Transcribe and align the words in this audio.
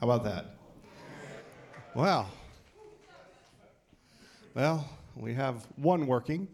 How 0.00 0.10
about 0.10 0.24
that? 0.24 0.56
Well, 1.94 2.28
well, 4.54 4.88
we 5.16 5.34
have 5.34 5.66
one 5.76 6.06
working. 6.06 6.48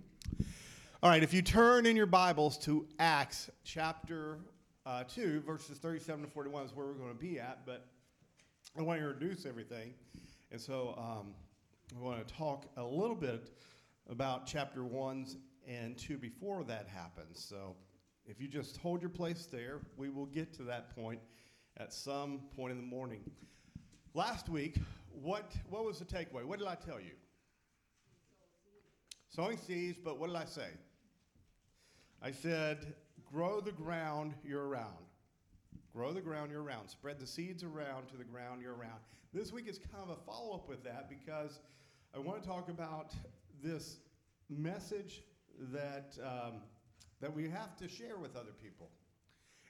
All 1.02 1.10
right, 1.10 1.22
if 1.22 1.32
you 1.32 1.42
turn 1.42 1.86
in 1.86 1.96
your 1.96 2.06
Bibles 2.06 2.58
to 2.58 2.86
Acts 2.98 3.50
chapter 3.64 4.38
uh, 4.86 5.04
2, 5.04 5.40
verses 5.40 5.78
37 5.78 6.24
to 6.24 6.30
41 6.30 6.66
is 6.66 6.76
where 6.76 6.86
we're 6.86 6.92
going 6.92 7.12
to 7.12 7.18
be 7.18 7.40
at, 7.40 7.64
but 7.64 7.86
I 8.78 8.82
want 8.82 9.00
to 9.00 9.06
introduce 9.06 9.46
everything. 9.46 9.94
And 10.52 10.60
so 10.60 10.94
um, 10.98 11.34
I 11.96 12.02
want 12.02 12.26
to 12.26 12.34
talk 12.34 12.66
a 12.76 12.84
little 12.84 13.16
bit 13.16 13.50
about 14.08 14.46
chapter 14.46 14.84
1 14.84 15.26
and 15.66 15.96
2 15.96 16.18
before 16.18 16.64
that 16.64 16.86
happens. 16.86 17.42
So 17.42 17.76
if 18.26 18.40
you 18.40 18.48
just 18.48 18.76
hold 18.76 19.00
your 19.00 19.10
place 19.10 19.46
there, 19.50 19.80
we 19.96 20.08
will 20.08 20.26
get 20.26 20.52
to 20.54 20.62
that 20.64 20.94
point 20.94 21.20
at 21.76 21.92
some 21.92 22.40
point 22.56 22.72
in 22.72 22.76
the 22.78 22.86
morning. 22.86 23.20
Last 24.14 24.48
week, 24.48 24.78
what, 25.22 25.52
what 25.68 25.84
was 25.84 25.98
the 25.98 26.04
takeaway? 26.04 26.44
What 26.44 26.58
did 26.58 26.68
I 26.68 26.74
tell 26.74 27.00
you? 27.00 27.12
Sowing 29.28 29.56
seeds, 29.56 29.98
but 30.02 30.18
what 30.18 30.28
did 30.28 30.36
I 30.36 30.44
say? 30.44 30.68
I 32.22 32.32
said, 32.32 32.94
grow 33.32 33.60
the 33.60 33.72
ground 33.72 34.34
you're 34.44 34.66
around. 34.66 35.06
Grow 35.92 36.12
the 36.12 36.20
ground 36.20 36.50
you're 36.50 36.62
around. 36.62 36.88
Spread 36.88 37.18
the 37.18 37.26
seeds 37.26 37.62
around 37.62 38.08
to 38.08 38.16
the 38.16 38.24
ground 38.24 38.62
you're 38.62 38.74
around. 38.74 39.00
This 39.32 39.52
week 39.52 39.68
is 39.68 39.78
kind 39.78 40.02
of 40.02 40.10
a 40.10 40.20
follow 40.26 40.54
up 40.54 40.68
with 40.68 40.82
that 40.84 41.08
because 41.08 41.60
I 42.14 42.18
want 42.18 42.42
to 42.42 42.48
talk 42.48 42.68
about 42.68 43.14
this 43.62 43.98
message 44.48 45.22
that, 45.72 46.16
um, 46.24 46.54
that 47.20 47.32
we 47.34 47.48
have 47.48 47.76
to 47.76 47.88
share 47.88 48.18
with 48.18 48.36
other 48.36 48.52
people. 48.62 48.90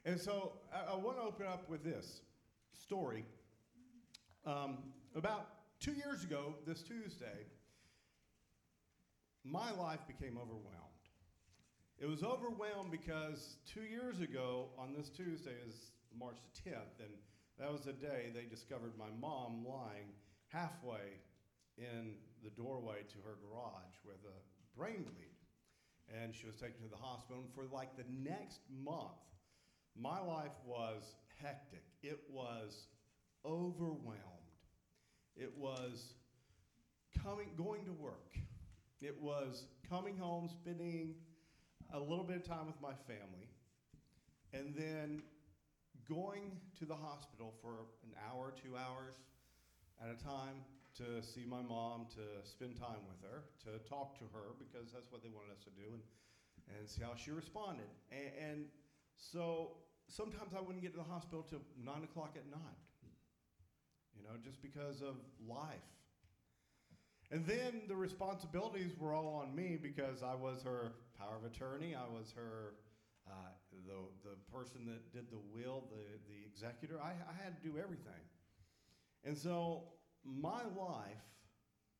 And 0.04 0.20
so 0.20 0.52
I, 0.72 0.92
I 0.92 0.96
want 0.96 1.18
to 1.18 1.22
open 1.22 1.46
up 1.46 1.68
with 1.68 1.84
this 1.84 2.22
story. 2.72 3.24
Um, 4.46 4.78
about 5.14 5.48
two 5.80 5.92
years 5.92 6.24
ago, 6.24 6.54
this 6.66 6.82
Tuesday, 6.82 7.46
my 9.44 9.70
life 9.72 10.00
became 10.06 10.36
overwhelmed. 10.38 10.76
It 11.98 12.06
was 12.06 12.22
overwhelmed 12.22 12.90
because 12.90 13.56
two 13.66 13.82
years 13.82 14.20
ago, 14.20 14.68
on 14.78 14.94
this 14.94 15.10
Tuesday, 15.10 15.56
is 15.68 15.92
March 16.18 16.36
the 16.54 16.70
10th, 16.70 17.00
and 17.00 17.10
that 17.58 17.70
was 17.70 17.82
the 17.82 17.92
day 17.92 18.30
they 18.34 18.46
discovered 18.48 18.92
my 18.98 19.10
mom 19.20 19.66
lying 19.68 20.08
halfway 20.48 21.20
in 21.76 22.14
the 22.42 22.50
doorway 22.50 23.02
to 23.08 23.18
her 23.24 23.36
garage 23.44 23.96
with 24.04 24.16
a 24.24 24.78
brain 24.78 25.02
bleed. 25.02 25.36
And 26.22 26.34
she 26.34 26.46
was 26.46 26.56
taken 26.56 26.82
to 26.82 26.88
the 26.88 26.96
hospital. 26.96 27.42
And 27.42 27.52
for 27.54 27.64
like 27.72 27.96
the 27.96 28.08
next 28.08 28.60
month, 28.82 29.20
my 29.96 30.20
life 30.20 30.52
was 30.66 31.14
hectic. 31.42 31.84
It 32.02 32.20
was 32.30 32.86
overwhelmed. 33.44 34.18
It 35.36 35.52
was 35.56 36.14
coming, 37.22 37.48
going 37.56 37.84
to 37.84 37.92
work. 37.92 38.36
It 39.00 39.16
was 39.20 39.64
coming 39.88 40.16
home, 40.16 40.48
spending 40.48 41.14
a 41.92 41.98
little 41.98 42.24
bit 42.24 42.36
of 42.36 42.44
time 42.44 42.66
with 42.66 42.80
my 42.80 42.92
family, 43.08 43.48
and 44.52 44.74
then 44.76 45.22
going 46.08 46.52
to 46.78 46.84
the 46.84 46.94
hospital 46.94 47.54
for 47.62 47.86
an 48.04 48.12
hour, 48.28 48.52
two 48.52 48.76
hours 48.76 49.14
at 50.02 50.10
a 50.10 50.22
time 50.22 50.62
to 50.98 51.22
see 51.22 51.44
my 51.46 51.62
mom, 51.62 52.06
to 52.10 52.46
spend 52.46 52.76
time 52.76 53.00
with 53.06 53.22
her, 53.22 53.44
to 53.64 53.78
talk 53.88 54.18
to 54.18 54.24
her, 54.34 54.52
because 54.58 54.92
that's 54.92 55.10
what 55.10 55.22
they 55.22 55.30
wanted 55.30 55.52
us 55.52 55.62
to 55.64 55.70
do, 55.70 55.86
and, 55.94 56.02
and 56.76 56.88
see 56.88 57.02
how 57.02 57.14
she 57.14 57.30
responded. 57.30 57.86
And, 58.10 58.30
and 58.36 58.58
so 59.20 59.76
sometimes 60.08 60.52
I 60.56 60.60
wouldn't 60.60 60.82
get 60.82 60.92
to 60.92 60.98
the 60.98 61.04
hospital 61.04 61.46
till 61.48 61.60
9 61.84 62.04
o'clock 62.04 62.34
at 62.36 62.50
night, 62.50 62.80
you 64.16 64.22
know, 64.22 64.36
just 64.42 64.60
because 64.62 65.02
of 65.02 65.16
life. 65.46 65.78
And 67.30 67.46
then 67.46 67.82
the 67.86 67.94
responsibilities 67.94 68.92
were 68.98 69.14
all 69.14 69.28
on 69.28 69.54
me 69.54 69.78
because 69.80 70.22
I 70.22 70.34
was 70.34 70.62
her 70.64 70.92
power 71.16 71.36
of 71.36 71.44
attorney. 71.44 71.94
I 71.94 72.08
was 72.12 72.32
her, 72.34 72.74
uh, 73.28 73.52
the, 73.86 74.28
the 74.28 74.36
person 74.52 74.84
that 74.86 75.12
did 75.12 75.30
the 75.30 75.38
will, 75.54 75.84
the, 75.90 76.02
the 76.28 76.40
executor. 76.44 76.98
I, 77.00 77.10
I 77.10 77.44
had 77.44 77.62
to 77.62 77.62
do 77.62 77.78
everything. 77.78 78.24
And 79.24 79.38
so 79.38 79.84
my 80.24 80.62
life 80.76 81.22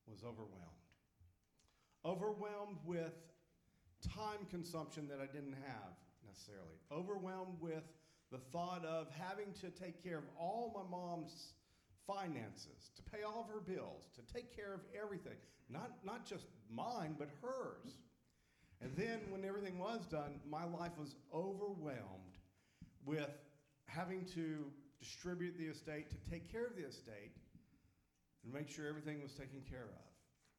was 0.09 0.25
overwhelmed. 0.25 0.57
Overwhelmed 2.05 2.79
with 2.85 3.13
time 4.13 4.47
consumption 4.51 5.07
that 5.09 5.21
I 5.21 5.27
didn't 5.27 5.57
have 5.65 5.95
necessarily. 6.31 6.79
Overwhelmed 6.93 7.57
with 7.61 7.83
the 8.31 8.39
thought 8.53 8.85
of 8.85 9.09
having 9.11 9.53
to 9.61 9.71
take 9.71 10.03
care 10.03 10.19
of 10.19 10.25
all 10.39 10.73
my 10.75 10.89
mom's 10.89 11.53
finances, 12.07 12.91
to 12.97 13.03
pay 13.03 13.23
all 13.23 13.41
of 13.41 13.53
her 13.53 13.61
bills, 13.61 14.09
to 14.15 14.33
take 14.33 14.55
care 14.55 14.73
of 14.73 14.81
everything. 15.01 15.37
Not, 15.69 15.91
not 16.05 16.27
just 16.27 16.47
mine, 16.71 17.17
but 17.19 17.29
hers. 17.43 17.95
And 18.81 18.93
then 18.97 19.21
when 19.31 19.45
everything 19.45 19.79
was 19.79 20.07
done, 20.07 20.41
my 20.49 20.65
life 20.65 20.93
was 20.99 21.15
overwhelmed 21.35 22.39
with 23.05 23.31
having 23.87 24.25
to 24.35 24.65
distribute 24.99 25.57
the 25.59 25.67
estate, 25.67 26.11
to 26.11 26.31
take 26.31 26.51
care 26.51 26.67
of 26.67 26.77
the 26.77 26.87
estate, 26.87 27.33
and 28.45 28.53
make 28.53 28.69
sure 28.69 28.87
everything 28.89 29.23
was 29.23 29.33
taken 29.33 29.61
care 29.69 29.89
of. 29.91 30.07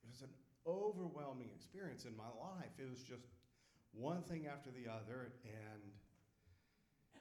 It 0.04 0.10
was 0.10 0.22
an 0.22 0.30
overwhelming 0.68 1.50
experience 1.56 2.06
in 2.06 2.16
my 2.16 2.30
life. 2.40 2.72
It 2.78 2.90
was 2.90 3.00
just 3.00 3.26
one 3.94 4.24
thing 4.24 4.47
after 4.47 4.69
the 4.72 4.90
other, 4.90 5.31
and 5.44 5.81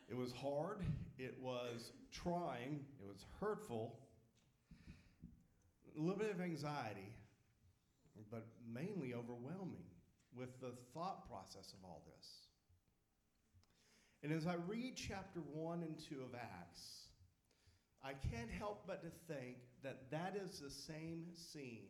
it 0.09 0.17
was 0.17 0.33
hard, 0.33 0.81
it 1.19 1.37
was 1.41 1.93
trying, 2.13 2.85
it 3.01 3.07
was 3.07 3.25
hurtful, 3.41 3.99
a 5.97 6.01
little 6.01 6.19
bit 6.19 6.31
of 6.31 6.41
anxiety, 6.41 7.15
but 8.31 8.47
mainly 8.73 9.15
overwhelming 9.15 9.85
with 10.37 10.61
the 10.61 10.73
thought 10.95 11.29
process 11.29 11.73
of 11.73 11.85
all 11.85 12.03
this. 12.17 12.29
And 14.23 14.33
as 14.33 14.47
I 14.47 14.55
read 14.69 14.95
chapter 14.97 15.41
1 15.53 15.83
and 15.83 15.97
2 16.09 16.17
of 16.23 16.35
Acts, 16.35 16.83
I 18.05 18.13
can't 18.13 18.51
help 18.51 18.85
but 18.87 19.03
to 19.03 19.11
think 19.33 19.57
that 19.83 20.11
that 20.11 20.37
is 20.43 20.61
the 20.61 20.71
same 20.71 21.25
scene 21.35 21.89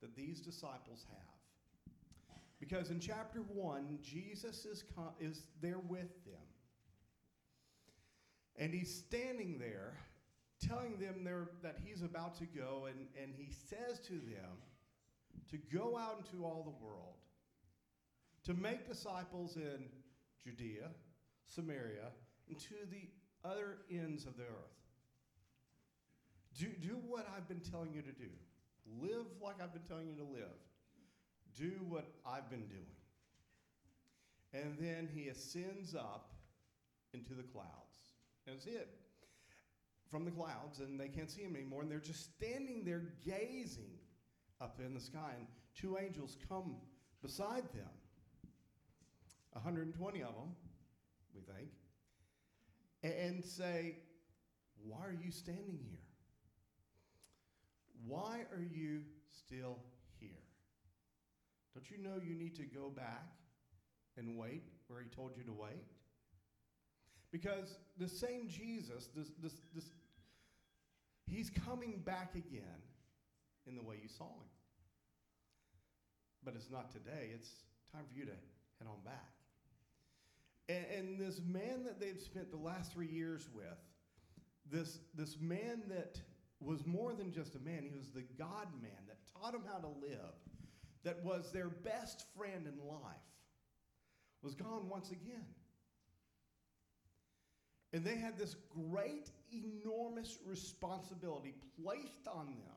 that 0.00 0.16
these 0.16 0.40
disciples 0.40 1.04
have. 1.08 1.33
Because 2.66 2.88
in 2.88 2.98
chapter 2.98 3.40
1, 3.40 3.98
Jesus 4.02 4.64
is, 4.64 4.84
is 5.20 5.42
there 5.60 5.80
with 5.86 6.24
them. 6.24 6.40
And 8.56 8.72
he's 8.72 8.94
standing 8.94 9.58
there 9.58 9.98
telling 10.66 10.96
them 10.98 11.28
that 11.62 11.76
he's 11.84 12.00
about 12.00 12.34
to 12.38 12.46
go, 12.46 12.86
and, 12.88 13.06
and 13.22 13.34
he 13.36 13.52
says 13.52 14.00
to 14.06 14.12
them 14.12 14.62
to 15.50 15.58
go 15.76 15.98
out 15.98 16.24
into 16.24 16.42
all 16.42 16.62
the 16.62 16.84
world, 16.84 17.16
to 18.44 18.54
make 18.54 18.88
disciples 18.88 19.56
in 19.56 19.84
Judea, 20.42 20.88
Samaria, 21.46 22.12
and 22.48 22.58
to 22.60 22.74
the 22.90 23.10
other 23.46 23.76
ends 23.90 24.24
of 24.24 24.38
the 24.38 24.44
earth. 24.44 24.80
Do, 26.58 26.66
do 26.80 26.96
what 27.06 27.26
I've 27.36 27.46
been 27.46 27.60
telling 27.60 27.92
you 27.92 28.00
to 28.00 28.12
do. 28.12 28.30
Live 29.02 29.26
like 29.42 29.56
I've 29.62 29.74
been 29.74 29.82
telling 29.82 30.08
you 30.08 30.16
to 30.16 30.24
live. 30.32 30.56
Do 31.58 31.72
what 31.88 32.06
I've 32.26 32.50
been 32.50 32.66
doing. 32.66 32.84
And 34.52 34.76
then 34.78 35.08
he 35.12 35.28
ascends 35.28 35.94
up 35.94 36.32
into 37.12 37.34
the 37.34 37.42
clouds. 37.42 38.10
And 38.46 38.56
That's 38.56 38.66
it. 38.66 38.88
From 40.10 40.24
the 40.24 40.30
clouds, 40.30 40.80
and 40.80 41.00
they 41.00 41.08
can't 41.08 41.30
see 41.30 41.42
him 41.42 41.56
anymore, 41.56 41.82
and 41.82 41.90
they're 41.90 41.98
just 41.98 42.34
standing 42.36 42.84
there 42.84 43.02
gazing 43.24 43.98
up 44.60 44.78
in 44.84 44.94
the 44.94 45.00
sky, 45.00 45.32
and 45.36 45.46
two 45.74 45.98
angels 45.98 46.36
come 46.48 46.76
beside 47.22 47.64
them. 47.72 47.90
120 49.52 50.22
of 50.22 50.34
them, 50.34 50.54
we 51.34 51.40
think, 51.40 51.70
and 53.02 53.42
say, 53.44 53.96
Why 54.82 54.98
are 55.06 55.16
you 55.20 55.30
standing 55.30 55.78
here? 55.88 55.98
Why 58.06 58.40
are 58.52 58.62
you 58.62 59.02
still? 59.30 59.78
Don't 61.74 61.90
you 61.90 61.98
know 61.98 62.20
you 62.24 62.34
need 62.34 62.54
to 62.56 62.64
go 62.64 62.88
back 62.88 63.26
and 64.16 64.36
wait 64.36 64.62
where 64.86 65.00
he 65.00 65.08
told 65.08 65.32
you 65.36 65.42
to 65.44 65.52
wait? 65.52 65.84
Because 67.32 67.78
the 67.98 68.08
same 68.08 68.48
Jesus, 68.48 69.08
this, 69.16 69.32
this, 69.42 69.54
this, 69.74 69.86
he's 71.26 71.50
coming 71.50 72.00
back 72.04 72.36
again 72.36 72.82
in 73.66 73.74
the 73.74 73.82
way 73.82 73.96
you 74.00 74.08
saw 74.08 74.26
him. 74.26 74.50
But 76.44 76.54
it's 76.54 76.70
not 76.70 76.92
today. 76.92 77.30
It's 77.34 77.50
time 77.92 78.04
for 78.08 78.16
you 78.16 78.24
to 78.26 78.30
head 78.30 78.86
on 78.86 79.02
back. 79.04 79.32
And, 80.68 80.84
and 80.96 81.18
this 81.18 81.40
man 81.44 81.82
that 81.84 81.98
they've 81.98 82.20
spent 82.20 82.50
the 82.50 82.56
last 82.56 82.92
three 82.92 83.08
years 83.08 83.48
with, 83.52 83.64
this, 84.70 84.98
this 85.14 85.36
man 85.40 85.82
that 85.88 86.20
was 86.60 86.86
more 86.86 87.12
than 87.12 87.32
just 87.32 87.54
a 87.54 87.58
man, 87.58 87.82
he 87.82 87.98
was 87.98 88.10
the 88.10 88.24
God 88.38 88.68
man 88.80 88.92
that 89.08 89.18
taught 89.40 89.54
him 89.54 89.62
how 89.70 89.78
to 89.78 89.88
live, 89.88 90.34
that 91.04 91.22
was 91.24 91.50
their 91.52 91.68
best 91.68 92.24
friend 92.36 92.66
in 92.66 92.86
life, 92.86 93.00
was 94.42 94.54
gone 94.54 94.88
once 94.88 95.10
again. 95.10 95.46
And 97.92 98.04
they 98.04 98.16
had 98.16 98.36
this 98.36 98.56
great, 98.90 99.30
enormous 99.52 100.38
responsibility 100.44 101.54
placed 101.80 102.26
on 102.26 102.46
them 102.46 102.74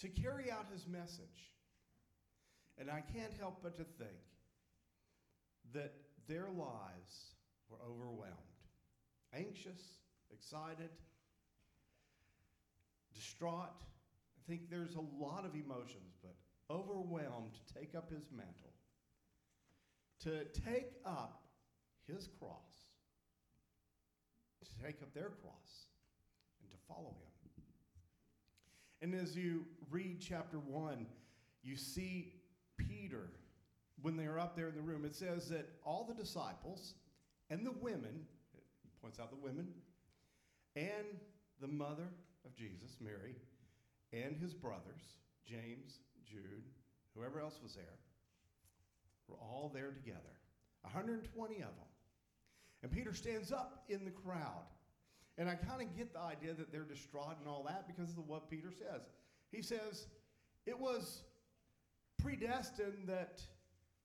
to 0.00 0.08
carry 0.08 0.50
out 0.50 0.66
his 0.72 0.88
message. 0.88 1.52
And 2.78 2.90
I 2.90 3.02
can't 3.14 3.32
help 3.38 3.60
but 3.62 3.76
to 3.76 3.84
think 3.84 4.18
that 5.72 5.92
their 6.26 6.48
lives 6.48 7.34
were 7.68 7.78
overwhelmed, 7.88 8.32
anxious, 9.32 9.80
excited, 10.32 10.90
distraught. 13.14 13.84
Think 14.48 14.70
there's 14.70 14.96
a 14.96 15.22
lot 15.22 15.44
of 15.44 15.54
emotions, 15.54 16.16
but 16.22 16.34
overwhelmed 16.70 17.52
to 17.54 17.74
take 17.74 17.94
up 17.94 18.10
his 18.10 18.24
mantle, 18.34 18.72
to 20.20 20.44
take 20.66 20.92
up 21.06 21.42
his 22.06 22.28
cross, 22.38 22.88
to 24.60 24.84
take 24.84 25.00
up 25.02 25.14
their 25.14 25.30
cross, 25.42 25.86
and 26.60 26.70
to 26.70 26.76
follow 26.88 27.10
him. 27.10 27.32
And 29.00 29.14
as 29.14 29.36
you 29.36 29.64
read 29.90 30.20
chapter 30.20 30.58
1, 30.58 31.06
you 31.62 31.76
see 31.76 32.34
Peter, 32.76 33.30
when 34.00 34.16
they 34.16 34.26
are 34.26 34.38
up 34.38 34.56
there 34.56 34.68
in 34.68 34.74
the 34.74 34.82
room, 34.82 35.04
it 35.04 35.14
says 35.14 35.48
that 35.48 35.68
all 35.84 36.04
the 36.04 36.14
disciples 36.14 36.94
and 37.50 37.66
the 37.66 37.72
women, 37.72 38.26
it 38.54 39.00
points 39.00 39.18
out 39.18 39.30
the 39.30 39.36
women, 39.36 39.68
and 40.76 41.20
the 41.60 41.68
mother 41.68 42.08
of 42.44 42.54
Jesus, 42.54 42.96
Mary, 43.00 43.36
and 44.12 44.36
his 44.36 44.54
brothers, 44.54 45.02
James, 45.46 46.00
Jude, 46.24 46.64
whoever 47.16 47.40
else 47.40 47.58
was 47.62 47.74
there, 47.74 47.98
were 49.28 49.36
all 49.36 49.70
there 49.72 49.90
together. 49.90 50.18
120 50.82 51.54
of 51.56 51.60
them. 51.60 51.92
And 52.82 52.90
Peter 52.90 53.14
stands 53.14 53.52
up 53.52 53.84
in 53.88 54.04
the 54.04 54.10
crowd. 54.10 54.66
And 55.38 55.48
I 55.48 55.54
kind 55.54 55.80
of 55.80 55.96
get 55.96 56.12
the 56.12 56.20
idea 56.20 56.52
that 56.54 56.70
they're 56.70 56.84
distraught 56.84 57.36
and 57.38 57.48
all 57.48 57.64
that 57.68 57.86
because 57.86 58.10
of 58.10 58.28
what 58.28 58.50
Peter 58.50 58.70
says. 58.70 59.02
He 59.50 59.62
says, 59.62 60.06
It 60.66 60.78
was 60.78 61.22
predestined 62.20 63.06
that 63.08 63.40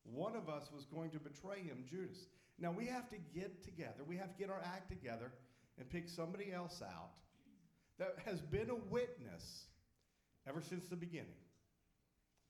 one 0.04 0.36
of 0.36 0.48
us 0.48 0.70
was 0.74 0.86
going 0.86 1.10
to 1.12 1.20
betray 1.20 1.62
him, 1.62 1.84
Judas. 1.90 2.28
Now 2.60 2.72
we 2.72 2.86
have 2.86 3.10
to 3.10 3.18
get 3.36 3.64
together, 3.64 4.04
we 4.08 4.16
have 4.18 4.32
to 4.32 4.38
get 4.38 4.50
our 4.50 4.62
act 4.64 4.90
together 4.90 5.32
and 5.78 5.90
pick 5.90 6.08
somebody 6.08 6.52
else 6.52 6.82
out 6.82 7.12
that 8.00 8.16
has 8.26 8.42
been 8.42 8.70
a 8.70 8.76
witness 8.76 9.66
ever 10.48 10.62
since 10.62 10.88
the 10.88 10.96
beginning. 10.96 11.42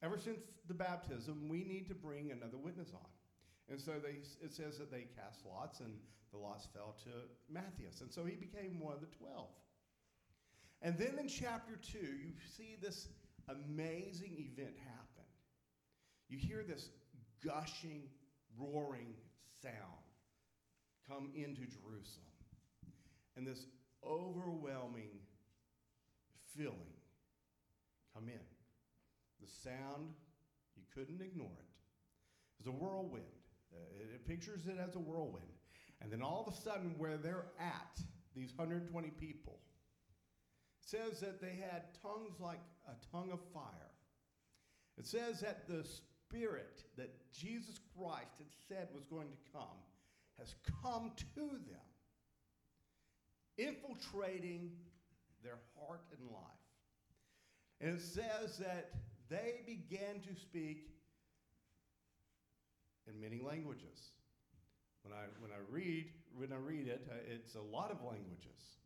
Ever 0.04 0.18
since 0.18 0.40
the 0.68 0.74
baptism, 0.74 1.50
we 1.50 1.64
need 1.64 1.88
to 1.88 1.96
bring 1.96 2.32
another 2.32 2.58
witness 2.58 2.90
on. 2.94 3.10
And 3.70 3.80
so 3.80 3.94
they, 3.94 4.20
it 4.46 4.54
says 4.54 4.78
that 4.78 4.92
they 4.92 5.08
cast 5.16 5.46
lots, 5.46 5.80
and 5.80 5.94
the 6.32 6.38
lots 6.38 6.68
fell 6.74 6.96
to 7.04 7.10
Matthias. 7.52 8.02
And 8.02 8.12
so 8.12 8.24
he 8.24 8.36
became 8.36 8.80
one 8.80 8.94
of 8.94 9.02
the 9.02 9.08
twelve. 9.18 9.50
And 10.82 10.98
then 10.98 11.18
in 11.20 11.28
chapter 11.28 11.80
2, 11.92 11.98
you 11.98 12.34
see 12.56 12.78
this 12.80 13.08
amazing 13.50 14.36
event 14.38 14.76
happen. 14.78 15.26
You 16.30 16.38
hear 16.38 16.64
this 16.64 16.90
gushing, 17.44 18.04
roaring 18.60 19.16
sound 19.62 19.74
come 21.10 21.32
into 21.36 21.62
Jerusalem, 21.62 22.28
and 23.36 23.48
this 23.48 23.66
overwhelming 24.06 25.10
feeling 26.56 26.97
come 28.18 28.30
in. 28.30 28.48
The 29.42 29.48
sound, 29.48 30.14
you 30.76 30.84
couldn't 30.94 31.22
ignore 31.22 31.48
it. 31.60 31.76
It's 32.60 32.68
a 32.68 32.72
whirlwind. 32.72 33.26
Uh, 33.72 33.78
it, 34.00 34.16
it 34.16 34.28
pictures 34.28 34.66
it 34.68 34.78
as 34.80 34.96
a 34.96 35.00
whirlwind. 35.00 35.46
And 36.02 36.12
then 36.12 36.22
all 36.22 36.46
of 36.48 36.54
a 36.54 36.58
sudden, 36.58 36.96
where 36.98 37.18
they're 37.18 37.46
at, 37.60 38.00
these 38.36 38.54
120 38.56 39.10
people, 39.20 39.60
says 40.82 41.20
that 41.20 41.42
they 41.42 41.60
had 41.72 41.84
tongues 42.02 42.40
like 42.40 42.62
a 42.88 42.94
tongue 43.12 43.32
of 43.32 43.40
fire. 43.54 43.92
It 44.98 45.06
says 45.06 45.42
that 45.42 45.68
the 45.68 45.84
Spirit 45.84 46.84
that 46.98 47.14
Jesus 47.32 47.80
Christ 47.96 48.38
had 48.38 48.48
said 48.68 48.88
was 48.94 49.04
going 49.06 49.28
to 49.28 49.52
come 49.52 49.78
has 50.40 50.56
come 50.84 51.12
to 51.36 51.42
them, 51.50 51.88
infiltrating 53.58 54.72
their 55.44 55.58
heart 55.76 56.02
and 56.12 56.30
life. 56.30 56.67
And 57.82 57.96
it 57.96 58.02
says 58.02 58.58
that 58.60 58.92
they 59.30 59.62
began 59.66 60.22
to 60.22 60.40
speak 60.40 60.90
in 63.08 63.20
many 63.20 63.42
languages. 63.42 64.12
When 65.04 65.14
I, 65.14 65.26
when 65.40 65.52
I 65.52 65.62
read 65.70 66.08
when 66.38 66.54
I 66.54 66.58
read 66.58 66.88
it, 66.88 67.08
uh, 67.10 67.16
it's 67.28 67.56
a 67.56 67.62
lot 67.62 67.92
of 67.92 68.02
languages. 68.04 68.78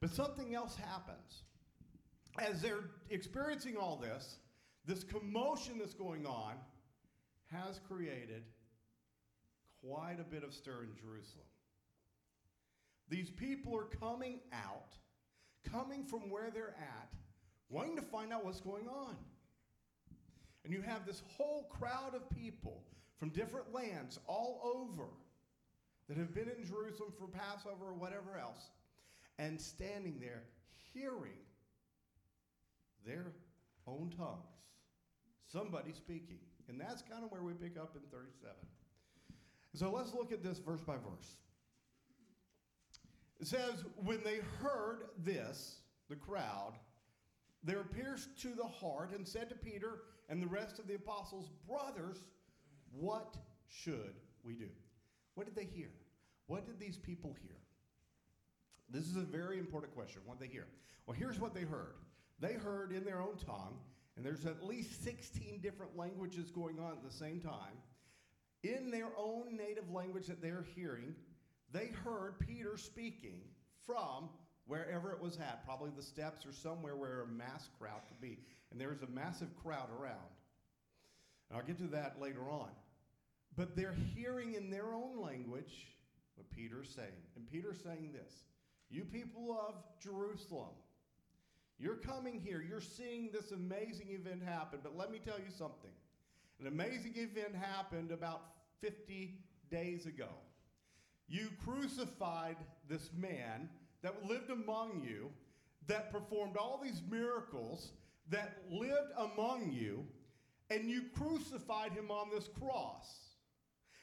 But 0.00 0.10
something 0.10 0.54
else 0.54 0.76
happens. 0.76 1.42
As 2.38 2.62
they're 2.62 2.90
experiencing 3.10 3.76
all 3.76 3.96
this, 3.96 4.36
this 4.86 5.02
commotion 5.02 5.78
that's 5.78 5.94
going 5.94 6.26
on 6.26 6.54
has 7.50 7.80
created 7.88 8.44
quite 9.84 10.18
a 10.20 10.24
bit 10.24 10.44
of 10.44 10.52
stir 10.52 10.82
in 10.82 10.94
Jerusalem. 10.94 11.46
These 13.08 13.30
people 13.30 13.76
are 13.76 13.84
coming 13.84 14.40
out, 14.52 14.94
coming 15.70 16.04
from 16.04 16.30
where 16.30 16.50
they're 16.50 16.76
at, 16.78 17.12
wanting 17.68 17.96
to 17.96 18.02
find 18.02 18.32
out 18.32 18.44
what's 18.44 18.60
going 18.60 18.88
on. 18.88 19.16
And 20.64 20.72
you 20.72 20.82
have 20.82 21.06
this 21.06 21.22
whole 21.36 21.64
crowd 21.64 22.14
of 22.14 22.28
people 22.30 22.82
from 23.18 23.28
different 23.30 23.72
lands 23.72 24.18
all 24.26 24.60
over 24.64 25.08
that 26.08 26.16
have 26.16 26.34
been 26.34 26.48
in 26.48 26.66
Jerusalem 26.66 27.12
for 27.18 27.26
Passover 27.26 27.86
or 27.86 27.94
whatever 27.94 28.38
else, 28.40 28.70
and 29.38 29.60
standing 29.60 30.18
there 30.20 30.42
hearing 30.92 31.44
their 33.06 33.32
own 33.86 34.12
tongues. 34.16 34.54
Somebody 35.46 35.92
speaking. 35.92 36.38
And 36.68 36.80
that's 36.80 37.02
kind 37.02 37.24
of 37.24 37.30
where 37.30 37.42
we 37.42 37.52
pick 37.52 37.76
up 37.76 37.94
in 37.94 38.02
37. 38.10 38.54
So 39.74 39.90
let's 39.90 40.14
look 40.14 40.32
at 40.32 40.42
this 40.42 40.58
verse 40.58 40.80
by 40.80 40.94
verse. 40.94 41.36
It 43.40 43.46
says, 43.46 43.84
When 43.96 44.22
they 44.24 44.38
heard 44.62 45.08
this, 45.18 45.76
the 46.08 46.16
crowd, 46.16 46.74
they 47.64 47.74
pierced 47.94 48.40
to 48.42 48.48
the 48.48 48.66
heart 48.66 49.12
and 49.14 49.26
said 49.26 49.48
to 49.48 49.54
Peter 49.54 50.02
and 50.28 50.42
the 50.42 50.46
rest 50.46 50.78
of 50.78 50.86
the 50.86 50.94
apostles, 50.94 51.50
Brothers, 51.68 52.24
what 52.92 53.36
should 53.68 54.14
we 54.44 54.54
do? 54.54 54.68
What 55.34 55.46
did 55.46 55.56
they 55.56 55.64
hear? 55.64 55.90
What 56.46 56.66
did 56.66 56.78
these 56.78 56.98
people 56.98 57.34
hear? 57.42 57.56
This 58.90 59.04
is 59.04 59.16
a 59.16 59.20
very 59.20 59.58
important 59.58 59.94
question. 59.94 60.20
What 60.24 60.38
did 60.38 60.48
they 60.48 60.52
hear? 60.52 60.66
Well, 61.06 61.16
here's 61.16 61.40
what 61.40 61.54
they 61.54 61.62
heard. 61.62 61.96
They 62.38 62.52
heard 62.54 62.92
in 62.92 63.04
their 63.04 63.20
own 63.20 63.36
tongue, 63.44 63.78
and 64.16 64.24
there's 64.24 64.44
at 64.46 64.64
least 64.64 65.02
16 65.02 65.60
different 65.62 65.96
languages 65.96 66.50
going 66.50 66.78
on 66.78 66.92
at 66.92 67.02
the 67.02 67.10
same 67.10 67.40
time. 67.40 67.78
In 68.62 68.90
their 68.90 69.08
own 69.18 69.56
native 69.56 69.90
language 69.90 70.26
that 70.26 70.40
they're 70.40 70.64
hearing, 70.74 71.14
they 71.72 71.88
heard 72.04 72.38
Peter 72.38 72.76
speaking 72.76 73.40
from 73.86 74.28
wherever 74.66 75.12
it 75.12 75.20
was 75.20 75.36
at, 75.38 75.64
probably 75.64 75.90
the 75.96 76.02
steps 76.02 76.46
or 76.46 76.52
somewhere 76.52 76.96
where 76.96 77.22
a 77.22 77.26
mass 77.26 77.68
crowd 77.78 78.00
could 78.08 78.20
be. 78.20 78.38
And 78.70 78.80
there 78.80 78.88
was 78.88 79.02
a 79.02 79.06
massive 79.06 79.54
crowd 79.62 79.88
around. 79.98 80.34
And 81.48 81.58
I'll 81.58 81.66
get 81.66 81.78
to 81.78 81.86
that 81.88 82.20
later 82.20 82.50
on. 82.50 82.70
But 83.56 83.76
they're 83.76 83.96
hearing 84.14 84.54
in 84.54 84.70
their 84.70 84.94
own 84.94 85.20
language 85.20 85.86
what 86.34 86.50
Peter's 86.50 86.88
saying. 86.88 87.08
And 87.36 87.50
Peter's 87.50 87.80
saying 87.82 88.10
this 88.12 88.32
You 88.90 89.04
people 89.04 89.56
of 89.68 89.74
Jerusalem, 90.02 90.74
you're 91.78 91.96
coming 91.96 92.40
here, 92.40 92.64
you're 92.66 92.80
seeing 92.80 93.30
this 93.32 93.52
amazing 93.52 94.08
event 94.10 94.42
happen, 94.42 94.80
but 94.82 94.96
let 94.96 95.10
me 95.10 95.20
tell 95.24 95.38
you 95.38 95.50
something. 95.56 95.90
An 96.60 96.66
amazing 96.66 97.14
event 97.16 97.54
happened 97.54 98.10
about 98.12 98.42
50 98.80 99.38
days 99.70 100.06
ago. 100.06 100.28
You 101.28 101.48
crucified 101.64 102.56
this 102.88 103.10
man 103.16 103.68
that 104.04 104.28
lived 104.28 104.50
among 104.50 105.02
you, 105.02 105.30
that 105.86 106.12
performed 106.12 106.58
all 106.58 106.78
these 106.80 107.02
miracles, 107.10 107.92
that 108.28 108.58
lived 108.70 109.12
among 109.16 109.72
you, 109.72 110.04
and 110.70 110.90
you 110.90 111.04
crucified 111.16 111.92
him 111.92 112.10
on 112.10 112.28
this 112.30 112.48
cross. 112.60 113.06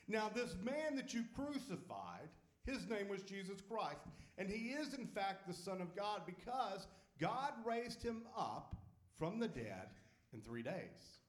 Now, 0.07 0.29
this 0.33 0.55
man 0.63 0.95
that 0.95 1.13
you 1.13 1.23
crucified, 1.35 2.29
his 2.65 2.89
name 2.89 3.09
was 3.09 3.21
Jesus 3.21 3.61
Christ, 3.61 4.01
and 4.39 4.49
he 4.49 4.69
is, 4.69 4.95
in 4.95 5.05
fact, 5.05 5.47
the 5.47 5.53
Son 5.53 5.81
of 5.81 5.95
God 5.95 6.21
because 6.25 6.87
God 7.19 7.53
raised 7.63 8.01
him 8.01 8.23
up 8.35 8.75
from 9.15 9.39
the 9.39 9.47
dead 9.47 9.89
in 10.33 10.41
three 10.41 10.63
days. 10.63 11.19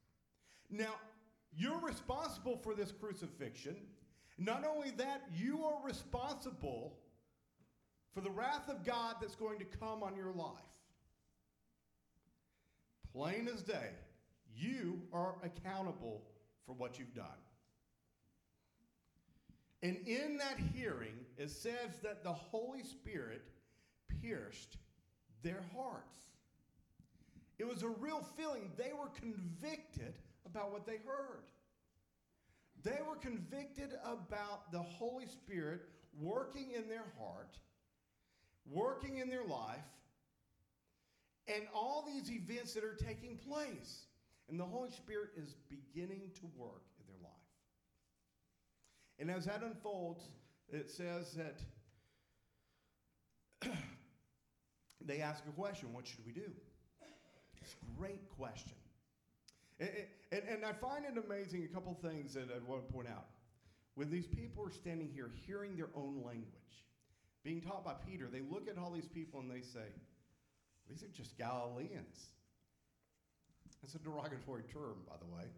Now, 0.70 0.94
you're 1.54 1.80
responsible 1.80 2.56
for 2.56 2.74
this 2.74 2.90
crucifixion. 2.90 3.76
Not 4.38 4.64
only 4.66 4.92
that, 4.92 5.24
you 5.36 5.62
are 5.62 5.86
responsible 5.86 6.96
for 8.14 8.20
the 8.20 8.30
wrath 8.30 8.68
of 8.68 8.84
God 8.84 9.16
that's 9.20 9.34
going 9.34 9.58
to 9.58 9.64
come 9.64 10.02
on 10.02 10.16
your 10.16 10.32
life. 10.32 10.52
Plain 13.12 13.48
as 13.52 13.62
day, 13.62 13.90
you 14.54 15.02
are 15.12 15.34
accountable 15.42 16.22
for 16.66 16.74
what 16.74 16.98
you've 16.98 17.14
done. 17.14 17.26
And 19.82 19.96
in 20.06 20.38
that 20.38 20.58
hearing, 20.74 21.14
it 21.36 21.50
says 21.50 21.90
that 22.02 22.22
the 22.22 22.32
Holy 22.32 22.84
Spirit 22.84 23.42
pierced 24.22 24.76
their 25.42 25.62
hearts. 25.74 26.18
It 27.58 27.66
was 27.66 27.82
a 27.82 27.88
real 27.88 28.24
feeling. 28.36 28.70
They 28.76 28.92
were 28.92 29.08
convicted 29.08 30.14
about 30.46 30.72
what 30.72 30.86
they 30.86 30.98
heard. 31.04 31.42
They 32.82 32.98
were 33.06 33.16
convicted 33.16 33.90
about 34.04 34.70
the 34.72 34.82
Holy 34.82 35.26
Spirit 35.26 35.82
working 36.20 36.72
in 36.76 36.88
their 36.88 37.04
heart, 37.18 37.58
working 38.70 39.18
in 39.18 39.28
their 39.28 39.44
life, 39.44 39.80
and 41.48 41.64
all 41.74 42.04
these 42.06 42.30
events 42.30 42.74
that 42.74 42.84
are 42.84 42.94
taking 42.94 43.36
place. 43.36 44.06
And 44.48 44.58
the 44.58 44.64
Holy 44.64 44.90
Spirit 44.90 45.30
is 45.36 45.54
beginning 45.68 46.30
to 46.34 46.42
work 46.56 46.82
in 46.98 47.06
their 47.06 47.22
life. 47.22 47.32
And 49.18 49.30
as 49.30 49.46
that 49.46 49.62
unfolds, 49.62 50.24
it 50.70 50.90
says 50.90 51.32
that 51.34 51.60
they 55.04 55.20
ask 55.20 55.44
a 55.48 55.52
question 55.52 55.92
what 55.92 56.06
should 56.06 56.24
we 56.26 56.32
do? 56.32 56.50
It's 57.60 57.74
a 57.74 57.98
great 57.98 58.28
question. 58.36 58.72
And, 59.80 59.90
and, 60.32 60.42
and 60.48 60.64
I 60.64 60.72
find 60.72 61.04
it 61.04 61.22
amazing 61.24 61.64
a 61.64 61.68
couple 61.68 61.96
things 62.02 62.34
that 62.34 62.48
I 62.54 62.70
want 62.70 62.86
to 62.86 62.92
point 62.92 63.08
out. 63.08 63.26
When 63.94 64.10
these 64.10 64.26
people 64.26 64.64
are 64.64 64.70
standing 64.70 65.08
here 65.14 65.30
hearing 65.46 65.76
their 65.76 65.90
own 65.94 66.22
language, 66.24 66.84
being 67.44 67.60
taught 67.60 67.84
by 67.84 67.94
Peter, 68.08 68.28
they 68.30 68.40
look 68.40 68.68
at 68.68 68.78
all 68.78 68.90
these 68.90 69.08
people 69.08 69.40
and 69.40 69.50
they 69.50 69.60
say, 69.60 69.86
These 70.88 71.02
are 71.02 71.08
just 71.08 71.36
Galileans. 71.36 72.28
That's 73.82 73.94
a 73.96 73.98
derogatory 73.98 74.62
term, 74.72 75.02
by 75.08 75.16
the 75.18 75.34
way. 75.34 75.48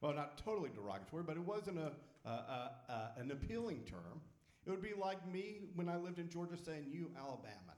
Well, 0.00 0.14
not 0.14 0.38
totally 0.42 0.70
derogatory, 0.74 1.24
but 1.24 1.36
it 1.36 1.44
wasn't 1.44 1.78
a, 1.78 1.92
a, 2.24 2.30
a, 2.30 3.12
an 3.18 3.30
appealing 3.30 3.82
term. 3.84 4.20
It 4.66 4.70
would 4.70 4.82
be 4.82 4.94
like 4.98 5.26
me 5.30 5.60
when 5.74 5.88
I 5.88 5.96
lived 5.96 6.18
in 6.18 6.28
Georgia 6.28 6.56
saying, 6.56 6.86
You 6.90 7.10
Alabaman, 7.18 7.76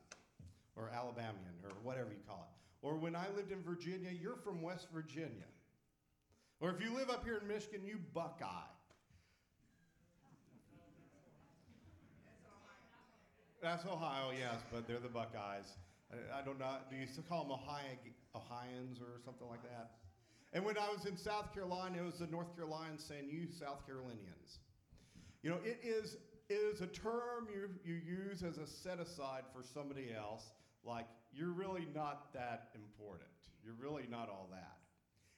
or 0.76 0.90
Alabamian, 0.94 1.54
or 1.64 1.70
whatever 1.82 2.10
you 2.10 2.20
call 2.26 2.48
it. 2.50 2.86
Or 2.86 2.96
when 2.96 3.16
I 3.16 3.26
lived 3.36 3.50
in 3.50 3.62
Virginia, 3.62 4.10
you're 4.10 4.36
from 4.36 4.62
West 4.62 4.86
Virginia. 4.92 5.48
Or 6.60 6.70
if 6.70 6.80
you 6.80 6.94
live 6.94 7.10
up 7.10 7.24
here 7.24 7.38
in 7.40 7.46
Michigan, 7.48 7.82
you 7.84 7.98
Buckeye. 8.14 8.46
That's 13.60 13.84
Ohio, 13.86 14.30
yes, 14.30 14.62
but 14.72 14.86
they're 14.86 15.00
the 15.00 15.08
Buckeyes. 15.08 15.74
I, 16.12 16.40
I 16.40 16.42
don't 16.42 16.58
know. 16.58 16.76
Do 16.90 16.96
you 16.96 17.06
still 17.06 17.24
call 17.28 17.42
them 17.42 17.52
Ohio, 17.52 17.98
Ohioans 18.34 19.00
or 19.00 19.20
something 19.24 19.48
like 19.48 19.62
that? 19.62 19.90
And 20.52 20.64
when 20.64 20.78
I 20.78 20.88
was 20.88 21.06
in 21.06 21.16
South 21.16 21.52
Carolina, 21.52 21.98
it 21.98 22.04
was 22.04 22.20
the 22.20 22.28
North 22.28 22.54
Carolinians 22.54 23.04
saying, 23.04 23.28
"You 23.30 23.48
South 23.50 23.84
Carolinians." 23.84 24.60
You 25.42 25.50
know, 25.50 25.58
it 25.64 25.80
is 25.82 26.16
it 26.48 26.54
is 26.54 26.80
a 26.80 26.86
term 26.86 27.48
you 27.52 27.68
you 27.84 27.94
use 27.94 28.42
as 28.42 28.58
a 28.58 28.66
set 28.66 29.00
aside 29.00 29.42
for 29.52 29.62
somebody 29.62 30.14
else. 30.16 30.52
Like 30.84 31.06
you're 31.32 31.52
really 31.52 31.86
not 31.94 32.32
that 32.32 32.70
important. 32.74 33.28
You're 33.64 33.76
really 33.78 34.06
not 34.08 34.28
all 34.28 34.48
that. 34.52 34.78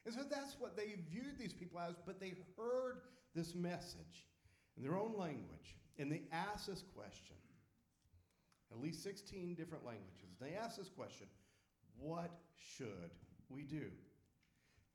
And 0.04 0.14
so 0.14 0.20
that's 0.30 0.56
what 0.58 0.76
they 0.76 0.94
viewed 1.10 1.38
these 1.38 1.52
people 1.52 1.80
as. 1.80 1.94
But 2.06 2.20
they 2.20 2.34
heard 2.56 3.00
this 3.34 3.54
message 3.54 4.28
in 4.76 4.82
their 4.82 4.96
own 4.96 5.14
language, 5.16 5.76
and 5.98 6.12
they 6.12 6.22
asked 6.32 6.68
this 6.68 6.84
question 6.94 7.36
at 8.70 8.80
least 8.80 9.02
16 9.02 9.54
different 9.54 9.84
languages. 9.84 10.36
They 10.40 10.54
ask 10.54 10.76
this 10.78 10.88
question 10.88 11.26
What 11.98 12.30
should 12.76 13.10
we 13.48 13.62
do? 13.62 13.90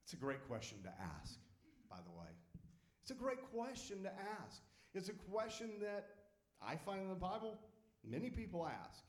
It's 0.03 0.13
a 0.13 0.17
great 0.17 0.47
question 0.47 0.77
to 0.83 0.89
ask, 1.19 1.39
by 1.89 1.97
the 1.97 2.11
way. 2.11 2.27
It's 3.01 3.11
a 3.11 3.15
great 3.15 3.41
question 3.51 4.03
to 4.03 4.11
ask. 4.41 4.61
It's 4.93 5.09
a 5.09 5.13
question 5.31 5.71
that 5.81 6.05
I 6.61 6.75
find 6.75 7.01
in 7.01 7.09
the 7.09 7.15
Bible 7.15 7.59
many 8.03 8.29
people 8.29 8.65
ask. 8.65 9.03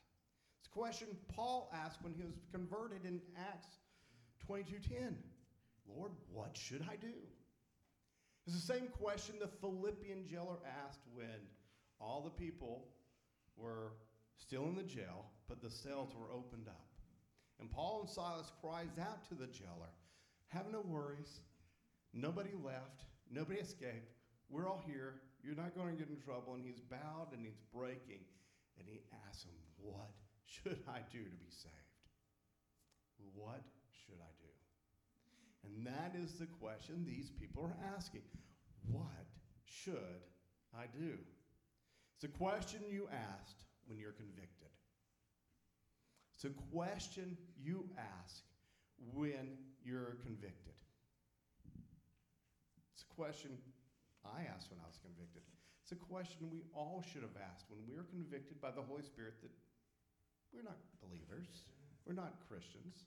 It's 0.59 0.69
a 0.69 0.79
question 0.79 1.09
Paul 1.29 1.71
asked 1.73 2.03
when 2.03 2.13
he 2.13 2.23
was 2.25 2.35
converted 2.53 3.05
in 3.05 3.21
Acts 3.37 3.79
22:10. 4.47 5.17
Lord, 5.89 6.13
what 6.33 6.57
should 6.57 6.83
I 6.91 6.97
do? 6.97 7.15
It's 8.47 8.55
the 8.55 8.75
same 8.75 8.89
question 8.89 9.37
the 9.41 9.49
Philippian 9.49 10.27
jailer 10.27 10.59
asked 10.85 11.01
when 11.13 11.49
all 12.01 12.23
the 12.23 12.31
people 12.31 12.89
were 13.57 13.93
still 14.39 14.65
in 14.65 14.77
the 14.77 14.83
jail, 14.83 15.27
but 15.49 15.61
the 15.61 15.71
cells 15.71 16.15
were 16.15 16.33
opened 16.33 16.69
up. 16.69 16.87
And 17.61 17.71
Paul 17.71 18.01
and 18.03 18.11
Silas 18.11 18.53
cries 18.61 18.99
out 19.01 19.27
to 19.29 19.35
the 19.35 19.47
jailer, 19.47 19.93
Have 20.49 20.71
no 20.71 20.83
worries. 20.87 21.41
Nobody 22.13 22.51
left. 22.63 23.05
Nobody 23.31 23.61
escaped. 23.61 24.13
We're 24.49 24.69
all 24.69 24.83
here. 24.87 25.21
You're 25.43 25.57
not 25.57 25.75
going 25.75 25.97
to 25.97 25.99
get 25.99 26.09
in 26.09 26.21
trouble. 26.21 26.55
And 26.55 26.65
he's 26.65 26.81
bowed 26.81 27.29
and 27.33 27.45
he's 27.45 27.59
breaking. 27.75 28.25
And 28.79 28.87
he 28.87 29.01
asks 29.29 29.45
him, 29.45 29.57
What 29.79 30.11
should 30.45 30.81
I 30.89 31.01
do 31.11 31.19
to 31.19 31.37
be 31.37 31.51
saved? 31.51 31.73
What 33.35 33.63
should 33.91 34.21
I 34.21 34.33
do? 34.41 34.53
And 35.65 35.87
that 35.87 36.15
is 36.19 36.35
the 36.35 36.47
question 36.47 37.05
these 37.05 37.31
people 37.31 37.65
are 37.65 37.95
asking. 37.97 38.23
What 38.91 39.27
should 39.65 40.23
I 40.77 40.85
do? 40.97 41.19
It's 42.15 42.25
a 42.25 42.39
question 42.39 42.81
you 42.89 43.09
asked 43.13 43.66
when 43.87 43.99
you're 43.99 44.13
convicted. 44.13 44.71
It's 46.35 46.45
a 46.45 46.55
question 46.73 47.37
you 47.57 47.89
ask 47.97 48.45
when 49.15 49.57
you're 49.83 50.19
convicted. 50.23 50.75
It's 52.93 53.05
a 53.09 53.15
question 53.15 53.57
I 54.25 54.45
asked 54.53 54.71
when 54.71 54.81
I 54.81 54.87
was 54.87 54.99
convicted. 55.01 55.43
It's 55.83 55.93
a 55.93 56.03
question 56.11 56.51
we 56.51 56.67
all 56.75 57.03
should 57.07 57.23
have 57.23 57.39
asked 57.39 57.67
when 57.71 57.81
we 57.89 57.95
are 57.97 58.05
convicted 58.11 58.61
by 58.61 58.71
the 58.71 58.83
Holy 58.83 59.03
Spirit 59.03 59.41
that 59.43 59.55
we're 60.53 60.67
not 60.67 60.77
believers, 61.01 61.47
we're 62.05 62.19
not 62.19 62.43
Christians, 62.49 63.07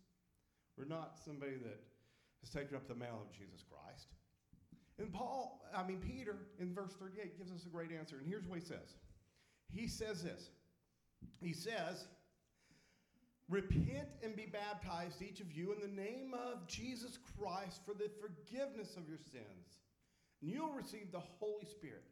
we're 0.78 0.86
not 0.88 1.20
somebody 1.24 1.58
that 1.60 1.80
has 2.40 2.50
taken 2.50 2.76
up 2.76 2.88
the 2.88 2.96
mail 2.96 3.20
of 3.22 3.36
Jesus 3.36 3.64
Christ. 3.68 4.08
And 4.98 5.12
Paul, 5.12 5.62
I 5.76 5.86
mean, 5.86 6.00
Peter, 6.00 6.36
in 6.60 6.74
verse 6.74 6.94
38, 7.00 7.38
gives 7.38 7.52
us 7.52 7.66
a 7.66 7.70
great 7.70 7.92
answer. 7.92 8.18
And 8.18 8.28
here's 8.28 8.46
what 8.46 8.60
he 8.60 8.66
says 8.66 8.96
He 9.72 9.88
says 9.88 10.24
this 10.24 10.50
he 11.42 11.54
says, 11.54 12.08
Repent 13.50 14.08
and 14.24 14.36
be 14.36 14.46
baptized, 14.46 15.24
each 15.24 15.40
of 15.40 15.52
you, 15.52 15.74
in 15.74 15.80
the 15.80 16.02
name 16.02 16.36
of 16.36 16.68
Jesus 16.68 17.18
Christ 17.36 17.82
for 17.84 17.96
the 17.96 18.10
forgiveness 18.22 18.96
of 18.96 19.10
your 19.10 19.18
sins. 19.18 19.80
And 20.42 20.52
you'll 20.52 20.74
receive 20.74 21.12
the 21.12 21.20
Holy 21.20 21.66
Spirit. 21.66 22.04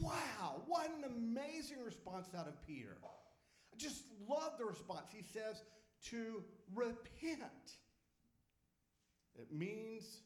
Wow, 0.00 0.62
what 0.66 0.88
an 0.88 1.04
amazing 1.04 1.84
response 1.84 2.28
out 2.34 2.48
of 2.48 2.54
Peter. 2.66 2.96
I 3.04 3.76
just 3.76 4.04
love 4.26 4.52
the 4.58 4.64
response. 4.64 5.10
He 5.12 5.22
says, 5.22 5.62
to 6.06 6.42
repent. 6.74 7.76
It 9.38 9.52
means 9.52 10.22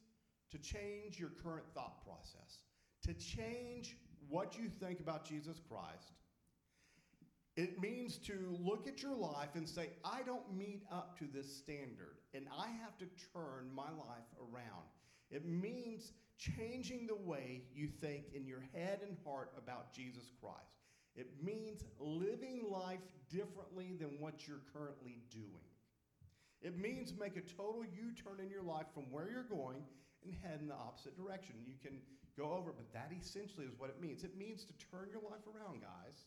to 0.53 0.59
change 0.59 1.19
your 1.19 1.31
current 1.43 1.67
thought 1.75 2.05
process, 2.05 2.63
to 3.03 3.15
change 3.15 3.97
what 4.29 4.57
you 4.57 4.69
think 4.69 5.01
about 5.01 5.25
Jesus 5.25 5.61
Christ 5.69 6.13
it 7.57 7.81
means 7.81 8.19
to 8.19 8.59
look 8.61 8.89
at 8.89 9.01
your 9.01 9.15
life 9.15 9.51
and 9.55 9.69
say, 9.69 9.91
I 10.05 10.23
don't 10.27 10.57
meet 10.57 10.83
up 10.91 11.17
to 11.21 11.27
this 11.33 11.57
standard, 11.57 12.17
and 12.35 12.47
I 12.57 12.67
have 12.83 12.99
to 12.99 13.07
turn 13.33 13.71
my 13.73 13.91
life 13.91 14.27
around. 14.41 14.87
It 15.31 15.47
means 15.47 16.13
changing 16.37 17.07
the 17.07 17.15
way 17.15 17.63
you 17.73 17.89
think 18.01 18.25
in 18.35 18.45
your 18.45 18.65
head 18.73 19.01
and 19.07 19.17
heart 19.25 19.53
about 19.57 19.93
Jesus 19.93 20.33
Christ. 20.41 20.59
It 21.15 21.31
means 21.41 21.85
living 22.01 22.65
life 22.69 23.07
differently 23.31 23.95
than 24.01 24.19
what 24.19 24.49
you're 24.49 24.63
currently 24.73 25.23
doing. 25.31 25.71
It 26.61 26.77
means 26.77 27.15
make 27.17 27.37
a 27.37 27.41
total 27.41 27.85
U 27.85 28.11
turn 28.13 28.41
in 28.45 28.51
your 28.51 28.63
life 28.63 28.87
from 28.93 29.05
where 29.13 29.31
you're 29.31 29.45
going 29.45 29.85
and 30.25 30.35
head 30.43 30.59
in 30.61 30.67
the 30.67 30.75
opposite 30.75 31.17
direction. 31.17 31.55
You 31.65 31.75
can 31.81 32.01
go 32.37 32.53
over, 32.53 32.73
but 32.73 32.93
that 32.93 33.13
essentially 33.17 33.67
is 33.67 33.79
what 33.79 33.91
it 33.91 34.01
means. 34.01 34.25
It 34.25 34.37
means 34.37 34.65
to 34.65 34.73
turn 34.91 35.09
your 35.13 35.23
life 35.23 35.47
around, 35.47 35.83
guys 35.83 36.25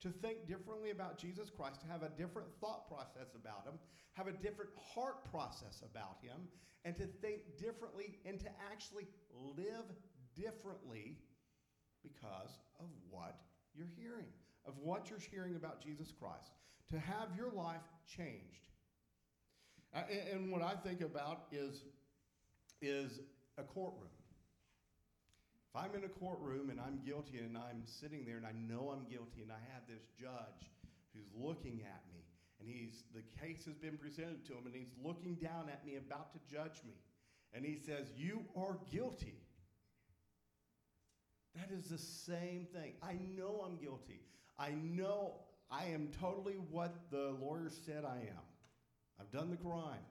to 0.00 0.08
think 0.08 0.46
differently 0.46 0.90
about 0.90 1.18
Jesus 1.18 1.50
Christ, 1.50 1.80
to 1.82 1.86
have 1.86 2.02
a 2.02 2.08
different 2.08 2.48
thought 2.60 2.88
process 2.88 3.34
about 3.34 3.64
him, 3.66 3.74
have 4.14 4.26
a 4.26 4.32
different 4.32 4.70
heart 4.94 5.30
process 5.30 5.82
about 5.82 6.16
him, 6.22 6.48
and 6.84 6.96
to 6.96 7.06
think 7.06 7.42
differently 7.58 8.18
and 8.24 8.40
to 8.40 8.48
actually 8.72 9.06
live 9.56 9.84
differently 10.34 11.18
because 12.02 12.58
of 12.78 12.86
what 13.10 13.40
you're 13.74 13.90
hearing, 13.98 14.26
of 14.66 14.74
what 14.78 15.10
you're 15.10 15.18
hearing 15.18 15.56
about 15.56 15.82
Jesus 15.82 16.12
Christ, 16.18 16.52
to 16.90 16.98
have 16.98 17.28
your 17.36 17.50
life 17.52 17.82
changed. 18.06 18.68
Uh, 19.94 20.02
and, 20.10 20.40
and 20.42 20.52
what 20.52 20.62
I 20.62 20.74
think 20.74 21.02
about 21.02 21.44
is, 21.52 21.82
is 22.80 23.20
a 23.58 23.62
courtroom. 23.62 24.08
If 25.72 25.80
I'm 25.80 25.94
in 25.94 26.02
a 26.02 26.08
courtroom 26.08 26.70
and 26.70 26.80
I'm 26.80 26.98
guilty 27.06 27.38
and 27.38 27.56
I'm 27.56 27.82
sitting 27.84 28.24
there 28.24 28.36
and 28.36 28.46
I 28.46 28.52
know 28.52 28.90
I'm 28.90 29.04
guilty 29.08 29.42
and 29.42 29.52
I 29.52 29.62
have 29.72 29.86
this 29.86 30.02
judge 30.18 30.66
who's 31.14 31.30
looking 31.32 31.82
at 31.82 32.02
me 32.12 32.24
and 32.58 32.68
he's 32.68 33.04
the 33.14 33.22
case 33.40 33.64
has 33.66 33.76
been 33.76 33.96
presented 33.96 34.44
to 34.46 34.52
him 34.54 34.66
and 34.66 34.74
he's 34.74 34.90
looking 35.00 35.36
down 35.36 35.68
at 35.70 35.86
me 35.86 35.94
about 35.96 36.32
to 36.32 36.40
judge 36.52 36.82
me 36.84 36.94
and 37.54 37.64
he 37.64 37.76
says, 37.76 38.10
"You 38.16 38.44
are 38.56 38.78
guilty." 38.90 39.40
That 41.54 41.70
is 41.70 41.88
the 41.88 41.98
same 41.98 42.66
thing. 42.72 42.94
I 43.02 43.14
know 43.36 43.64
I'm 43.64 43.76
guilty. 43.76 44.22
I 44.58 44.70
know 44.70 45.34
I 45.70 45.86
am 45.86 46.08
totally 46.20 46.54
what 46.70 47.10
the 47.10 47.36
lawyer 47.40 47.70
said 47.70 48.04
I 48.04 48.18
am. 48.18 48.42
I've 49.20 49.30
done 49.30 49.50
the 49.50 49.56
crime. 49.56 50.04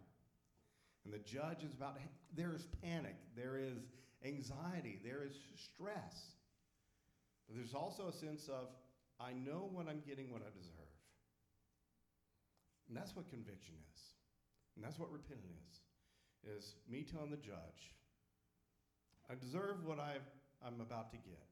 And 1.06 1.14
the 1.14 1.20
judge 1.20 1.64
is 1.64 1.74
about, 1.74 1.98
there 2.36 2.54
is 2.54 2.68
panic, 2.82 3.16
there 3.36 3.58
is 3.58 3.88
anxiety, 4.26 5.00
there 5.04 5.24
is 5.24 5.34
stress. 5.56 6.36
But 7.48 7.58
there's 7.58 7.74
also 7.74 8.08
a 8.08 8.14
sense 8.14 8.48
of, 8.48 8.68
I 9.20 9.34
know 9.34 9.70
when 9.72 9.88
I'm 9.88 10.02
getting 10.06 10.32
what 10.32 10.42
I 10.42 10.50
deserve. 10.56 10.76
And 12.88 12.98
that's 12.98 13.16
what 13.16 13.30
conviction 13.30 13.76
is. 13.94 14.02
And 14.76 14.84
that's 14.84 15.00
what 15.00 15.12
repentance 15.12 15.62
is. 15.70 15.82
Is 16.48 16.76
me 16.90 17.04
telling 17.04 17.32
the 17.32 17.38
judge, 17.38 17.92
I 19.30 19.36
deserve 19.36 19.84
what 19.86 20.00
I've, 20.00 20.24
I'm 20.66 20.80
about 20.80 21.12
to 21.12 21.18
get. 21.18 21.50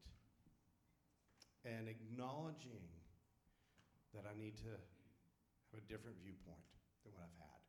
And 1.64 1.88
acknowledging 1.88 2.88
that 4.14 4.24
I 4.24 4.32
need 4.38 4.56
to 4.56 4.64
have 4.64 5.76
a 5.76 5.80
different 5.92 6.16
viewpoint 6.24 6.56
than 7.04 7.12
what 7.12 7.22
I've 7.22 7.38
had. 7.38 7.60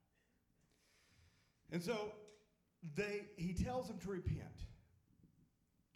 And 1.72 1.84
so 1.84 2.14
they, 2.96 3.26
he 3.36 3.54
tells 3.54 3.88
them 3.88 3.98
to 4.00 4.10
repent, 4.10 4.64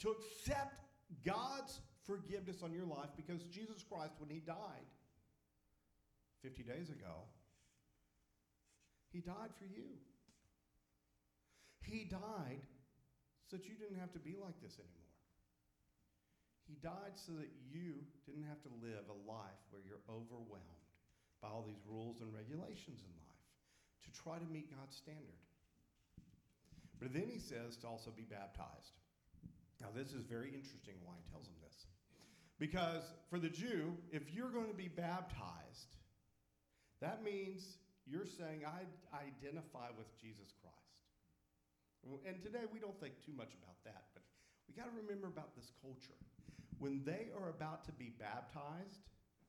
to 0.03 0.12
accept 0.12 0.83
God's 1.25 1.79
forgiveness 2.05 2.60
on 2.62 2.75
your 2.75 2.86
life 2.86 3.10
because 3.15 3.41
Jesus 3.48 3.83
Christ, 3.88 4.19
when 4.19 4.29
he 4.29 4.43
died 4.43 4.88
50 6.43 6.63
days 6.63 6.89
ago, 6.91 7.24
he 9.12 9.19
died 9.19 9.55
for 9.57 9.65
you. 9.65 9.95
He 11.79 12.03
died 12.03 12.60
so 13.48 13.55
that 13.55 13.65
you 13.65 13.75
didn't 13.79 14.00
have 14.00 14.12
to 14.13 14.19
be 14.19 14.36
like 14.36 14.60
this 14.60 14.75
anymore. 14.75 15.03
He 16.67 16.75
died 16.83 17.15
so 17.15 17.33
that 17.39 17.51
you 17.72 18.03
didn't 18.25 18.48
have 18.48 18.60
to 18.63 18.72
live 18.83 19.07
a 19.07 19.19
life 19.24 19.62
where 19.72 19.83
you're 19.83 20.03
overwhelmed 20.12 20.83
by 21.39 21.48
all 21.48 21.63
these 21.63 21.83
rules 21.88 22.19
and 22.19 22.33
regulations 22.33 23.03
in 23.03 23.12
life 23.19 23.43
to 24.03 24.10
try 24.12 24.39
to 24.39 24.48
meet 24.51 24.72
God's 24.72 24.95
standard. 24.95 25.39
But 27.00 27.13
then 27.13 27.27
he 27.27 27.39
says 27.39 27.75
to 27.83 27.88
also 27.88 28.12
be 28.12 28.24
baptized. 28.24 28.95
Now, 29.82 29.88
this 29.96 30.13
is 30.13 30.24
very 30.24 30.53
interesting 30.53 30.96
why 31.03 31.13
he 31.18 31.25
tells 31.32 31.46
them 31.46 31.56
this. 31.63 31.88
Because 32.60 33.03
for 33.30 33.39
the 33.39 33.50
Jew, 33.50 33.98
if 34.12 34.34
you're 34.34 34.51
going 34.51 34.70
to 34.70 34.77
be 34.77 34.88
baptized, 34.88 35.98
that 37.01 37.24
means 37.24 37.77
you're 38.06 38.27
saying, 38.27 38.63
I 38.63 38.88
identify 39.12 39.92
with 39.98 40.08
Jesus 40.20 40.53
Christ. 40.62 40.84
And 42.27 42.39
today 42.44 42.68
we 42.72 42.80
don't 42.80 42.96
think 43.00 43.15
too 43.24 43.32
much 43.36 43.56
about 43.56 43.80
that, 43.88 44.12
but 44.13 44.24
we 44.68 44.75
got 44.75 44.92
to 44.92 44.96
remember 44.96 45.27
about 45.27 45.56
this 45.56 45.72
culture. 45.80 46.20
When 46.80 47.00
they 47.03 47.32
are 47.39 47.50
about 47.50 47.84
to 47.88 47.94
be 47.96 48.12
baptized, 48.20 49.08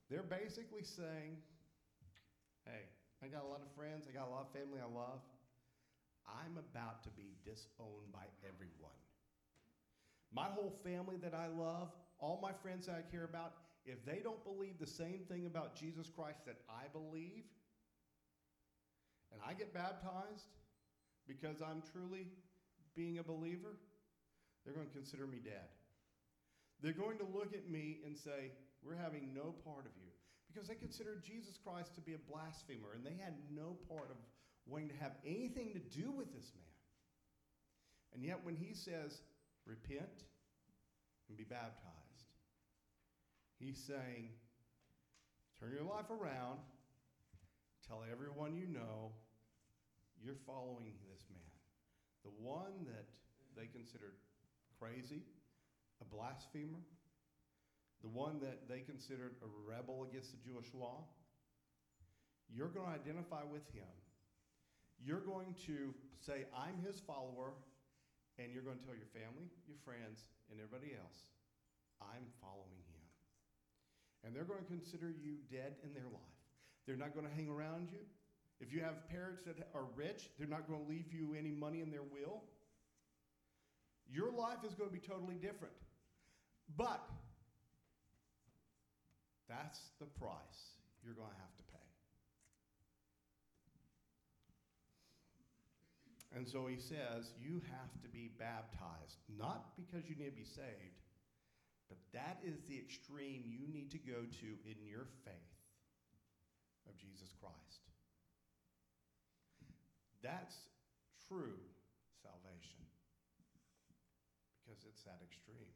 they're 0.09 0.23
basically 0.23 0.83
saying, 0.83 1.35
Hey, 2.63 2.89
I 3.21 3.27
got 3.27 3.43
a 3.43 3.49
lot 3.49 3.61
of 3.61 3.69
friends, 3.75 4.07
I 4.09 4.15
got 4.15 4.27
a 4.27 4.33
lot 4.33 4.47
of 4.47 4.51
family 4.55 4.79
I 4.81 4.89
love. 4.89 5.21
I'm 6.25 6.57
about 6.57 7.03
to 7.03 7.11
be 7.13 7.37
disowned 7.45 8.09
by 8.09 8.25
everyone. 8.41 8.97
My 10.35 10.47
whole 10.53 10.75
family 10.83 11.15
that 11.23 11.33
I 11.33 11.47
love, 11.47 11.89
all 12.19 12.39
my 12.41 12.51
friends 12.51 12.87
that 12.87 12.95
I 12.95 13.09
care 13.09 13.23
about, 13.23 13.53
if 13.85 14.03
they 14.05 14.19
don't 14.21 14.43
believe 14.43 14.79
the 14.79 14.87
same 14.87 15.21
thing 15.29 15.45
about 15.45 15.75
Jesus 15.75 16.09
Christ 16.13 16.45
that 16.45 16.57
I 16.69 16.87
believe, 16.91 17.43
and 19.31 19.39
I 19.47 19.53
get 19.53 19.73
baptized 19.73 20.51
because 21.27 21.61
I'm 21.61 21.81
truly 21.93 22.27
being 22.95 23.19
a 23.19 23.23
believer, 23.23 23.77
they're 24.63 24.73
going 24.73 24.87
to 24.87 24.93
consider 24.93 25.25
me 25.25 25.37
dead. 25.43 25.69
They're 26.81 26.93
going 26.93 27.17
to 27.19 27.25
look 27.25 27.53
at 27.53 27.69
me 27.69 27.99
and 28.05 28.17
say, 28.17 28.51
We're 28.83 28.95
having 28.95 29.33
no 29.33 29.55
part 29.63 29.85
of 29.85 29.91
you. 29.95 30.11
Because 30.51 30.67
they 30.67 30.75
considered 30.75 31.23
Jesus 31.23 31.57
Christ 31.63 31.95
to 31.95 32.01
be 32.01 32.13
a 32.13 32.31
blasphemer, 32.31 32.93
and 32.95 33.05
they 33.05 33.17
had 33.23 33.33
no 33.53 33.77
part 33.87 34.09
of 34.09 34.17
wanting 34.65 34.89
to 34.89 34.95
have 34.95 35.13
anything 35.25 35.73
to 35.73 35.79
do 35.79 36.11
with 36.11 36.33
this 36.33 36.51
man. 36.55 36.75
And 38.13 38.23
yet, 38.23 38.39
when 38.43 38.55
he 38.55 38.73
says, 38.73 39.19
repent 39.65 40.23
and 41.27 41.37
be 41.37 41.43
baptized, 41.43 42.29
he's 43.59 43.77
saying, 43.77 44.29
turn 45.59 45.71
your 45.71 45.83
life 45.83 46.09
around, 46.09 46.59
tell 47.87 48.03
everyone 48.11 48.55
you 48.55 48.67
know 48.67 49.11
you're 50.23 50.39
following 50.45 50.93
this 51.11 51.25
man. 51.29 51.41
The 52.23 52.31
one 52.41 52.85
that 52.85 53.05
they 53.55 53.67
considered 53.67 54.15
crazy, 54.79 55.21
a 56.01 56.05
blasphemer, 56.05 56.81
the 58.01 58.09
one 58.09 58.39
that 58.41 58.67
they 58.67 58.79
considered 58.79 59.35
a 59.41 59.49
rebel 59.67 60.07
against 60.09 60.31
the 60.31 60.37
Jewish 60.37 60.67
law. 60.73 61.05
You're 62.53 62.69
going 62.69 62.85
to 62.85 62.93
identify 62.93 63.41
with 63.43 63.65
him. 63.73 63.89
You're 65.03 65.21
going 65.21 65.55
to 65.65 65.93
say, 66.19 66.45
I'm 66.55 66.77
his 66.85 66.99
follower, 66.99 67.53
and 68.37 68.51
you're 68.51 68.63
going 68.63 68.79
to 68.79 68.85
tell 68.85 68.95
your 68.95 69.09
family, 69.15 69.47
your 69.67 69.79
friends, 69.87 70.27
and 70.51 70.59
everybody 70.59 70.95
else, 70.95 71.27
I'm 72.03 72.27
following 72.43 72.83
him. 72.91 73.03
And 74.23 74.35
they're 74.35 74.47
going 74.47 74.59
to 74.59 74.69
consider 74.69 75.07
you 75.07 75.39
dead 75.47 75.79
in 75.85 75.93
their 75.93 76.09
life. 76.09 76.39
They're 76.85 76.99
not 76.99 77.13
going 77.15 77.25
to 77.25 77.33
hang 77.33 77.47
around 77.47 77.89
you. 77.91 78.03
If 78.59 78.71
you 78.71 78.81
have 78.81 79.07
parents 79.09 79.41
that 79.45 79.55
are 79.73 79.85
rich, 79.95 80.29
they're 80.37 80.47
not 80.47 80.67
going 80.67 80.83
to 80.83 80.89
leave 80.89 81.11
you 81.11 81.35
any 81.37 81.51
money 81.51 81.81
in 81.81 81.91
their 81.91 82.03
will. 82.03 82.43
Your 84.11 84.31
life 84.31 84.63
is 84.65 84.73
going 84.73 84.89
to 84.89 84.93
be 84.93 85.01
totally 85.01 85.35
different. 85.35 85.73
But 86.77 87.03
that's 89.47 89.79
the 89.99 90.05
price 90.05 90.75
you're 91.03 91.13
going 91.13 91.29
to 91.29 91.35
have 91.35 91.55
to 91.57 91.63
pay. 91.63 91.85
And 96.35 96.43
so 96.43 96.67
he 96.67 96.75
says, 96.75 97.31
you 97.39 97.63
have 97.71 97.95
to 98.03 98.09
be 98.11 98.29
baptized, 98.37 99.23
not 99.39 99.71
because 99.79 100.03
you 100.03 100.19
need 100.19 100.35
to 100.35 100.43
be 100.43 100.43
saved, 100.43 100.99
but 101.87 101.97
that 102.11 102.43
is 102.43 102.59
the 102.67 102.75
extreme 102.75 103.47
you 103.47 103.71
need 103.71 103.89
to 103.95 104.01
go 104.03 104.27
to 104.43 104.49
in 104.67 104.75
your 104.83 105.07
faith 105.23 105.55
of 106.91 106.99
Jesus 106.99 107.31
Christ. 107.39 107.87
That's 110.19 110.59
true 111.31 111.55
salvation 112.19 112.83
because 114.59 114.83
it's 114.83 115.07
that 115.07 115.23
extreme. 115.23 115.71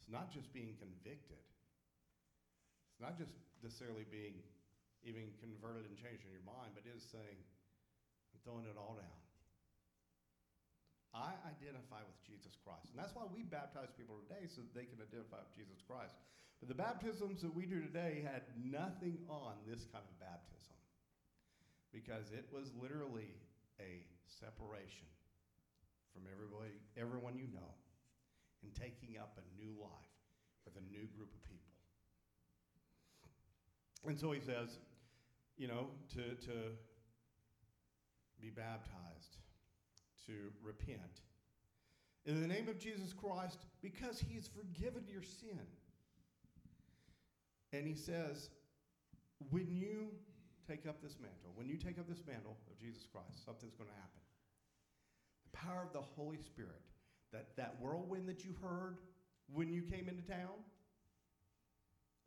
It's 0.00 0.08
not 0.08 0.32
just 0.32 0.48
being 0.56 0.72
convicted, 0.80 1.42
it's 2.94 3.02
not 3.02 3.18
just 3.20 3.34
necessarily 3.60 4.08
being 4.08 4.40
even 5.04 5.28
converted 5.42 5.84
and 5.84 5.98
changed 6.00 6.24
in 6.24 6.32
your 6.32 6.46
mind, 6.48 6.72
but 6.72 6.86
it 6.88 6.96
is 6.96 7.04
saying, 7.04 7.38
throwing 8.46 8.70
it 8.70 8.78
all 8.78 8.94
down. 8.94 9.18
I 11.10 11.34
identify 11.50 12.06
with 12.06 12.20
Jesus 12.22 12.54
Christ. 12.62 12.94
And 12.94 12.96
that's 13.00 13.16
why 13.18 13.26
we 13.26 13.42
baptize 13.42 13.90
people 13.98 14.22
today 14.22 14.46
so 14.46 14.62
that 14.62 14.70
they 14.70 14.86
can 14.86 15.02
identify 15.02 15.42
with 15.42 15.50
Jesus 15.58 15.82
Christ. 15.82 16.14
But 16.62 16.70
the 16.70 16.78
baptisms 16.78 17.42
that 17.42 17.50
we 17.50 17.66
do 17.66 17.82
today 17.82 18.22
had 18.22 18.46
nothing 18.54 19.18
on 19.26 19.58
this 19.66 19.82
kind 19.90 20.06
of 20.06 20.14
baptism 20.22 20.78
because 21.90 22.30
it 22.30 22.46
was 22.54 22.70
literally 22.78 23.34
a 23.82 24.06
separation 24.30 25.10
from 26.14 26.30
everybody, 26.30 26.78
everyone 26.94 27.34
you 27.34 27.50
know 27.50 27.74
and 28.62 28.70
taking 28.72 29.18
up 29.18 29.36
a 29.40 29.44
new 29.58 29.74
life 29.80 30.14
with 30.64 30.76
a 30.76 30.84
new 30.86 31.04
group 31.16 31.32
of 31.34 31.42
people. 31.44 31.74
And 34.06 34.18
so 34.18 34.32
he 34.32 34.40
says, 34.40 34.78
you 35.56 35.68
know, 35.68 35.88
to, 36.14 36.34
to 36.46 36.76
be 38.40 38.50
baptized, 38.50 39.38
to 40.26 40.32
repent. 40.62 41.22
In 42.24 42.40
the 42.40 42.46
name 42.46 42.68
of 42.68 42.78
Jesus 42.78 43.12
Christ, 43.12 43.66
because 43.82 44.18
he 44.18 44.34
has 44.34 44.48
forgiven 44.48 45.04
your 45.08 45.22
sin. 45.22 45.60
And 47.72 47.86
he 47.86 47.94
says, 47.94 48.50
when 49.50 49.68
you 49.70 50.08
take 50.66 50.86
up 50.86 51.00
this 51.02 51.16
mantle, 51.20 51.52
when 51.54 51.68
you 51.68 51.76
take 51.76 51.98
up 51.98 52.08
this 52.08 52.22
mantle 52.26 52.56
of 52.70 52.78
Jesus 52.78 53.06
Christ, 53.10 53.44
something's 53.44 53.74
going 53.74 53.90
to 53.90 53.96
happen. 53.96 54.20
The 55.52 55.56
power 55.56 55.82
of 55.86 55.92
the 55.92 56.00
Holy 56.00 56.38
Spirit, 56.38 56.82
that, 57.32 57.56
that 57.56 57.76
whirlwind 57.80 58.28
that 58.28 58.44
you 58.44 58.54
heard 58.60 58.98
when 59.52 59.72
you 59.72 59.82
came 59.82 60.08
into 60.08 60.22
town, 60.22 60.58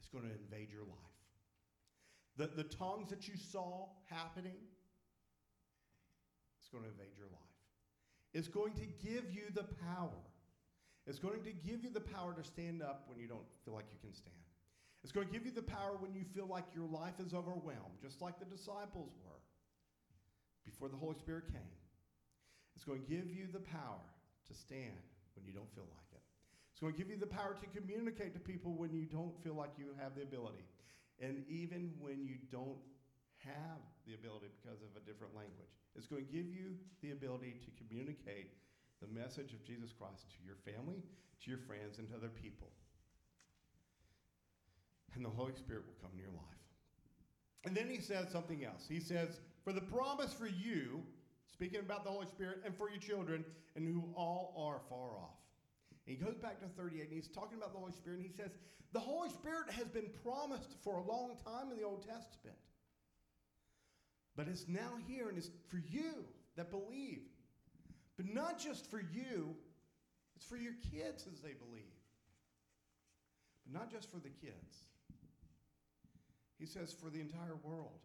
is 0.01 0.07
going 0.07 0.23
to 0.23 0.31
invade 0.31 0.71
your 0.71 0.83
life. 0.83 0.97
The, 2.37 2.47
the 2.47 2.63
tongues 2.69 3.09
that 3.09 3.27
you 3.27 3.33
saw 3.35 3.87
happening, 4.05 4.55
it's 6.69 6.77
going 6.77 6.85
to 6.85 6.93
invade 6.93 7.17
your 7.17 7.25
life. 7.33 7.57
It's 8.37 8.47
going 8.47 8.77
to 8.77 8.85
give 9.01 9.25
you 9.33 9.49
the 9.57 9.65
power. 9.89 10.21
It's 11.09 11.17
going 11.17 11.41
to 11.41 11.49
give 11.65 11.81
you 11.81 11.89
the 11.89 12.05
power 12.13 12.37
to 12.37 12.43
stand 12.45 12.85
up 12.85 13.09
when 13.09 13.17
you 13.17 13.25
don't 13.25 13.49
feel 13.65 13.73
like 13.73 13.89
you 13.89 13.97
can 13.97 14.13
stand. 14.13 14.37
It's 15.01 15.11
going 15.11 15.25
to 15.25 15.33
give 15.33 15.49
you 15.49 15.51
the 15.51 15.65
power 15.65 15.97
when 15.97 16.13
you 16.13 16.21
feel 16.35 16.45
like 16.45 16.65
your 16.75 16.85
life 16.85 17.17
is 17.17 17.33
overwhelmed, 17.33 17.97
just 17.97 18.21
like 18.21 18.37
the 18.37 18.45
disciples 18.45 19.17
were 19.25 19.41
before 20.63 20.89
the 20.89 20.97
Holy 20.97 21.17
Spirit 21.17 21.49
came. 21.49 21.73
It's 22.75 22.85
going 22.85 23.01
to 23.01 23.09
give 23.09 23.25
you 23.33 23.49
the 23.51 23.65
power 23.65 24.05
to 24.45 24.53
stand 24.53 25.01
when 25.33 25.47
you 25.49 25.53
don't 25.53 25.73
feel 25.73 25.89
like 25.89 26.05
it. 26.13 26.21
It's 26.69 26.79
It's 26.79 26.85
going 26.87 26.93
to 26.93 26.99
give 27.03 27.11
you 27.11 27.19
the 27.19 27.27
power 27.27 27.57
to 27.59 27.67
communicate 27.77 28.31
to 28.35 28.39
people 28.39 28.71
when 28.71 28.93
you 28.93 29.03
don't 29.03 29.35
feel 29.43 29.53
like 29.53 29.71
you 29.77 29.87
have 29.99 30.15
the 30.15 30.21
ability. 30.21 30.63
And 31.19 31.43
even 31.49 31.91
when 31.99 32.23
you 32.23 32.35
don't 32.53 32.79
have 33.43 33.83
the 34.09 34.17
ability 34.17 34.49
because 34.57 34.81
of 34.81 34.89
a 34.97 35.03
different 35.05 35.37
language. 35.37 35.69
It's 35.93 36.09
going 36.09 36.25
to 36.25 36.31
give 36.33 36.49
you 36.49 36.73
the 37.05 37.13
ability 37.13 37.61
to 37.61 37.69
communicate 37.77 38.57
the 38.97 39.09
message 39.13 39.53
of 39.53 39.61
Jesus 39.61 39.93
Christ 39.93 40.25
to 40.33 40.39
your 40.41 40.57
family, 40.65 40.97
to 40.97 41.45
your 41.45 41.61
friends, 41.61 42.01
and 42.01 42.09
to 42.09 42.17
other 42.17 42.33
people. 42.33 42.73
And 45.13 45.23
the 45.23 45.29
Holy 45.29 45.53
Spirit 45.53 45.85
will 45.85 46.01
come 46.01 46.11
in 46.17 46.19
your 46.19 46.33
life. 46.33 46.65
And 47.65 47.77
then 47.77 47.89
he 47.89 48.01
says 48.01 48.31
something 48.31 48.65
else. 48.65 48.89
He 48.89 48.99
says, 48.99 49.39
For 49.63 49.73
the 49.73 49.81
promise 49.81 50.33
for 50.33 50.47
you, 50.47 51.03
speaking 51.51 51.79
about 51.79 52.03
the 52.03 52.09
Holy 52.09 52.27
Spirit, 52.27 52.61
and 52.65 52.75
for 52.75 52.89
your 52.89 52.99
children, 52.99 53.45
and 53.75 53.85
who 53.85 54.09
all 54.15 54.53
are 54.57 54.81
far 54.89 55.17
off. 55.17 55.37
And 56.07 56.17
he 56.17 56.23
goes 56.23 56.35
back 56.35 56.59
to 56.61 56.67
38 56.81 57.03
and 57.03 57.13
he's 57.13 57.27
talking 57.27 57.57
about 57.57 57.73
the 57.73 57.79
Holy 57.79 57.91
Spirit, 57.91 58.19
and 58.19 58.25
he 58.25 58.33
says, 58.33 58.51
The 58.93 58.99
Holy 58.99 59.29
Spirit 59.29 59.69
has 59.71 59.87
been 59.87 60.09
promised 60.23 60.75
for 60.83 60.97
a 60.97 61.03
long 61.03 61.37
time 61.45 61.71
in 61.71 61.77
the 61.77 61.85
Old 61.85 62.01
Testament. 62.01 62.57
But 64.39 64.47
it's 64.47 64.69
now 64.69 64.93
here 65.05 65.27
and 65.27 65.37
it's 65.37 65.49
for 65.67 65.81
you 65.91 66.23
that 66.55 66.71
believe. 66.71 67.23
But 68.15 68.33
not 68.33 68.57
just 68.57 68.89
for 68.89 69.01
you, 69.01 69.53
it's 70.33 70.45
for 70.45 70.55
your 70.55 70.75
kids 70.93 71.27
as 71.29 71.41
they 71.41 71.51
believe. 71.51 71.99
But 73.65 73.77
not 73.77 73.91
just 73.91 74.09
for 74.09 74.19
the 74.19 74.29
kids. 74.29 74.85
He 76.57 76.65
says 76.65 76.93
for 76.93 77.09
the 77.09 77.19
entire 77.19 77.57
world. 77.65 77.99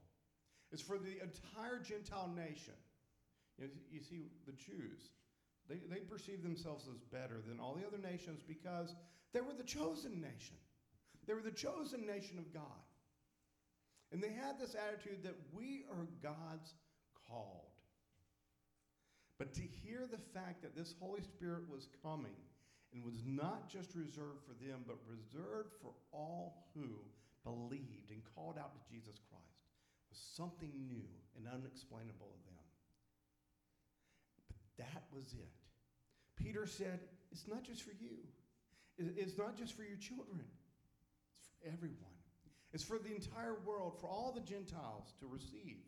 It's 0.73 0.83
for 0.83 0.99
the 0.99 1.23
entire 1.23 1.79
Gentile 1.79 2.33
nation. 2.35 2.75
You, 3.57 3.67
know, 3.67 3.71
you 3.93 4.01
see, 4.01 4.23
the 4.45 4.55
Jews, 4.55 5.11
they, 5.69 5.77
they 5.89 6.01
perceive 6.01 6.43
themselves 6.43 6.89
as 6.93 6.99
better 7.13 7.43
than 7.47 7.61
all 7.61 7.77
the 7.77 7.87
other 7.87 8.03
nations 8.03 8.43
because 8.43 8.97
they 9.33 9.41
were 9.41 9.55
the 9.57 9.63
chosen 9.63 10.21
nation. 10.21 10.57
They 11.29 11.35
were 11.35 11.43
the 11.43 11.53
chosen 11.53 12.05
nation 12.05 12.41
of 12.41 12.53
God. 12.53 12.84
And 14.15 14.23
they 14.23 14.31
had 14.31 14.61
this 14.61 14.77
attitude 14.79 15.25
that 15.25 15.35
we 15.53 15.83
are 15.91 16.07
God's 16.23 16.73
called. 17.29 17.75
But 19.41 19.53
to 19.55 19.63
hear 19.83 20.07
the 20.07 20.23
fact 20.33 20.63
that 20.63 20.77
this 20.77 20.95
Holy 21.01 21.23
Spirit 21.23 21.69
was 21.69 21.89
coming 22.01 22.39
and 22.95 23.05
was 23.05 23.25
not 23.27 23.69
just 23.69 23.97
reserved 23.97 24.47
for 24.47 24.55
them, 24.65 24.87
but 24.87 24.99
reserved 25.11 25.75
for 25.83 25.91
all 26.13 26.69
who 26.75 26.87
believed 27.43 28.13
and 28.13 28.23
called 28.37 28.57
out 28.57 28.71
to 28.73 28.81
Jesus 28.95 29.19
Christ 29.29 29.67
was 30.09 30.19
something 30.37 30.71
new 30.87 31.11
and 31.37 31.49
unexplainable 31.53 32.31
to 32.31 32.51
them. 32.55 32.71
But 34.47 34.87
that 34.87 35.03
was 35.13 35.33
it. 35.33 35.59
Peter 36.37 36.67
said, 36.67 37.01
It's 37.33 37.49
not 37.49 37.65
just 37.65 37.83
for 37.83 37.93
you, 37.99 38.23
it's 38.97 39.37
not 39.37 39.59
just 39.59 39.77
for 39.77 39.83
your 39.83 39.99
children, 39.99 40.47
it's 41.37 41.49
for 41.49 41.67
everyone. 41.67 42.14
It's 42.75 42.83
for 42.83 42.99
the 42.99 43.15
entire 43.15 43.55
world, 43.65 43.95
for 44.01 44.09
all 44.09 44.33
the 44.33 44.41
Gentiles 44.41 45.15
to 45.21 45.27
receive, 45.29 45.79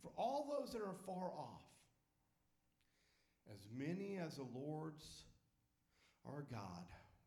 for 0.00 0.12
all 0.16 0.56
those 0.56 0.72
that 0.72 0.80
are 0.80 0.94
far 1.04 1.32
off. 1.36 1.62
As 3.52 3.66
many 3.76 4.16
as 4.24 4.36
the 4.36 4.46
Lord's 4.54 5.04
our 6.24 6.44
God 6.50 6.84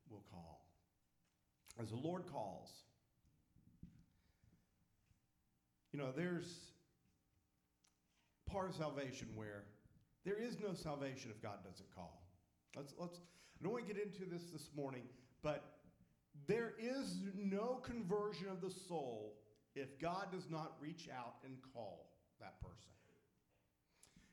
will 0.10 0.24
call. 0.32 0.66
As 1.82 1.90
the 1.90 1.98
Lord 1.98 2.28
calls, 2.32 2.70
you 5.92 6.00
know, 6.00 6.12
there's 6.16 6.72
part 8.50 8.70
of 8.70 8.76
salvation 8.76 9.28
where 9.36 9.64
there 10.26 10.36
is 10.36 10.58
no 10.60 10.74
salvation 10.74 11.30
if 11.30 11.42
God 11.42 11.64
doesn't 11.64 11.94
call. 11.94 12.22
Let's, 12.76 12.94
let's, 12.98 13.18
I 13.18 13.64
don't 13.64 13.74
want 13.74 13.88
to 13.88 13.94
get 13.94 14.02
into 14.02 14.26
this 14.30 14.44
this 14.52 14.70
morning, 14.76 15.04
but 15.42 15.79
there 16.48 16.74
is 16.80 17.20
no 17.36 17.82
conversion 17.84 18.48
of 18.50 18.62
the 18.62 18.72
soul 18.88 19.36
if 19.76 20.00
God 20.00 20.28
does 20.32 20.50
not 20.50 20.74
reach 20.82 21.08
out 21.16 21.36
and 21.44 21.56
call 21.74 22.10
that 22.40 22.60
person. 22.62 22.92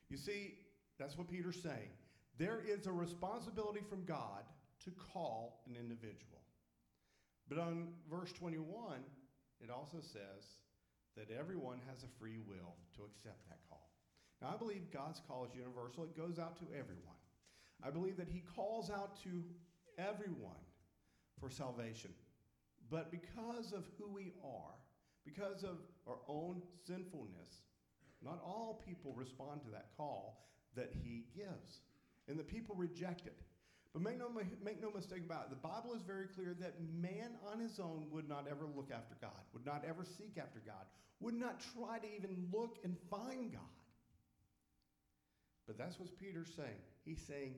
You 0.08 0.16
see, 0.16 0.54
that's 0.98 1.18
what 1.18 1.28
Peter's 1.28 1.62
saying. 1.62 1.90
There 2.38 2.62
is 2.66 2.86
a 2.86 2.92
responsibility 2.92 3.80
from 3.88 4.04
God 4.04 4.44
to 4.84 4.90
call 5.12 5.62
an 5.66 5.76
individual. 5.76 6.42
But 7.48 7.58
on 7.58 7.88
verse 8.10 8.32
21, 8.32 9.00
it 9.60 9.70
also 9.70 9.98
says 10.00 10.44
that 11.16 11.30
everyone 11.36 11.80
has 11.88 12.02
a 12.02 12.18
free 12.18 12.38
will 12.38 12.74
to 12.96 13.02
accept 13.04 13.46
that 13.48 13.58
call. 13.68 13.90
Now, 14.42 14.52
I 14.54 14.56
believe 14.56 14.92
God's 14.92 15.20
call 15.26 15.44
is 15.44 15.54
universal, 15.54 16.04
it 16.04 16.16
goes 16.16 16.38
out 16.38 16.56
to 16.58 16.64
everyone. 16.72 17.16
I 17.84 17.90
believe 17.90 18.16
that 18.16 18.28
He 18.28 18.42
calls 18.54 18.90
out 18.90 19.22
to 19.22 19.42
everyone 19.98 20.60
for 21.40 21.50
salvation. 21.50 22.10
But 22.90 23.10
because 23.10 23.72
of 23.72 23.84
who 23.98 24.08
we 24.08 24.32
are, 24.44 24.74
because 25.24 25.64
of 25.64 25.78
our 26.06 26.18
own 26.28 26.62
sinfulness, 26.86 27.62
not 28.22 28.40
all 28.44 28.82
people 28.86 29.12
respond 29.14 29.62
to 29.62 29.70
that 29.70 29.88
call 29.96 30.46
that 30.76 30.92
He 31.02 31.24
gives. 31.34 31.80
And 32.28 32.38
the 32.38 32.44
people 32.44 32.74
reject 32.74 33.26
it. 33.26 33.40
But 33.92 34.02
make 34.02 34.18
no, 34.18 34.28
make 34.62 34.82
no 34.82 34.90
mistake 34.90 35.22
about 35.24 35.44
it, 35.44 35.50
the 35.50 35.68
Bible 35.68 35.94
is 35.94 36.02
very 36.02 36.26
clear 36.26 36.54
that 36.60 36.74
man 37.00 37.30
on 37.50 37.58
his 37.58 37.80
own 37.80 38.04
would 38.10 38.28
not 38.28 38.46
ever 38.46 38.66
look 38.76 38.90
after 38.92 39.14
God, 39.22 39.40
would 39.54 39.64
not 39.64 39.84
ever 39.88 40.04
seek 40.04 40.36
after 40.36 40.60
God, 40.66 40.84
would 41.18 41.32
not 41.32 41.62
try 41.74 41.98
to 41.98 42.06
even 42.14 42.46
look 42.52 42.76
and 42.84 42.94
find 43.10 43.52
God. 43.52 43.62
But 45.66 45.78
that's 45.78 45.98
what 45.98 46.10
Peter's 46.18 46.52
saying. 46.54 46.82
He's 47.06 47.22
saying, 47.26 47.54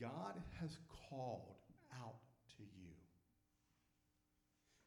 God 0.00 0.40
has 0.60 0.76
called 1.10 1.56
out. 2.00 2.21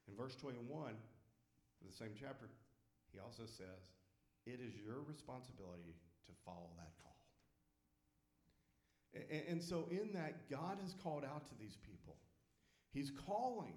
In 0.07 0.15
verse 0.15 0.35
21 0.35 0.91
of 0.91 0.95
the 1.85 1.93
same 1.95 2.13
chapter, 2.19 2.49
he 3.11 3.19
also 3.19 3.45
says, 3.45 3.93
It 4.45 4.59
is 4.61 4.75
your 4.75 5.01
responsibility 5.07 5.95
to 6.27 6.33
follow 6.45 6.69
that 6.77 6.91
call. 7.01 7.15
And, 9.13 9.43
and 9.47 9.63
so, 9.63 9.87
in 9.89 10.11
that, 10.13 10.49
God 10.49 10.77
has 10.81 10.93
called 11.01 11.23
out 11.23 11.47
to 11.47 11.55
these 11.59 11.77
people. 11.77 12.15
He's 12.93 13.11
calling. 13.25 13.73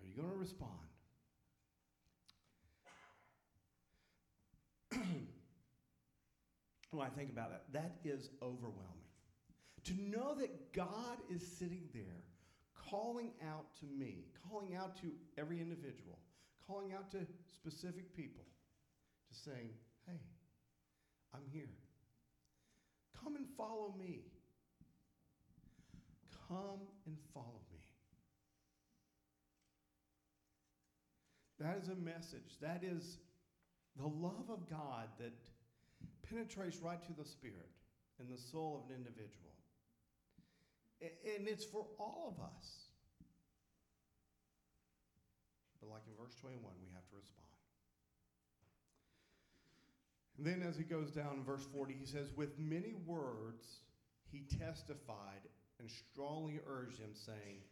Are 0.00 0.06
you 0.06 0.14
going 0.14 0.30
to 0.30 0.36
respond? 0.36 0.72
when 6.92 7.06
I 7.06 7.10
think 7.10 7.30
about 7.30 7.50
that, 7.50 7.64
that 7.72 7.96
is 8.04 8.30
overwhelming. 8.40 8.84
To 9.84 9.94
know 9.94 10.34
that 10.36 10.72
God 10.72 11.18
is 11.34 11.42
sitting 11.58 11.88
there 11.92 12.22
calling 12.90 13.32
out 13.46 13.66
to 13.80 13.86
me, 13.86 14.26
calling 14.48 14.74
out 14.74 14.96
to 15.00 15.10
every 15.36 15.60
individual, 15.60 16.18
calling 16.66 16.92
out 16.92 17.10
to 17.12 17.18
specific 17.52 18.14
people, 18.14 18.44
to 19.28 19.38
saying, 19.38 19.70
hey, 20.06 20.20
I'm 21.34 21.46
here. 21.52 21.70
Come 23.22 23.36
and 23.36 23.46
follow 23.56 23.94
me. 23.98 24.20
Come 26.48 26.80
and 27.06 27.16
follow 27.34 27.60
me. 27.70 27.78
That 31.60 31.78
is 31.82 31.88
a 31.88 31.96
message. 31.96 32.56
That 32.62 32.82
is 32.84 33.18
the 33.96 34.06
love 34.06 34.48
of 34.48 34.70
God 34.70 35.08
that 35.18 35.32
penetrates 36.28 36.78
right 36.78 37.02
to 37.02 37.12
the 37.12 37.28
spirit 37.28 37.68
and 38.20 38.28
the 38.30 38.40
soul 38.40 38.84
of 38.84 38.90
an 38.90 38.96
individual. 38.96 39.57
And 41.00 41.46
it's 41.46 41.64
for 41.64 41.86
all 41.98 42.34
of 42.36 42.42
us. 42.42 42.88
But 45.80 45.90
like 45.90 46.02
in 46.06 46.14
verse 46.22 46.34
21, 46.40 46.60
we 46.80 46.88
have 46.94 47.08
to 47.10 47.16
respond. 47.16 47.46
And 50.36 50.46
then 50.46 50.62
as 50.66 50.76
he 50.76 50.84
goes 50.84 51.10
down 51.10 51.34
in 51.34 51.44
verse 51.44 51.66
40, 51.72 51.94
he 51.98 52.06
says, 52.06 52.32
With 52.36 52.58
many 52.58 52.94
words 53.06 53.80
he 54.30 54.44
testified 54.58 55.42
and 55.80 55.90
strongly 55.90 56.60
urged 56.66 56.98
him, 56.98 57.10
saying, 57.12 57.62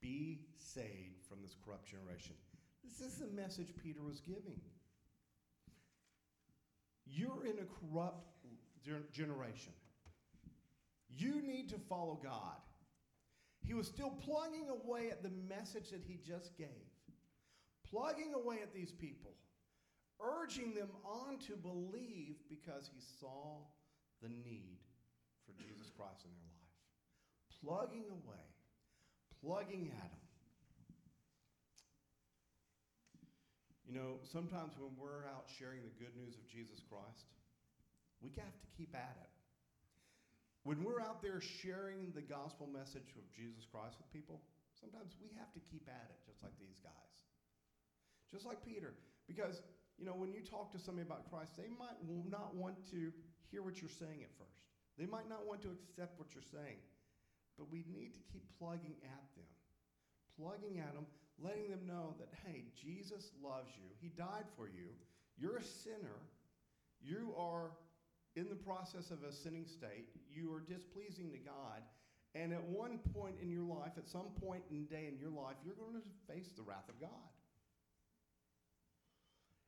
Be 0.00 0.40
saved 0.56 1.24
from 1.28 1.38
this 1.42 1.56
corrupt 1.64 1.88
generation. 1.88 2.34
This 2.84 3.00
is 3.00 3.18
the 3.18 3.26
message 3.28 3.68
Peter 3.82 4.02
was 4.02 4.20
giving. 4.20 4.60
You're 7.06 7.44
in 7.44 7.58
a 7.58 7.94
corrupt 7.94 8.26
generation. 9.12 9.72
You 11.16 11.40
need 11.42 11.70
to 11.70 11.78
follow 11.88 12.20
God. 12.22 12.60
He 13.66 13.74
was 13.74 13.86
still 13.86 14.10
plugging 14.10 14.68
away 14.68 15.10
at 15.10 15.22
the 15.22 15.32
message 15.48 15.90
that 15.90 16.02
he 16.06 16.20
just 16.24 16.56
gave, 16.56 16.86
plugging 17.90 18.32
away 18.34 18.58
at 18.62 18.74
these 18.74 18.92
people, 18.92 19.32
urging 20.20 20.74
them 20.74 20.90
on 21.04 21.38
to 21.46 21.56
believe 21.56 22.36
because 22.48 22.88
he 22.92 23.00
saw 23.20 23.58
the 24.22 24.28
need 24.28 24.78
for 25.46 25.52
Jesus 25.62 25.90
Christ 25.96 26.24
in 26.24 26.30
their 26.30 26.46
life. 26.46 26.74
Plugging 27.64 28.06
away, 28.10 28.46
plugging 29.42 29.90
at 29.96 30.10
them. 30.10 30.26
You 33.88 33.94
know, 33.94 34.18
sometimes 34.32 34.74
when 34.78 34.90
we're 34.98 35.26
out 35.30 35.46
sharing 35.58 35.80
the 35.82 35.94
good 35.98 36.14
news 36.16 36.34
of 36.34 36.46
Jesus 36.50 36.82
Christ, 36.90 37.30
we 38.20 38.30
have 38.36 38.54
to 38.60 38.68
keep 38.76 38.94
at 38.94 39.16
it. 39.22 39.35
When 40.66 40.82
we're 40.82 40.98
out 40.98 41.22
there 41.22 41.38
sharing 41.38 42.10
the 42.10 42.26
gospel 42.26 42.66
message 42.66 43.14
of 43.14 43.22
Jesus 43.30 43.62
Christ 43.70 43.94
with 44.02 44.10
people, 44.10 44.42
sometimes 44.74 45.14
we 45.22 45.30
have 45.38 45.54
to 45.54 45.62
keep 45.70 45.86
at 45.86 46.10
it, 46.10 46.18
just 46.26 46.42
like 46.42 46.58
these 46.58 46.82
guys. 46.82 47.14
Just 48.26 48.42
like 48.42 48.58
Peter. 48.66 48.98
Because, 49.30 49.62
you 49.94 50.02
know, 50.02 50.18
when 50.18 50.34
you 50.34 50.42
talk 50.42 50.74
to 50.74 50.78
somebody 50.82 51.06
about 51.06 51.30
Christ, 51.30 51.54
they 51.54 51.70
might 51.70 52.02
not 52.26 52.50
want 52.58 52.74
to 52.90 53.14
hear 53.46 53.62
what 53.62 53.78
you're 53.78 53.94
saying 53.94 54.26
at 54.26 54.34
first. 54.34 54.66
They 54.98 55.06
might 55.06 55.30
not 55.30 55.46
want 55.46 55.62
to 55.62 55.70
accept 55.70 56.18
what 56.18 56.34
you're 56.34 56.50
saying. 56.50 56.82
But 57.54 57.70
we 57.70 57.86
need 57.86 58.18
to 58.18 58.22
keep 58.26 58.42
plugging 58.58 58.98
at 59.06 59.26
them, 59.38 59.46
plugging 60.34 60.82
at 60.82 60.98
them, 60.98 61.06
letting 61.38 61.70
them 61.70 61.86
know 61.86 62.18
that, 62.18 62.34
hey, 62.42 62.66
Jesus 62.74 63.30
loves 63.38 63.70
you. 63.78 63.86
He 64.02 64.10
died 64.18 64.50
for 64.58 64.66
you. 64.66 64.90
You're 65.38 65.62
a 65.62 65.68
sinner. 65.86 66.18
You 66.98 67.38
are 67.38 67.70
in 68.34 68.50
the 68.50 68.58
process 68.58 69.14
of 69.14 69.22
a 69.22 69.32
sinning 69.32 69.64
state. 69.70 70.10
You 70.36 70.52
are 70.52 70.60
displeasing 70.60 71.32
to 71.32 71.38
God. 71.38 71.80
And 72.34 72.52
at 72.52 72.62
one 72.62 72.98
point 73.14 73.36
in 73.40 73.50
your 73.50 73.64
life, 73.64 73.92
at 73.96 74.06
some 74.06 74.28
point 74.44 74.62
in 74.70 74.84
day 74.84 75.08
in 75.10 75.18
your 75.18 75.30
life, 75.30 75.56
you're 75.64 75.74
going 75.74 75.94
to 75.94 76.32
face 76.32 76.50
the 76.54 76.62
wrath 76.62 76.88
of 76.88 77.00
God. 77.00 77.32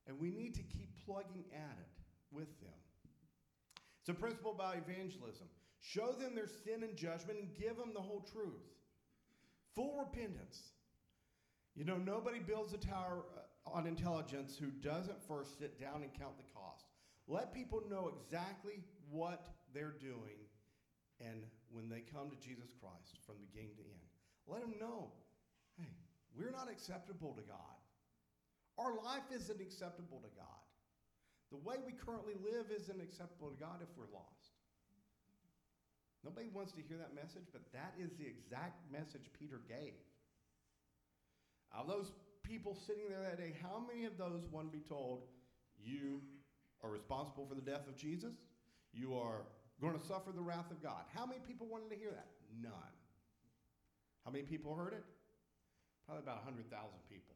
And 0.07 0.19
we 0.19 0.31
need 0.31 0.55
to 0.55 0.63
keep 0.63 0.91
plugging 1.07 1.45
at 1.53 1.77
it 1.81 1.89
with 2.31 2.49
them. 2.61 2.79
It's 4.01 4.11
a 4.11 4.15
principle 4.15 4.53
about 4.53 4.77
evangelism. 4.77 5.47
Show 5.81 6.13
them 6.13 6.35
their 6.35 6.47
sin 6.47 6.83
and 6.83 6.95
judgment 6.97 7.39
and 7.39 7.49
give 7.55 7.77
them 7.77 7.93
the 7.95 8.01
whole 8.01 8.27
truth. 8.33 8.69
Full 9.75 9.97
repentance. 9.99 10.73
You 11.75 11.85
know, 11.85 11.97
nobody 11.97 12.41
builds 12.41 12.75
a 12.75 12.79
tower 12.79 13.25
uh, 13.37 13.71
on 13.71 13.87
intelligence 13.87 14.57
who 14.59 14.67
doesn't 14.67 15.23
first 15.29 15.59
sit 15.59 15.81
down 15.81 16.03
and 16.03 16.13
count 16.13 16.37
the 16.37 16.53
cost. 16.53 16.85
Let 17.29 17.55
people 17.55 17.83
know 17.89 18.11
exactly 18.21 18.83
what 19.11 19.55
they're 19.73 19.95
doing 20.01 20.48
and 21.21 21.43
when 21.71 21.89
they 21.89 22.01
come 22.01 22.31
to 22.31 22.39
Jesus 22.39 22.71
Christ 22.79 23.19
from 23.27 23.37
beginning 23.43 23.75
to 23.77 23.85
end. 23.85 24.09
Let 24.47 24.63
them 24.63 24.75
know, 24.81 25.13
hey, 25.77 25.93
we're 26.33 26.55
not 26.55 26.71
acceptable 26.71 27.35
to 27.35 27.43
God. 27.43 27.79
Our 28.79 28.95
life 28.95 29.27
isn't 29.35 29.61
acceptable 29.61 30.23
to 30.23 30.31
God. 30.39 30.63
The 31.51 31.59
way 31.59 31.77
we 31.85 31.93
currently 31.93 32.35
live 32.39 32.71
isn't 32.71 33.01
acceptable 33.01 33.51
to 33.51 33.59
God 33.59 33.83
if 33.83 33.89
we're 33.97 34.13
lost. 34.15 34.55
Nobody 36.25 36.49
wants 36.49 36.73
to 36.73 36.83
hear 36.83 36.99
that 36.99 37.15
message, 37.15 37.47
but 37.53 37.63
that 37.73 37.95
is 37.99 38.13
the 38.19 38.27
exact 38.27 38.81
message 38.93 39.31
Peter 39.39 39.61
gave. 39.69 39.95
Of 41.73 41.87
those 41.87 42.13
people 42.43 42.77
sitting 42.87 43.09
there 43.09 43.23
that 43.23 43.39
day, 43.39 43.55
how 43.63 43.83
many 43.87 44.05
of 44.07 44.17
those 44.19 44.47
want 44.51 44.71
to 44.71 44.77
be 44.77 44.83
told, 44.83 45.25
you 45.79 46.21
are 46.83 46.91
responsible 46.91 47.47
for 47.47 47.55
the 47.55 47.63
death 47.63 47.87
of 47.89 47.97
Jesus? 47.97 48.35
You 48.93 49.15
are 49.15 49.43
going 49.81 49.99
to 49.99 50.07
suffer 50.07 50.33
the 50.35 50.43
wrath 50.43 50.71
of 50.71 50.83
God. 50.83 51.05
How 51.15 51.25
many 51.27 51.41
people 51.47 51.67
wanted 51.67 51.91
to 51.91 51.97
hear 51.97 52.11
that? 52.11 52.27
None. 52.63 52.73
How 54.25 54.31
many 54.31 54.45
people 54.45 54.75
heard 54.75 54.93
it? 54.93 55.05
Probably 56.07 56.23
about 56.23 56.45
100,000 56.45 56.67
people. 57.09 57.35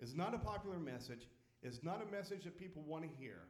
It's 0.00 0.14
not 0.14 0.34
a 0.34 0.38
popular 0.38 0.78
message. 0.78 1.28
It's 1.62 1.82
not 1.82 2.00
a 2.02 2.10
message 2.10 2.44
that 2.44 2.58
people 2.58 2.82
want 2.86 3.04
to 3.04 3.10
hear. 3.18 3.40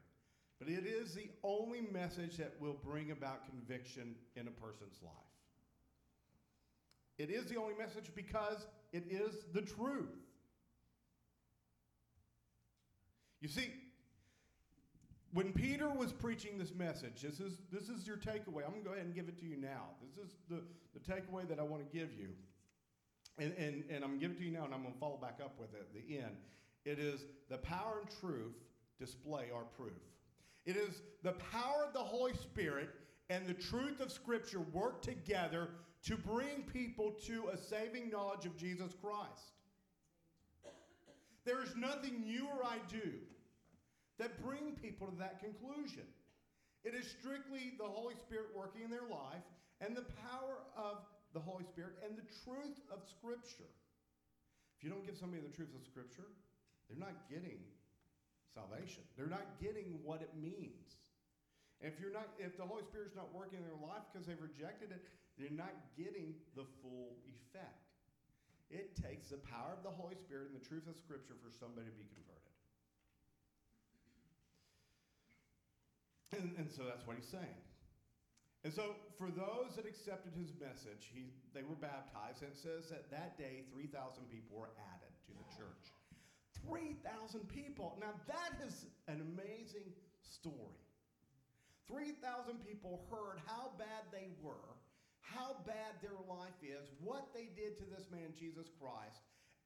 But 0.59 0.68
it 0.68 0.87
is 0.87 1.14
the 1.14 1.31
only 1.44 1.83
message 1.92 2.37
that 2.38 2.54
will 2.59 2.76
bring 2.83 3.11
about 3.11 3.46
conviction 3.48 4.16
in 4.35 4.48
a 4.48 4.50
person's 4.50 5.00
life. 5.02 5.12
It 7.18 7.31
is 7.31 7.46
the 7.46 7.57
only 7.57 7.74
message 7.74 8.11
because 8.14 8.66
it 8.92 9.04
is 9.11 9.35
the 9.52 9.62
truth. 9.62 10.16
You 13.40 13.48
see, 13.48 13.72
when 15.32 15.52
Peter 15.52 15.90
was 15.90 16.12
preaching 16.12 16.58
this 16.58 16.74
message, 16.74 17.20
this 17.22 17.40
is, 17.40 17.58
this 17.70 17.88
is 17.88 18.06
your 18.06 18.16
takeaway. 18.16 18.64
I'm 18.64 18.70
going 18.70 18.82
to 18.82 18.88
go 18.88 18.92
ahead 18.92 19.04
and 19.04 19.14
give 19.14 19.28
it 19.28 19.38
to 19.40 19.46
you 19.46 19.56
now. 19.56 19.90
This 20.02 20.24
is 20.24 20.34
the, 20.48 20.62
the 20.94 21.00
takeaway 21.00 21.46
that 21.48 21.58
I 21.58 21.62
want 21.62 21.82
to 21.90 21.98
give 21.98 22.12
you. 22.18 22.28
And, 23.38 23.52
and, 23.58 23.84
and 23.90 24.02
I'm 24.02 24.10
going 24.10 24.20
to 24.20 24.26
give 24.26 24.30
it 24.32 24.38
to 24.38 24.44
you 24.44 24.50
now, 24.50 24.64
and 24.64 24.74
I'm 24.74 24.82
going 24.82 24.94
to 24.94 24.98
follow 25.00 25.16
back 25.16 25.38
up 25.42 25.58
with 25.58 25.74
it 25.74 25.80
at 25.80 25.92
the 25.92 26.18
end. 26.18 26.36
It 26.84 26.98
is 26.98 27.24
the 27.50 27.58
power 27.58 28.00
and 28.00 28.10
truth 28.20 28.54
display 28.98 29.46
our 29.54 29.64
proof. 29.64 29.92
It 30.64 30.76
is 30.76 31.02
the 31.22 31.32
power 31.32 31.84
of 31.86 31.92
the 31.92 32.00
Holy 32.00 32.34
Spirit 32.34 32.88
and 33.30 33.46
the 33.46 33.54
truth 33.54 34.00
of 34.00 34.10
Scripture 34.10 34.60
work 34.72 35.02
together 35.02 35.68
to 36.04 36.16
bring 36.16 36.62
people 36.72 37.12
to 37.26 37.48
a 37.52 37.56
saving 37.56 38.10
knowledge 38.10 38.46
of 38.46 38.56
Jesus 38.56 38.92
Christ. 39.02 39.52
There 41.44 41.62
is 41.62 41.74
nothing 41.76 42.22
you 42.26 42.46
or 42.46 42.64
I 42.64 42.78
do 42.90 43.12
that 44.18 44.42
bring 44.42 44.74
people 44.83 45.07
to 45.07 45.16
that 45.18 45.40
conclusion. 45.40 46.07
It 46.85 46.94
is 46.94 47.07
strictly 47.18 47.74
the 47.78 47.87
Holy 47.87 48.14
Spirit 48.26 48.54
working 48.54 48.83
in 48.83 48.90
their 48.90 49.07
life 49.11 49.46
and 49.81 49.94
the 49.94 50.07
power 50.31 50.62
of 50.76 51.02
the 51.35 51.40
Holy 51.40 51.64
Spirit 51.64 51.98
and 52.02 52.18
the 52.18 52.26
truth 52.46 52.78
of 52.90 53.02
Scripture. 53.07 53.70
If 54.78 54.87
you 54.87 54.90
don't 54.90 55.07
give 55.07 55.18
somebody 55.18 55.42
the 55.42 55.54
truth 55.54 55.74
of 55.74 55.83
Scripture, 55.87 56.31
they're 56.87 56.98
not 56.98 57.26
getting 57.26 57.59
salvation. 58.54 59.02
They're 59.14 59.31
not 59.31 59.59
getting 59.62 59.98
what 60.02 60.22
it 60.22 60.35
means. 60.35 60.98
And 61.78 61.90
if 61.90 62.00
you're 62.02 62.14
not, 62.14 62.35
if 62.38 62.59
the 62.59 62.66
Holy 62.66 62.83
Spirit's 62.83 63.14
not 63.14 63.31
working 63.31 63.62
in 63.62 63.66
their 63.66 63.78
life 63.78 64.02
because 64.11 64.26
they've 64.26 64.40
rejected 64.40 64.90
it, 64.90 65.02
they're 65.38 65.54
not 65.54 65.70
getting 65.94 66.35
the 66.59 66.66
full 66.83 67.14
effect. 67.22 67.87
It 68.70 68.98
takes 68.98 69.31
the 69.31 69.38
power 69.38 69.78
of 69.78 69.87
the 69.87 69.94
Holy 69.94 70.18
Spirit 70.18 70.50
and 70.50 70.59
the 70.59 70.66
truth 70.66 70.90
of 70.90 70.98
Scripture 70.98 71.38
for 71.38 71.54
somebody 71.54 71.87
to 71.87 71.96
be 71.96 72.11
converted. 72.11 72.47
And, 76.32 76.52
and 76.58 76.70
so 76.70 76.84
that's 76.84 77.06
what 77.06 77.16
he's 77.16 77.28
saying. 77.28 77.62
And 78.64 78.74
so, 78.74 78.98
for 79.16 79.30
those 79.30 79.78
that 79.78 79.86
accepted 79.86 80.34
his 80.34 80.50
message, 80.58 81.08
he, 81.14 81.30
they 81.54 81.62
were 81.62 81.78
baptized, 81.78 82.42
and 82.42 82.50
it 82.50 82.58
says 82.58 82.90
that 82.90 83.08
that 83.10 83.38
day 83.38 83.62
3,000 83.72 84.26
people 84.28 84.58
were 84.58 84.74
added 84.92 85.14
to 85.24 85.32
the 85.32 85.46
church. 85.54 85.94
3,000 86.66 87.46
people. 87.46 87.96
Now, 88.02 88.18
that 88.26 88.58
is 88.66 88.86
an 89.06 89.22
amazing 89.22 89.94
story. 90.26 90.82
3,000 91.86 92.58
people 92.66 93.06
heard 93.08 93.40
how 93.46 93.70
bad 93.78 94.10
they 94.12 94.28
were, 94.42 94.76
how 95.22 95.56
bad 95.64 95.96
their 96.02 96.18
life 96.28 96.58
is, 96.60 96.90
what 97.00 97.32
they 97.32 97.48
did 97.54 97.78
to 97.78 97.86
this 97.88 98.10
man, 98.10 98.34
Jesus 98.36 98.68
Christ, 98.76 99.22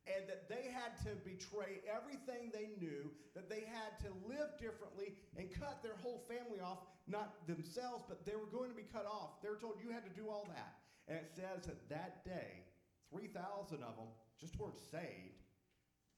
and 0.06 0.26
that 0.26 0.48
they 0.48 0.66
had 0.70 0.98
to 1.06 1.14
betray 1.22 1.78
everything 1.86 2.50
they 2.50 2.74
knew, 2.80 3.10
that 3.34 3.48
they 3.48 3.62
had 3.70 3.94
to 4.02 4.10
live 4.26 4.50
differently 4.58 5.14
and 5.38 5.46
cut 5.54 5.82
their 5.82 5.94
whole 6.02 6.26
family 6.26 6.58
off, 6.58 6.82
not 7.06 7.46
themselves, 7.46 8.04
but 8.08 8.26
they 8.26 8.34
were 8.34 8.50
going 8.50 8.70
to 8.70 8.76
be 8.76 8.86
cut 8.90 9.06
off. 9.06 9.38
They 9.42 9.48
were 9.48 9.60
told 9.62 9.78
you 9.78 9.94
had 9.94 10.04
to 10.04 10.14
do 10.18 10.28
all 10.28 10.50
that. 10.50 10.74
And 11.06 11.18
it 11.18 11.30
says 11.34 11.66
that 11.66 11.88
that 11.88 12.24
day, 12.24 12.66
3,000 13.14 13.82
of 13.82 13.94
them 13.94 14.10
just 14.40 14.58
weren't 14.58 14.78
saved, 14.90 15.42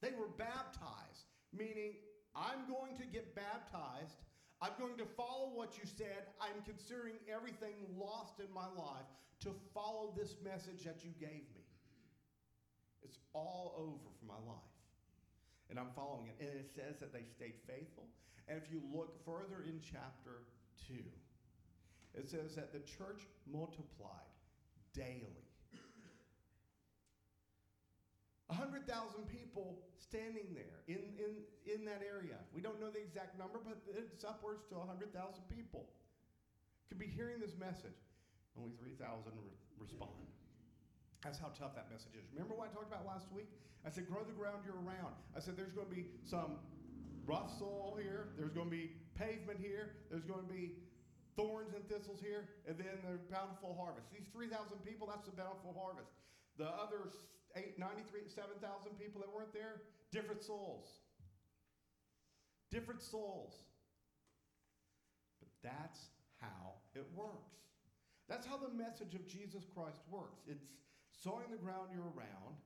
they 0.00 0.12
were 0.16 0.28
baptized, 0.36 1.28
meaning, 1.52 1.96
I'm 2.36 2.66
going 2.66 2.96
to 2.98 3.06
get 3.06 3.34
baptized. 3.34 4.18
I'm 4.60 4.72
going 4.78 4.96
to 4.98 5.06
follow 5.16 5.52
what 5.54 5.78
you 5.78 5.84
said. 5.86 6.34
I'm 6.40 6.62
considering 6.64 7.14
everything 7.30 7.74
lost 7.96 8.40
in 8.40 8.52
my 8.52 8.66
life 8.76 9.06
to 9.40 9.50
follow 9.72 10.12
this 10.16 10.36
message 10.42 10.84
that 10.84 11.04
you 11.04 11.10
gave 11.20 11.46
me. 11.54 11.63
It's 13.04 13.18
all 13.32 13.74
over 13.76 14.08
for 14.18 14.26
my 14.26 14.40
life. 14.48 14.74
And 15.70 15.78
I'm 15.78 15.92
following 15.94 16.28
it. 16.28 16.36
And 16.40 16.48
it 16.48 16.70
says 16.74 16.98
that 17.00 17.12
they 17.12 17.24
stayed 17.24 17.60
faithful. 17.68 18.04
And 18.48 18.60
if 18.60 18.70
you 18.70 18.80
look 18.92 19.24
further 19.24 19.64
in 19.64 19.80
chapter 19.80 20.44
2, 20.88 20.94
it 22.14 22.28
says 22.28 22.54
that 22.56 22.72
the 22.72 22.80
church 22.80 23.26
multiplied 23.50 24.32
daily. 24.94 25.44
100,000 28.46 28.84
people 29.26 29.80
standing 29.98 30.52
there 30.52 30.84
in, 30.86 31.00
in, 31.16 31.32
in 31.64 31.84
that 31.84 32.04
area. 32.04 32.36
We 32.52 32.60
don't 32.60 32.78
know 32.78 32.90
the 32.90 33.00
exact 33.00 33.38
number, 33.38 33.58
but 33.64 33.80
it's 33.88 34.22
upwards 34.22 34.68
to 34.68 34.76
100,000 34.76 35.10
people. 35.48 35.88
Could 36.88 36.98
be 36.98 37.08
hearing 37.08 37.40
this 37.40 37.56
message. 37.58 37.96
Only 38.54 38.70
3,000 38.78 39.32
re- 39.34 39.50
respond. 39.80 40.12
That's 41.24 41.40
how 41.40 41.48
tough 41.56 41.72
that 41.74 41.88
message 41.88 42.12
is. 42.20 42.28
Remember 42.36 42.52
what 42.52 42.68
I 42.68 42.70
talked 42.76 42.92
about 42.92 43.08
last 43.08 43.32
week? 43.32 43.48
I 43.80 43.88
said, 43.88 44.04
grow 44.04 44.20
the 44.28 44.36
ground 44.36 44.60
you're 44.68 44.76
around. 44.76 45.16
I 45.32 45.40
said, 45.40 45.56
there's 45.56 45.72
going 45.72 45.88
to 45.88 45.94
be 45.96 46.12
some 46.28 46.60
rough 47.24 47.48
soil 47.56 47.96
here, 47.96 48.36
there's 48.36 48.52
going 48.52 48.68
to 48.68 48.76
be 48.76 48.92
pavement 49.16 49.56
here, 49.56 49.96
there's 50.12 50.28
going 50.28 50.44
to 50.44 50.52
be 50.52 50.76
thorns 51.32 51.72
and 51.72 51.80
thistles 51.88 52.20
here, 52.20 52.44
and 52.68 52.76
then 52.76 53.00
the 53.08 53.16
bountiful 53.32 53.72
harvest. 53.72 54.12
These 54.12 54.28
3,000 54.36 54.84
people, 54.84 55.08
that's 55.08 55.24
the 55.24 55.32
bountiful 55.32 55.72
harvest. 55.72 56.12
The 56.60 56.68
other 56.68 57.08
eight, 57.56 57.80
93, 57.80 58.28
7,000 58.28 58.60
people 59.00 59.24
that 59.24 59.32
weren't 59.32 59.52
there, 59.56 59.80
different 60.12 60.44
souls. 60.44 61.00
Different 62.70 63.00
souls. 63.00 63.64
But 65.40 65.48
that's 65.64 66.12
how 66.40 66.84
it 66.94 67.06
works. 67.16 67.56
That's 68.28 68.46
how 68.46 68.56
the 68.56 68.72
message 68.72 69.14
of 69.14 69.26
Jesus 69.26 69.64
Christ 69.74 70.00
works. 70.10 70.40
It's 70.48 70.64
sowing 71.22 71.50
the 71.50 71.58
ground 71.58 71.90
you're 71.92 72.10
around, 72.14 72.58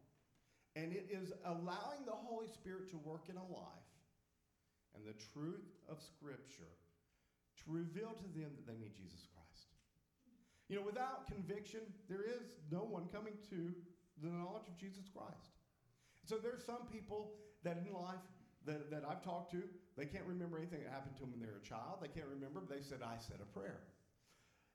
and 0.77 0.93
it 0.93 1.09
is 1.11 1.33
allowing 1.45 2.07
the 2.07 2.17
Holy 2.17 2.47
Spirit 2.49 2.89
to 2.91 2.97
work 2.99 3.29
in 3.29 3.37
a 3.37 3.47
life 3.53 3.93
and 4.95 5.05
the 5.05 5.17
truth 5.33 5.67
of 5.89 6.01
Scripture 6.01 6.73
to 7.59 7.65
reveal 7.67 8.15
to 8.15 8.29
them 8.39 8.55
that 8.57 8.67
they 8.67 8.79
need 8.79 8.95
Jesus 8.95 9.27
Christ. 9.35 9.75
You 10.69 10.77
know, 10.77 10.85
without 10.85 11.27
conviction, 11.27 11.81
there 12.09 12.23
is 12.23 12.57
no 12.71 12.85
one 12.85 13.09
coming 13.09 13.35
to 13.51 13.73
the 14.23 14.29
knowledge 14.29 14.69
of 14.69 14.77
Jesus 14.77 15.09
Christ. 15.09 15.57
So 16.25 16.37
there's 16.37 16.65
some 16.65 16.85
people 16.93 17.33
that 17.65 17.81
in 17.81 17.93
life 17.93 18.21
that, 18.67 18.91
that 18.91 19.03
I've 19.09 19.25
talked 19.25 19.51
to, 19.53 19.63
they 19.97 20.05
can't 20.05 20.27
remember 20.29 20.59
anything 20.59 20.85
that 20.85 20.93
happened 20.93 21.17
to 21.17 21.25
them 21.25 21.33
when 21.33 21.41
they 21.41 21.49
were 21.49 21.63
a 21.63 21.67
child. 21.67 22.05
They 22.05 22.13
can't 22.13 22.29
remember, 22.29 22.61
but 22.61 22.69
they 22.69 22.85
said, 22.85 23.01
I 23.01 23.17
said 23.17 23.41
a 23.41 23.49
prayer. 23.51 23.81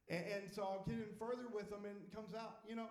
And, 0.10 0.26
and 0.26 0.44
so 0.50 0.64
I'll 0.64 0.84
get 0.84 0.98
in 0.98 1.14
further 1.20 1.48
with 1.54 1.70
them, 1.70 1.86
and 1.86 1.96
it 1.96 2.10
comes 2.10 2.34
out, 2.34 2.66
you 2.68 2.76
know, 2.76 2.90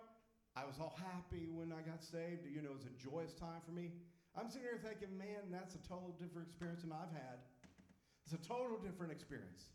I 0.53 0.69
was 0.69 0.77
all 0.77 0.93
happy 1.01 1.49
when 1.49 1.73
I 1.73 1.81
got 1.81 2.05
saved. 2.05 2.45
You 2.45 2.61
know, 2.61 2.77
it 2.77 2.85
was 2.85 2.88
a 2.88 2.97
joyous 3.01 3.33
time 3.33 3.65
for 3.65 3.73
me. 3.73 3.88
I'm 4.37 4.49
sitting 4.49 4.69
here 4.69 4.81
thinking, 4.81 5.12
man, 5.17 5.49
that's 5.49 5.77
a 5.77 5.83
total 5.85 6.12
different 6.21 6.49
experience 6.49 6.85
than 6.85 6.93
I've 6.93 7.12
had. 7.12 7.41
It's 8.25 8.37
a 8.37 8.43
total 8.45 8.77
different 8.81 9.12
experience. 9.12 9.73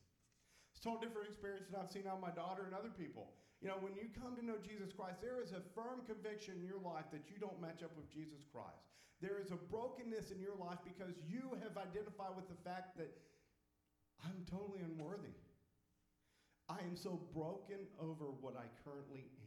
It's 0.73 0.81
a 0.81 0.83
total 0.85 1.01
different 1.01 1.29
experience 1.33 1.69
than 1.69 1.81
I've 1.81 1.89
seen 1.89 2.05
on 2.05 2.21
my 2.21 2.33
daughter 2.33 2.65
and 2.65 2.73
other 2.77 2.93
people. 2.93 3.33
You 3.61 3.73
know, 3.73 3.81
when 3.81 3.97
you 3.97 4.05
come 4.13 4.37
to 4.37 4.45
know 4.45 4.61
Jesus 4.61 4.93
Christ, 4.93 5.17
there 5.17 5.41
is 5.41 5.49
a 5.49 5.65
firm 5.73 6.05
conviction 6.05 6.61
in 6.61 6.65
your 6.65 6.81
life 6.81 7.09
that 7.09 7.25
you 7.25 7.41
don't 7.41 7.57
match 7.57 7.81
up 7.81 7.93
with 7.97 8.05
Jesus 8.13 8.45
Christ. 8.53 8.85
There 9.17 9.41
is 9.41 9.49
a 9.49 9.57
brokenness 9.57 10.29
in 10.29 10.37
your 10.37 10.53
life 10.53 10.77
because 10.85 11.17
you 11.25 11.57
have 11.65 11.73
identified 11.73 12.37
with 12.37 12.45
the 12.45 12.59
fact 12.61 13.01
that 13.01 13.09
I'm 14.21 14.45
totally 14.45 14.85
unworthy. 14.85 15.33
I 16.69 16.85
am 16.85 16.93
so 16.93 17.17
broken 17.33 17.89
over 17.97 18.29
what 18.29 18.53
I 18.53 18.69
currently 18.85 19.25
am 19.41 19.46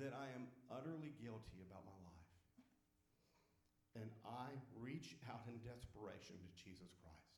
that 0.00 0.16
I 0.16 0.32
am 0.32 0.48
utterly 0.72 1.12
guilty 1.20 1.60
about 1.64 1.84
my 1.84 1.98
life. 2.06 2.32
And 3.92 4.08
I 4.24 4.56
reach 4.80 5.20
out 5.28 5.44
in 5.44 5.60
desperation 5.60 6.40
to 6.40 6.48
Jesus 6.56 6.96
Christ. 7.04 7.36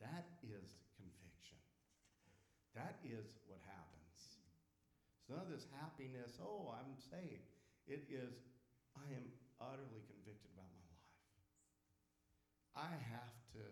That 0.00 0.24
is 0.40 0.78
conviction. 0.96 1.60
That 2.72 2.96
is 3.04 3.36
what 3.44 3.60
happens. 3.68 4.38
It's 5.20 5.28
none 5.28 5.44
of 5.44 5.52
this 5.52 5.68
happiness, 5.76 6.40
oh, 6.40 6.72
I'm 6.72 6.96
saved. 6.96 7.52
It 7.84 8.08
is, 8.08 8.40
I 8.96 9.04
am 9.12 9.28
utterly 9.60 10.00
convicted 10.08 10.48
about 10.56 10.70
my 10.72 10.84
life. 10.88 11.12
I 12.78 12.92
have 13.12 13.36
to 13.58 13.64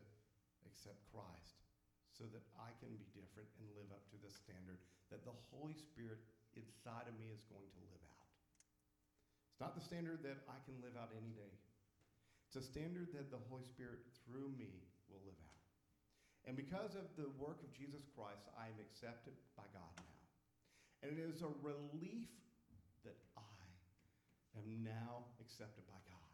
accept 0.69 1.09
Christ 1.09 1.65
so 2.13 2.29
that 2.33 2.45
I 2.59 2.75
can 2.83 2.93
be 2.97 3.09
different 3.17 3.49
and 3.61 3.69
live 3.77 3.89
up 3.95 4.05
to 4.13 4.19
the 4.21 4.33
standard 4.33 4.83
that 5.09 5.23
the 5.23 5.37
Holy 5.53 5.77
Spirit 5.77 6.21
inside 6.57 7.07
of 7.07 7.15
me 7.21 7.29
is 7.31 7.45
going 7.53 7.69
to 7.69 7.83
live 7.93 8.05
out. 8.17 8.29
It's 9.53 9.63
not 9.63 9.77
the 9.77 9.85
standard 9.85 10.25
that 10.25 10.45
I 10.49 10.59
can 10.65 10.77
live 10.81 10.97
out 10.97 11.13
any 11.17 11.33
day. 11.33 11.55
It's 12.49 12.61
a 12.61 12.65
standard 12.65 13.13
that 13.17 13.33
the 13.33 13.41
Holy 13.49 13.65
Spirit 13.65 14.05
through 14.25 14.53
me 14.57 14.85
will 15.09 15.21
live 15.25 15.39
out. 15.41 15.63
And 16.49 16.55
because 16.55 16.95
of 16.95 17.09
the 17.19 17.29
work 17.37 17.59
of 17.61 17.73
Jesus 17.75 18.07
Christ, 18.15 18.47
I 18.55 18.71
am 18.71 18.79
accepted 18.79 19.35
by 19.59 19.67
God 19.75 19.93
now. 19.99 20.17
And 21.03 21.13
it 21.13 21.21
is 21.21 21.43
a 21.43 21.51
relief 21.61 22.31
that 23.03 23.19
I 23.37 23.65
am 24.57 24.67
now 24.85 25.27
accepted 25.43 25.85
by 25.91 25.99
God. 26.07 26.33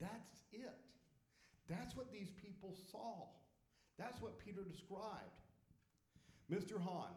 That's 0.00 0.40
it. 0.52 0.80
That's 1.68 1.94
what 1.94 2.10
these 2.10 2.30
people 2.40 2.74
saw. 2.90 3.28
That's 3.98 4.22
what 4.22 4.38
Peter 4.38 4.64
described. 4.64 5.36
Mr. 6.50 6.80
Han 6.80 7.12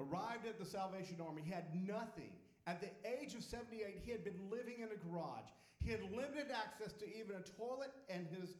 arrived 0.00 0.46
at 0.46 0.58
the 0.58 0.64
Salvation 0.64 1.16
Army. 1.20 1.42
He 1.44 1.52
had 1.52 1.70
nothing. 1.86 2.32
At 2.66 2.80
the 2.80 2.88
age 3.04 3.34
of 3.34 3.44
78, 3.44 4.00
he 4.04 4.10
had 4.10 4.24
been 4.24 4.40
living 4.50 4.80
in 4.80 4.88
a 4.88 4.98
garage. 5.08 5.50
He 5.84 5.90
had 5.90 6.00
limited 6.10 6.48
access 6.48 6.92
to 6.96 7.06
even 7.12 7.36
a 7.36 7.44
toilet, 7.60 7.92
and 8.08 8.26
his, 8.32 8.56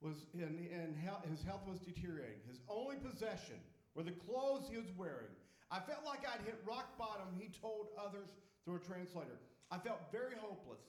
was, 0.00 0.26
and, 0.32 0.96
his 1.28 1.42
health 1.44 1.62
was 1.68 1.78
deteriorating. 1.80 2.40
His 2.48 2.60
only 2.68 2.96
possession 2.96 3.60
were 3.94 4.02
the 4.02 4.16
clothes 4.24 4.64
he 4.70 4.78
was 4.78 4.88
wearing. 4.96 5.32
I 5.70 5.80
felt 5.80 6.04
like 6.04 6.24
I'd 6.24 6.44
hit 6.44 6.56
rock 6.64 6.96
bottom, 6.96 7.28
he 7.36 7.52
told 7.60 7.88
others 8.00 8.32
through 8.64 8.76
a 8.76 8.84
translator. 8.84 9.36
I 9.70 9.78
felt 9.78 10.00
very 10.10 10.36
hopeless. 10.40 10.80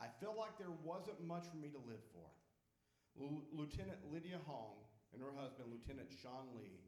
I 0.00 0.06
felt 0.22 0.38
like 0.38 0.54
there 0.58 0.74
wasn't 0.84 1.18
much 1.26 1.50
for 1.50 1.58
me 1.58 1.68
to 1.74 1.82
live 1.82 2.02
for. 2.14 2.30
L- 3.18 3.42
Lieutenant 3.50 3.98
Lydia 4.12 4.38
Hong 4.46 4.78
and 5.12 5.18
her 5.18 5.34
husband, 5.34 5.74
Lieutenant 5.74 6.06
Sean 6.22 6.46
Lee, 6.54 6.78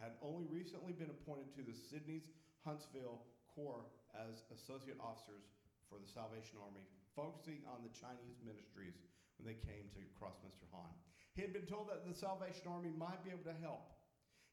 had 0.00 0.16
only 0.20 0.44
recently 0.52 0.92
been 0.92 1.12
appointed 1.12 1.52
to 1.56 1.62
the 1.64 1.76
Sydney's 1.76 2.28
Huntsville 2.64 3.24
Corps 3.52 3.88
as 4.12 4.44
associate 4.52 5.00
officers 5.00 5.48
for 5.88 5.96
the 5.96 6.08
Salvation 6.08 6.60
Army, 6.60 6.84
focusing 7.16 7.64
on 7.70 7.80
the 7.80 7.92
Chinese 7.96 8.36
ministries 8.44 8.96
when 9.40 9.48
they 9.48 9.56
came 9.64 9.88
to 9.96 10.02
cross 10.16 10.36
Mr. 10.44 10.68
Han. 10.76 10.92
He 11.32 11.44
had 11.44 11.52
been 11.52 11.68
told 11.68 11.88
that 11.92 12.04
the 12.04 12.16
Salvation 12.16 12.68
Army 12.68 12.92
might 12.96 13.20
be 13.24 13.32
able 13.32 13.44
to 13.48 13.56
help. 13.60 13.92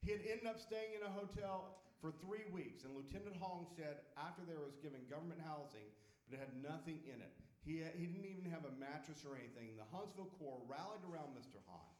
He 0.04 0.12
had 0.12 0.24
ended 0.28 0.48
up 0.48 0.60
staying 0.60 1.00
in 1.00 1.04
a 1.04 1.12
hotel 1.12 1.80
for 2.04 2.12
three 2.20 2.44
weeks, 2.52 2.84
and 2.84 2.92
Lieutenant 2.92 3.40
Hong 3.40 3.64
said 3.72 4.04
after 4.20 4.44
there 4.44 4.60
was 4.60 4.76
given 4.84 5.00
government 5.08 5.40
housing, 5.40 5.88
but 6.28 6.36
it 6.36 6.44
had 6.44 6.52
nothing 6.60 7.00
in 7.08 7.24
it. 7.24 7.32
He, 7.64 7.80
he 7.96 8.12
didn't 8.12 8.28
even 8.28 8.44
have 8.52 8.68
a 8.68 8.76
mattress 8.76 9.24
or 9.24 9.40
anything. 9.40 9.80
The 9.80 9.88
Huntsville 9.96 10.36
Corps 10.36 10.60
rallied 10.68 11.04
around 11.08 11.32
Mr. 11.32 11.64
Han, 11.72 11.92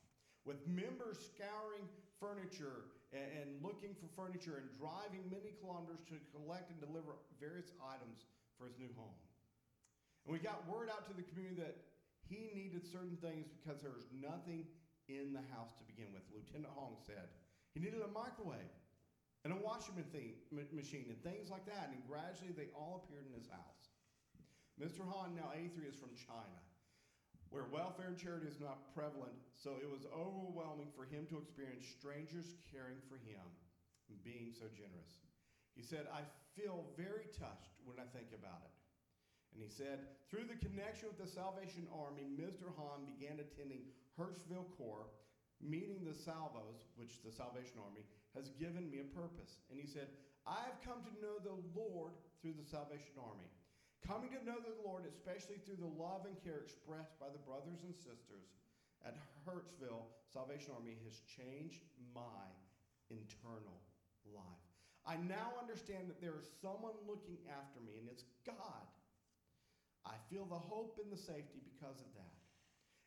with 0.44 0.60
members 0.68 1.16
scouring 1.32 1.88
furniture 2.20 2.92
and, 3.14 3.62
looking 3.62 3.94
for 3.96 4.10
furniture 4.18 4.60
and 4.60 4.68
driving 4.76 5.24
many 5.30 5.54
kilometers 5.62 6.02
to 6.10 6.18
collect 6.34 6.74
and 6.74 6.82
deliver 6.82 7.16
various 7.40 7.72
items 7.80 8.26
for 8.58 8.68
his 8.68 8.76
new 8.82 8.90
home. 8.98 9.16
And 10.26 10.34
we 10.34 10.42
got 10.42 10.66
word 10.68 10.90
out 10.90 11.06
to 11.08 11.14
the 11.16 11.24
community 11.32 11.62
that 11.62 11.78
he 12.28 12.52
needed 12.52 12.84
certain 12.84 13.16
things 13.22 13.48
because 13.52 13.84
there 13.84 13.94
was 13.94 14.10
nothing 14.12 14.66
in 15.12 15.36
the 15.36 15.44
house 15.54 15.76
to 15.80 15.84
begin 15.86 16.10
with. 16.16 16.24
Lieutenant 16.32 16.72
Hong 16.74 16.98
said 17.04 17.30
he 17.76 17.80
needed 17.80 18.02
a 18.02 18.12
microwave 18.12 18.72
and 19.44 19.52
a 19.52 19.60
washing 19.60 20.00
machine 20.00 21.08
and 21.12 21.20
things 21.22 21.52
like 21.52 21.68
that. 21.68 21.92
And 21.92 22.00
gradually 22.08 22.56
they 22.56 22.72
all 22.72 23.04
appeared 23.04 23.28
in 23.28 23.36
his 23.36 23.48
house. 23.52 23.92
Mr. 24.80 25.06
Han, 25.06 25.36
now 25.38 25.54
83, 25.54 25.92
is 25.92 26.00
from 26.00 26.16
China, 26.18 26.60
where 27.54 27.70
welfare 27.70 28.10
and 28.10 28.18
charity 28.18 28.50
is 28.50 28.58
not 28.58 28.90
prevalent, 28.98 29.38
so 29.54 29.78
it 29.78 29.86
was 29.86 30.10
overwhelming 30.10 30.90
for 30.98 31.06
him 31.06 31.30
to 31.30 31.38
experience 31.38 31.86
strangers 31.86 32.58
caring 32.74 32.98
for 33.06 33.22
him 33.22 33.46
and 34.10 34.18
being 34.26 34.50
so 34.50 34.66
generous. 34.74 35.22
He 35.78 35.86
said, 35.86 36.10
I 36.10 36.26
feel 36.58 36.90
very 36.98 37.30
touched 37.38 37.78
when 37.86 38.02
I 38.02 38.10
think 38.10 38.34
about 38.34 38.66
it. 38.66 38.74
And 39.54 39.62
he 39.62 39.70
said, 39.70 40.10
through 40.34 40.50
the 40.50 40.58
connection 40.66 41.14
with 41.14 41.22
the 41.22 41.30
Salvation 41.30 41.86
Army, 41.94 42.26
Mr. 42.26 42.74
Han 42.74 43.06
began 43.06 43.38
attending 43.38 43.86
Hurstville 44.18 44.74
Corps, 44.74 45.14
meeting 45.62 46.02
the 46.02 46.18
Salvos, 46.18 46.90
which 46.98 47.22
the 47.22 47.30
Salvation 47.30 47.78
Army, 47.78 48.02
has 48.34 48.50
given 48.58 48.90
me 48.90 49.06
a 49.06 49.14
purpose. 49.14 49.62
And 49.70 49.78
he 49.78 49.86
said, 49.86 50.10
I've 50.50 50.82
come 50.82 51.06
to 51.06 51.22
know 51.22 51.38
the 51.38 51.62
Lord 51.78 52.18
through 52.42 52.58
the 52.58 52.66
Salvation 52.66 53.14
Army. 53.22 53.46
Coming 54.04 54.36
to 54.36 54.44
know 54.44 54.60
the 54.60 54.76
Lord, 54.84 55.08
especially 55.08 55.64
through 55.64 55.80
the 55.80 55.96
love 55.96 56.28
and 56.28 56.36
care 56.44 56.60
expressed 56.60 57.16
by 57.24 57.32
the 57.32 57.40
brothers 57.48 57.88
and 57.88 57.96
sisters 57.96 58.52
at 59.08 59.16
Huntsville 59.48 60.12
Salvation 60.28 60.76
Army, 60.76 61.00
has 61.08 61.24
changed 61.24 61.88
my 62.12 62.48
internal 63.08 63.80
life. 64.28 64.68
I 65.08 65.16
now 65.24 65.56
understand 65.60 66.08
that 66.12 66.20
there 66.20 66.36
is 66.36 66.48
someone 66.60 66.96
looking 67.08 67.40
after 67.48 67.80
me, 67.84 68.00
and 68.00 68.08
it's 68.12 68.28
God. 68.44 68.88
I 70.04 70.20
feel 70.28 70.48
the 70.48 70.60
hope 70.60 71.00
and 71.00 71.12
the 71.12 71.20
safety 71.20 71.64
because 71.64 72.00
of 72.00 72.12
that. 72.20 72.40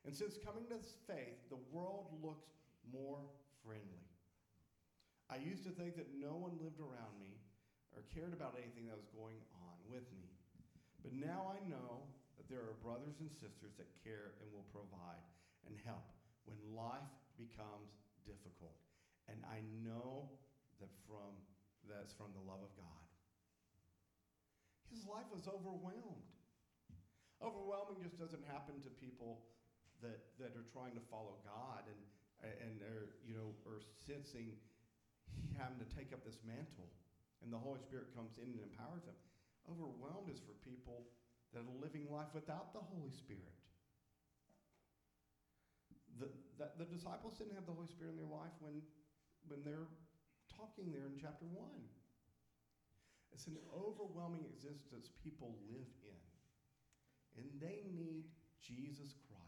And 0.04 0.16
since 0.16 0.40
coming 0.40 0.64
to 0.68 0.80
this 0.80 0.96
faith, 1.04 1.36
the 1.52 1.60
world 1.72 2.08
looks 2.24 2.48
more 2.88 3.20
friendly. 3.64 4.04
I 5.28 5.36
used 5.42 5.64
to 5.64 5.72
think 5.74 5.96
that 5.96 6.08
no 6.16 6.36
one 6.36 6.56
lived 6.62 6.80
around 6.80 7.18
me 7.18 7.36
or 7.92 8.04
cared 8.14 8.32
about 8.32 8.54
anything 8.56 8.86
that 8.86 8.96
was 8.96 9.08
going 9.12 9.40
on 9.56 9.76
with 9.88 10.06
me. 10.16 10.35
But 11.06 11.14
now 11.14 11.54
I 11.54 11.62
know 11.70 12.02
that 12.34 12.50
there 12.50 12.66
are 12.66 12.74
brothers 12.82 13.22
and 13.22 13.30
sisters 13.30 13.78
that 13.78 13.86
care 14.02 14.34
and 14.42 14.50
will 14.50 14.66
provide 14.74 15.22
and 15.62 15.78
help 15.86 16.02
when 16.50 16.58
life 16.74 17.14
becomes 17.38 17.94
difficult. 18.26 18.74
And 19.30 19.38
I 19.46 19.62
know 19.86 20.26
that 20.82 20.90
from 21.06 21.38
that's 21.86 22.10
from 22.10 22.34
the 22.34 22.42
love 22.42 22.58
of 22.58 22.74
God. 22.74 23.06
His 24.90 25.06
life 25.06 25.30
was 25.30 25.46
overwhelmed. 25.46 26.26
Overwhelming 27.38 28.02
just 28.02 28.18
doesn't 28.18 28.42
happen 28.42 28.82
to 28.82 28.90
people 28.98 29.46
that, 30.02 30.34
that 30.42 30.58
are 30.58 30.66
trying 30.74 30.98
to 30.98 31.04
follow 31.06 31.38
God 31.46 31.86
and, 31.86 32.02
and 32.42 32.82
are, 32.82 33.14
you 33.22 33.38
know, 33.38 33.54
are 33.62 33.78
sensing 34.10 34.58
having 35.54 35.78
to 35.78 35.86
take 35.94 36.10
up 36.10 36.26
this 36.26 36.42
mantle. 36.42 36.90
And 37.46 37.54
the 37.54 37.62
Holy 37.62 37.78
Spirit 37.78 38.10
comes 38.18 38.34
in 38.42 38.50
and 38.50 38.58
empowers 38.58 39.06
them 39.06 39.14
overwhelmed 39.70 40.30
is 40.30 40.40
for 40.40 40.54
people 40.62 41.06
that 41.54 41.62
are 41.62 41.78
living 41.82 42.06
life 42.10 42.30
without 42.34 42.72
the 42.72 42.82
Holy 42.82 43.10
Spirit. 43.10 43.54
The, 46.16 46.32
the, 46.80 46.88
disciples 46.88 47.36
didn't 47.36 47.54
have 47.54 47.68
the 47.68 47.76
Holy 47.76 47.88
Spirit 47.88 48.16
in 48.16 48.20
their 48.20 48.32
life 48.32 48.56
when, 48.64 48.80
when 49.52 49.60
they're 49.60 49.92
talking 50.48 50.88
there 50.88 51.12
in 51.12 51.20
chapter 51.20 51.44
1. 51.44 51.68
It's 53.36 53.46
an 53.46 53.60
overwhelming 53.68 54.48
existence 54.48 55.12
people 55.20 55.60
live 55.68 55.92
in. 56.00 56.24
And 57.36 57.44
they 57.60 57.84
need 57.92 58.32
Jesus 58.64 59.12
Christ. 59.28 59.46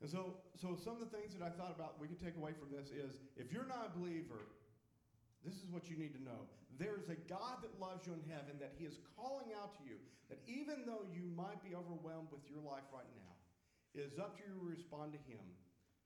And 0.00 0.10
so, 0.10 0.44
so 0.60 0.76
some 0.76 1.00
of 1.00 1.00
the 1.00 1.10
things 1.10 1.32
that 1.32 1.42
I 1.42 1.50
thought 1.50 1.72
about 1.74 1.98
we 1.98 2.06
could 2.06 2.20
take 2.20 2.36
away 2.36 2.52
from 2.52 2.68
this 2.70 2.92
is 2.92 3.16
if 3.36 3.50
you're 3.50 3.66
not 3.66 3.90
a 3.90 3.98
believer, 3.98 4.46
this 5.44 5.54
is 5.54 5.70
what 5.70 5.86
you 5.86 5.96
need 5.96 6.14
to 6.18 6.22
know. 6.22 6.46
There's 6.78 7.10
a 7.10 7.18
God 7.26 7.62
that 7.62 7.78
loves 7.78 8.06
you 8.06 8.14
in 8.14 8.22
heaven, 8.30 8.58
that 8.62 8.78
He 8.78 8.86
is 8.86 9.02
calling 9.18 9.50
out 9.54 9.74
to 9.78 9.82
you, 9.86 9.98
that 10.30 10.42
even 10.46 10.86
though 10.86 11.06
you 11.10 11.26
might 11.34 11.62
be 11.62 11.74
overwhelmed 11.74 12.30
with 12.30 12.46
your 12.46 12.62
life 12.62 12.86
right 12.94 13.10
now, 13.18 13.34
it 13.94 14.06
is 14.06 14.18
up 14.18 14.38
to 14.38 14.46
you 14.46 14.54
to 14.54 14.62
respond 14.62 15.14
to 15.14 15.22
Him. 15.26 15.42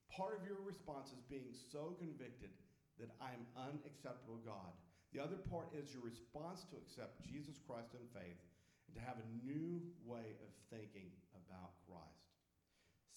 Part 0.09 0.37
of 0.37 0.45
your 0.45 0.61
response 0.65 1.13
is 1.13 1.25
being 1.29 1.53
so 1.73 1.97
convicted 2.01 2.53
that 3.01 3.13
I 3.21 3.33
am 3.33 3.49
unacceptable 3.57 4.41
God. 4.45 4.73
The 5.13 5.21
other 5.21 5.41
part 5.49 5.73
is 5.77 5.93
your 5.93 6.05
response 6.05 6.65
to 6.73 6.81
accept 6.81 7.21
Jesus 7.21 7.61
Christ 7.69 7.93
in 7.93 8.05
faith 8.17 8.41
and 8.89 8.97
to 8.97 9.05
have 9.05 9.21
a 9.21 9.33
new 9.45 9.81
way 10.09 10.41
of 10.41 10.51
thinking 10.73 11.13
about 11.37 11.77
Christ. 11.85 12.33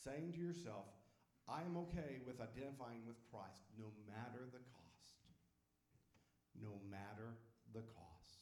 Saying 0.03 0.36
to 0.36 0.43
yourself, 0.43 0.91
I 1.47 1.63
am 1.63 1.80
okay 1.88 2.20
with 2.28 2.43
identifying 2.43 3.07
with 3.07 3.22
Christ 3.32 3.63
no 3.80 3.95
matter 4.09 4.43
the 4.51 4.59
cost. 4.59 4.75
No 6.62 6.80
matter 6.88 7.36
the 7.76 7.84
cost. 7.95 8.39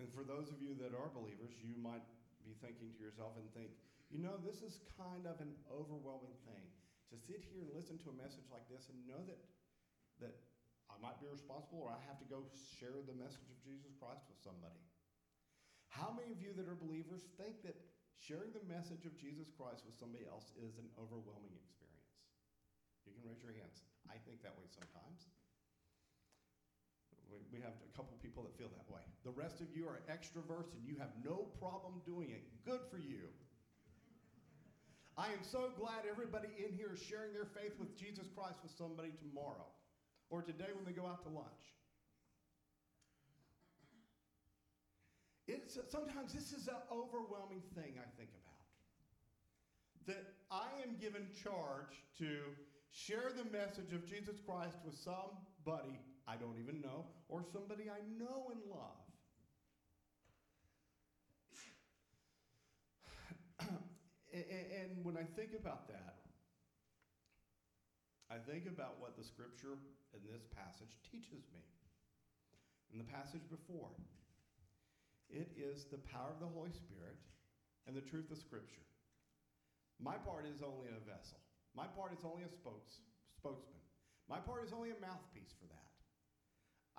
And 0.00 0.08
for 0.16 0.24
those 0.24 0.48
of 0.48 0.64
you 0.64 0.72
that 0.80 0.96
are 0.96 1.12
believers, 1.12 1.52
you 1.60 1.76
might 1.76 2.04
be 2.40 2.56
thinking 2.64 2.96
to 2.96 3.00
yourself 3.04 3.36
and 3.36 3.44
think, 3.52 3.76
you 4.08 4.16
know, 4.16 4.40
this 4.40 4.64
is 4.64 4.80
kind 4.96 5.28
of 5.28 5.36
an 5.44 5.52
overwhelming 5.68 6.34
thing 6.48 6.64
to 7.12 7.20
sit 7.20 7.44
here 7.44 7.60
and 7.60 7.70
listen 7.76 8.00
to 8.00 8.10
a 8.10 8.16
message 8.16 8.48
like 8.48 8.64
this 8.72 8.88
and 8.88 8.96
know 9.04 9.20
that, 9.28 9.38
that 10.24 10.34
I 10.88 10.96
might 10.98 11.20
be 11.20 11.28
responsible 11.28 11.84
or 11.84 11.92
I 11.92 12.00
have 12.08 12.18
to 12.22 12.26
go 12.26 12.48
share 12.80 12.96
the 13.04 13.14
message 13.14 13.46
of 13.52 13.58
Jesus 13.60 13.92
Christ 14.00 14.24
with 14.26 14.40
somebody. 14.40 14.80
How 15.90 16.14
many 16.14 16.30
of 16.30 16.40
you 16.40 16.54
that 16.54 16.70
are 16.70 16.78
believers 16.78 17.26
think 17.34 17.60
that 17.66 17.76
sharing 18.14 18.54
the 18.54 18.62
message 18.70 19.04
of 19.04 19.14
Jesus 19.18 19.50
Christ 19.50 19.82
with 19.82 19.98
somebody 19.98 20.24
else 20.24 20.54
is 20.56 20.78
an 20.78 20.86
overwhelming 20.96 21.54
experience? 21.54 22.14
You 23.04 23.12
can 23.18 23.26
raise 23.26 23.42
your 23.42 23.52
hands. 23.52 23.82
I 24.06 24.22
think 24.22 24.40
that 24.46 24.54
way 24.54 24.70
sometimes. 24.70 25.26
We, 27.30 27.58
we 27.58 27.62
have 27.62 27.74
a 27.78 27.90
couple 27.96 28.18
people 28.22 28.42
that 28.42 28.54
feel 28.58 28.68
that 28.74 28.86
way. 28.90 29.02
The 29.24 29.30
rest 29.30 29.60
of 29.60 29.70
you 29.74 29.86
are 29.86 30.02
extroverts 30.10 30.74
and 30.74 30.82
you 30.82 30.98
have 30.98 31.14
no 31.24 31.48
problem 31.58 32.02
doing 32.04 32.30
it. 32.30 32.42
Good 32.66 32.82
for 32.90 32.98
you. 32.98 33.30
I 35.16 35.26
am 35.32 35.42
so 35.42 35.70
glad 35.78 36.08
everybody 36.08 36.48
in 36.58 36.74
here 36.74 36.90
is 36.94 37.02
sharing 37.02 37.32
their 37.32 37.44
faith 37.44 37.78
with 37.78 37.96
Jesus 37.96 38.26
Christ 38.34 38.58
with 38.62 38.72
somebody 38.72 39.12
tomorrow 39.20 39.68
or 40.30 40.42
today 40.42 40.70
when 40.74 40.84
they 40.84 40.96
go 40.96 41.06
out 41.06 41.22
to 41.24 41.28
lunch. 41.28 41.64
It's, 45.46 45.76
sometimes 45.90 46.32
this 46.32 46.52
is 46.52 46.68
an 46.68 46.78
overwhelming 46.90 47.62
thing 47.74 47.98
I 47.98 48.08
think 48.16 48.30
about. 48.38 48.64
That 50.06 50.24
I 50.50 50.70
am 50.86 50.96
given 51.00 51.26
charge 51.42 51.98
to 52.18 52.38
share 52.92 53.34
the 53.36 53.44
message 53.50 53.92
of 53.92 54.06
Jesus 54.06 54.38
Christ 54.46 54.78
with 54.84 54.94
somebody 54.94 55.98
I 56.30 56.38
don't 56.38 56.62
even 56.62 56.80
know 56.80 57.10
or 57.26 57.42
somebody 57.42 57.90
I 57.90 57.98
know 58.14 58.54
and 58.54 58.62
love. 58.70 59.02
and 64.30 65.02
when 65.02 65.18
I 65.18 65.26
think 65.34 65.58
about 65.58 65.88
that, 65.88 66.22
I 68.30 68.38
think 68.38 68.70
about 68.70 69.02
what 69.02 69.18
the 69.18 69.26
scripture 69.26 69.74
in 70.14 70.22
this 70.30 70.46
passage 70.54 70.94
teaches 71.10 71.42
me. 71.50 71.66
In 72.94 72.98
the 73.02 73.10
passage 73.10 73.42
before, 73.50 73.90
it 75.26 75.50
is 75.58 75.90
the 75.90 75.98
power 76.14 76.30
of 76.30 76.38
the 76.38 76.46
Holy 76.46 76.70
Spirit 76.70 77.18
and 77.90 77.96
the 77.96 78.06
truth 78.06 78.30
of 78.30 78.38
scripture. 78.38 78.86
My 79.98 80.14
part 80.14 80.46
is 80.46 80.62
only 80.62 80.94
a 80.94 81.02
vessel. 81.02 81.42
My 81.74 81.90
part 81.90 82.14
is 82.14 82.22
only 82.22 82.46
a 82.46 82.50
spokes, 82.50 83.02
spokesman. 83.34 83.82
My 84.30 84.38
part 84.38 84.62
is 84.62 84.70
only 84.72 84.94
a 84.94 84.98
mouthpiece 85.02 85.50
for 85.58 85.66
that. 85.66 85.89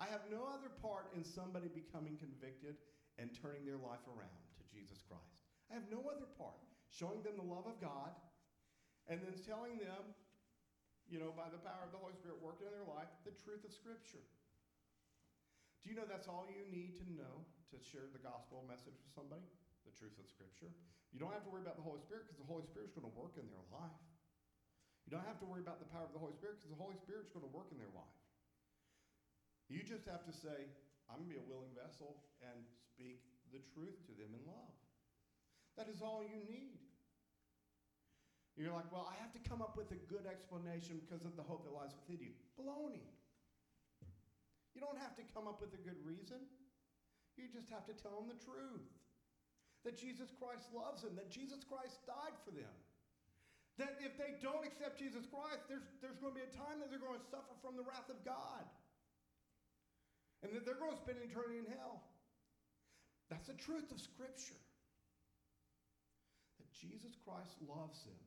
I 0.02 0.10
have 0.10 0.26
no 0.26 0.50
other 0.50 0.66
part 0.82 1.14
in 1.14 1.22
somebody 1.22 1.70
becoming 1.70 2.18
convicted 2.18 2.74
and 3.22 3.30
turning 3.30 3.62
their 3.62 3.78
life 3.78 4.02
around 4.10 4.42
to 4.58 4.66
Jesus 4.66 4.98
Christ. 5.06 5.38
I 5.70 5.78
have 5.78 5.86
no 5.94 6.02
other 6.10 6.26
part. 6.34 6.58
Showing 6.90 7.22
them 7.22 7.38
the 7.38 7.46
love 7.46 7.70
of 7.70 7.78
God 7.78 8.10
and 9.06 9.22
then 9.22 9.38
telling 9.46 9.78
them, 9.78 10.10
you 11.06 11.22
know, 11.22 11.30
by 11.30 11.46
the 11.54 11.62
power 11.62 11.86
of 11.86 11.94
the 11.94 12.02
Holy 12.02 12.18
Spirit 12.18 12.42
working 12.42 12.66
in 12.66 12.74
their 12.74 12.90
life, 12.90 13.06
the 13.22 13.30
truth 13.46 13.62
of 13.62 13.70
Scripture. 13.70 14.26
Do 15.86 15.94
you 15.94 15.94
know 15.94 16.02
that's 16.02 16.26
all 16.26 16.50
you 16.50 16.66
need 16.66 16.98
to 16.98 17.06
know 17.14 17.46
to 17.70 17.78
share 17.78 18.10
the 18.10 18.22
gospel 18.26 18.66
message 18.66 18.98
with 18.98 19.12
somebody? 19.14 19.46
The 19.86 19.94
truth 19.94 20.18
of 20.18 20.26
Scripture. 20.26 20.74
You 21.14 21.22
don't 21.22 21.30
have 21.30 21.46
to 21.46 21.52
worry 21.54 21.62
about 21.62 21.78
the 21.78 21.86
Holy 21.86 22.02
Spirit 22.02 22.26
because 22.26 22.42
the 22.42 22.50
Holy 22.50 22.66
Spirit's 22.66 22.90
going 22.90 23.06
to 23.06 23.14
work 23.14 23.38
in 23.38 23.46
their 23.46 23.66
life. 23.70 24.02
You 25.06 25.14
don't 25.14 25.26
have 25.30 25.38
to 25.42 25.46
worry 25.46 25.62
about 25.62 25.78
the 25.78 25.90
power 25.94 26.06
of 26.06 26.14
the 26.14 26.22
Holy 26.22 26.34
Spirit 26.34 26.58
because 26.58 26.74
the 26.74 26.78
Holy 26.82 26.98
Spirit's 26.98 27.30
going 27.30 27.46
to 27.46 27.54
work 27.54 27.70
in 27.70 27.78
their 27.78 27.90
life. 27.94 28.21
You 29.72 29.80
just 29.80 30.04
have 30.04 30.20
to 30.28 30.34
say, 30.36 30.68
I'm 31.08 31.24
going 31.24 31.32
to 31.32 31.34
be 31.34 31.40
a 31.40 31.48
willing 31.48 31.72
vessel 31.72 32.20
and 32.44 32.60
speak 32.92 33.24
the 33.56 33.64
truth 33.72 33.96
to 34.04 34.12
them 34.12 34.36
in 34.36 34.44
love. 34.44 34.76
That 35.80 35.88
is 35.88 36.04
all 36.04 36.20
you 36.20 36.44
need. 36.44 36.76
You're 38.52 38.76
like, 38.76 38.92
well, 38.92 39.08
I 39.08 39.16
have 39.16 39.32
to 39.32 39.40
come 39.48 39.64
up 39.64 39.80
with 39.80 39.88
a 39.96 40.00
good 40.12 40.28
explanation 40.28 41.00
because 41.00 41.24
of 41.24 41.40
the 41.40 41.42
hope 41.42 41.64
that 41.64 41.72
lies 41.72 41.96
within 41.96 42.20
you. 42.20 42.36
Baloney. 42.60 43.08
You 44.76 44.84
don't 44.84 45.00
have 45.00 45.16
to 45.16 45.24
come 45.32 45.48
up 45.48 45.64
with 45.64 45.72
a 45.72 45.80
good 45.80 45.96
reason. 46.04 46.44
You 47.40 47.48
just 47.48 47.72
have 47.72 47.88
to 47.88 47.96
tell 47.96 48.20
them 48.20 48.28
the 48.28 48.36
truth. 48.44 48.92
That 49.88 49.96
Jesus 49.96 50.28
Christ 50.36 50.68
loves 50.76 51.00
them, 51.00 51.16
that 51.16 51.32
Jesus 51.32 51.64
Christ 51.64 52.04
died 52.04 52.36
for 52.44 52.52
them. 52.52 52.76
That 53.80 53.96
if 54.04 54.20
they 54.20 54.36
don't 54.44 54.68
accept 54.68 55.00
Jesus 55.00 55.24
Christ, 55.32 55.64
there's, 55.72 55.88
there's 56.04 56.20
going 56.20 56.36
to 56.36 56.38
be 56.38 56.44
a 56.44 56.52
time 56.52 56.76
that 56.84 56.92
they're 56.92 57.02
going 57.02 57.18
to 57.18 57.30
suffer 57.32 57.56
from 57.64 57.80
the 57.80 57.82
wrath 57.88 58.12
of 58.12 58.20
God. 58.20 58.68
And 60.42 60.50
that 60.52 60.66
they're 60.66 60.78
going 60.78 60.92
to 60.92 61.02
spend 61.02 61.22
eternity 61.22 61.62
in 61.62 61.66
hell. 61.78 62.02
That's 63.30 63.46
the 63.46 63.56
truth 63.56 63.88
of 63.94 64.02
Scripture. 64.02 64.58
That 66.58 66.68
Jesus 66.74 67.14
Christ 67.22 67.54
loves 67.64 68.02
them, 68.02 68.18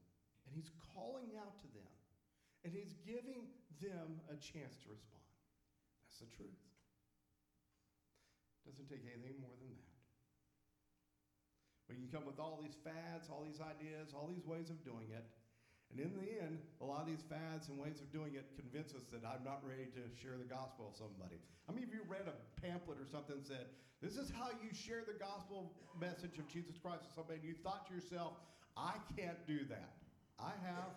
and 0.48 0.56
He's 0.56 0.72
calling 0.96 1.36
out 1.38 1.60
to 1.60 1.70
them, 1.76 1.92
and 2.64 2.72
He's 2.72 2.96
giving 3.04 3.52
them 3.84 4.24
a 4.32 4.40
chance 4.40 4.80
to 4.82 4.88
respond. 4.90 5.28
That's 6.08 6.24
the 6.24 6.32
truth. 6.40 6.64
Doesn't 8.64 8.90
take 8.90 9.06
anything 9.06 9.38
more 9.44 9.54
than 9.62 9.76
that. 9.76 9.96
We 11.86 12.02
can 12.02 12.10
come 12.10 12.26
with 12.26 12.42
all 12.42 12.58
these 12.58 12.74
fads, 12.82 13.30
all 13.30 13.46
these 13.46 13.62
ideas, 13.62 14.16
all 14.18 14.26
these 14.26 14.48
ways 14.48 14.74
of 14.74 14.82
doing 14.82 15.14
it. 15.14 15.28
And 15.92 16.02
in 16.02 16.12
the 16.18 16.28
end, 16.44 16.60
a 16.82 16.86
lot 16.86 17.02
of 17.02 17.08
these 17.08 17.24
fads 17.30 17.70
and 17.70 17.80
ways 17.80 18.02
of 18.04 18.12
doing 18.12 18.36
it 18.36 18.46
convince 18.58 18.92
us 18.94 19.08
that 19.16 19.24
I'm 19.24 19.44
not 19.46 19.64
ready 19.64 19.88
to 19.96 20.04
share 20.20 20.36
the 20.36 20.50
gospel 20.50 20.92
with 20.92 20.98
somebody. 21.00 21.40
How 21.68 21.74
many 21.74 21.86
of 21.88 21.94
you 21.94 22.04
read 22.08 22.28
a 22.28 22.36
pamphlet 22.60 23.00
or 23.00 23.08
something 23.08 23.40
that 23.40 23.48
said, 23.48 23.66
This 24.02 24.20
is 24.20 24.28
how 24.28 24.52
you 24.60 24.76
share 24.76 25.08
the 25.08 25.16
gospel 25.16 25.72
message 25.96 26.36
of 26.38 26.48
Jesus 26.52 26.76
Christ 26.76 27.08
with 27.08 27.16
somebody, 27.16 27.40
and 27.40 27.48
you 27.48 27.56
thought 27.64 27.88
to 27.88 27.94
yourself, 27.96 28.36
I 28.76 29.00
can't 29.16 29.40
do 29.48 29.64
that. 29.72 29.96
I 30.40 30.52
have. 30.68 30.92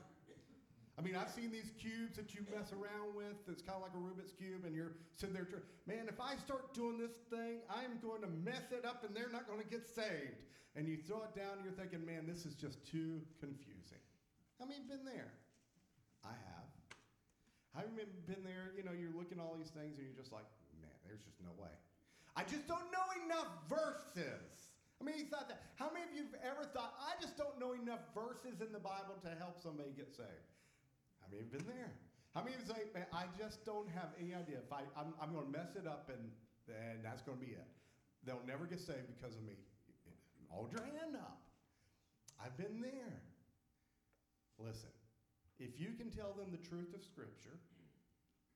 I 0.99 1.01
mean, 1.01 1.14
I've 1.14 1.30
seen 1.30 1.55
these 1.55 1.70
cubes 1.78 2.18
that 2.18 2.34
you 2.34 2.43
mess 2.51 2.74
around 2.74 3.14
with. 3.14 3.39
It's 3.47 3.62
kind 3.62 3.78
of 3.78 3.86
like 3.86 3.95
a 3.95 4.03
Rubik's 4.03 4.34
Cube, 4.34 4.66
and 4.66 4.74
you're 4.74 4.99
sitting 5.14 5.30
there, 5.30 5.47
man, 5.86 6.11
if 6.11 6.18
I 6.18 6.34
start 6.43 6.74
doing 6.74 6.99
this 6.99 7.14
thing, 7.30 7.62
I'm 7.70 8.03
going 8.03 8.20
to 8.22 8.32
mess 8.43 8.74
it 8.74 8.84
up 8.84 9.07
and 9.07 9.14
they're 9.14 9.30
not 9.30 9.47
going 9.47 9.62
to 9.62 9.70
get 9.70 9.86
saved. 9.86 10.43
And 10.74 10.89
you 10.89 10.99
throw 11.07 11.22
it 11.22 11.39
down, 11.39 11.55
and 11.55 11.64
you're 11.64 11.78
thinking, 11.78 12.05
man, 12.05 12.26
this 12.26 12.45
is 12.45 12.55
just 12.55 12.84
too 12.84 13.22
confusing. 13.39 14.03
How 14.59 14.67
many 14.67 14.83
have 14.83 14.91
been 14.91 15.07
there? 15.07 15.31
I 16.27 16.35
have. 16.35 16.67
How 17.73 17.87
many 17.87 18.11
have 18.11 18.27
been 18.27 18.43
there? 18.43 18.75
You 18.75 18.83
know, 18.83 18.91
you're 18.91 19.15
looking 19.15 19.39
at 19.39 19.47
all 19.47 19.55
these 19.55 19.71
things, 19.71 19.97
and 19.97 20.03
you're 20.03 20.19
just 20.19 20.35
like, 20.35 20.47
man, 20.83 20.91
there's 21.07 21.23
just 21.23 21.39
no 21.39 21.55
way. 21.55 21.71
I 22.35 22.43
just 22.43 22.67
don't 22.67 22.91
know 22.91 23.07
enough 23.23 23.51
verses. 23.71 24.75
I 24.99 25.07
mean, 25.07 25.15
you 25.15 25.31
thought 25.31 25.47
that. 25.47 25.63
How 25.79 25.91
many 25.95 26.11
of 26.11 26.13
you 26.15 26.27
have 26.27 26.39
ever 26.43 26.67
thought, 26.75 26.99
I 26.99 27.15
just 27.23 27.39
don't 27.39 27.55
know 27.63 27.79
enough 27.79 28.03
verses 28.11 28.59
in 28.59 28.75
the 28.75 28.83
Bible 28.83 29.15
to 29.23 29.31
help 29.39 29.63
somebody 29.63 29.95
get 29.95 30.11
saved? 30.11 30.51
How 31.23 31.31
many 31.31 31.47
have 31.47 31.55
been 31.55 31.67
there? 31.71 31.95
How 32.35 32.43
many 32.43 32.59
of 32.59 32.67
you 32.67 32.75
say, 32.75 32.83
man, 32.95 33.07
I 33.15 33.31
just 33.39 33.63
don't 33.63 33.87
have 33.95 34.11
any 34.19 34.35
idea. 34.35 34.59
If 34.59 34.75
I, 34.75 34.83
I'm, 34.99 35.15
I'm 35.23 35.31
going 35.31 35.47
to 35.47 35.55
mess 35.55 35.79
it 35.79 35.87
up 35.87 36.11
and, 36.11 36.31
and 36.67 36.99
that's 37.03 37.23
going 37.23 37.39
to 37.39 37.45
be 37.45 37.55
it. 37.55 37.67
They'll 38.27 38.43
never 38.47 38.67
get 38.67 38.83
saved 38.83 39.07
because 39.07 39.39
of 39.39 39.43
me. 39.47 39.55
Hold 40.51 40.73
your 40.73 40.83
hand 40.83 41.15
up. 41.15 41.43
I've 42.43 42.57
been 42.57 42.83
there. 42.83 43.23
Listen, 44.59 44.91
if 45.63 45.79
you 45.79 45.95
can 45.95 46.11
tell 46.11 46.35
them 46.35 46.51
the 46.51 46.63
truth 46.63 46.91
of 46.95 47.03
Scripture 47.07 47.59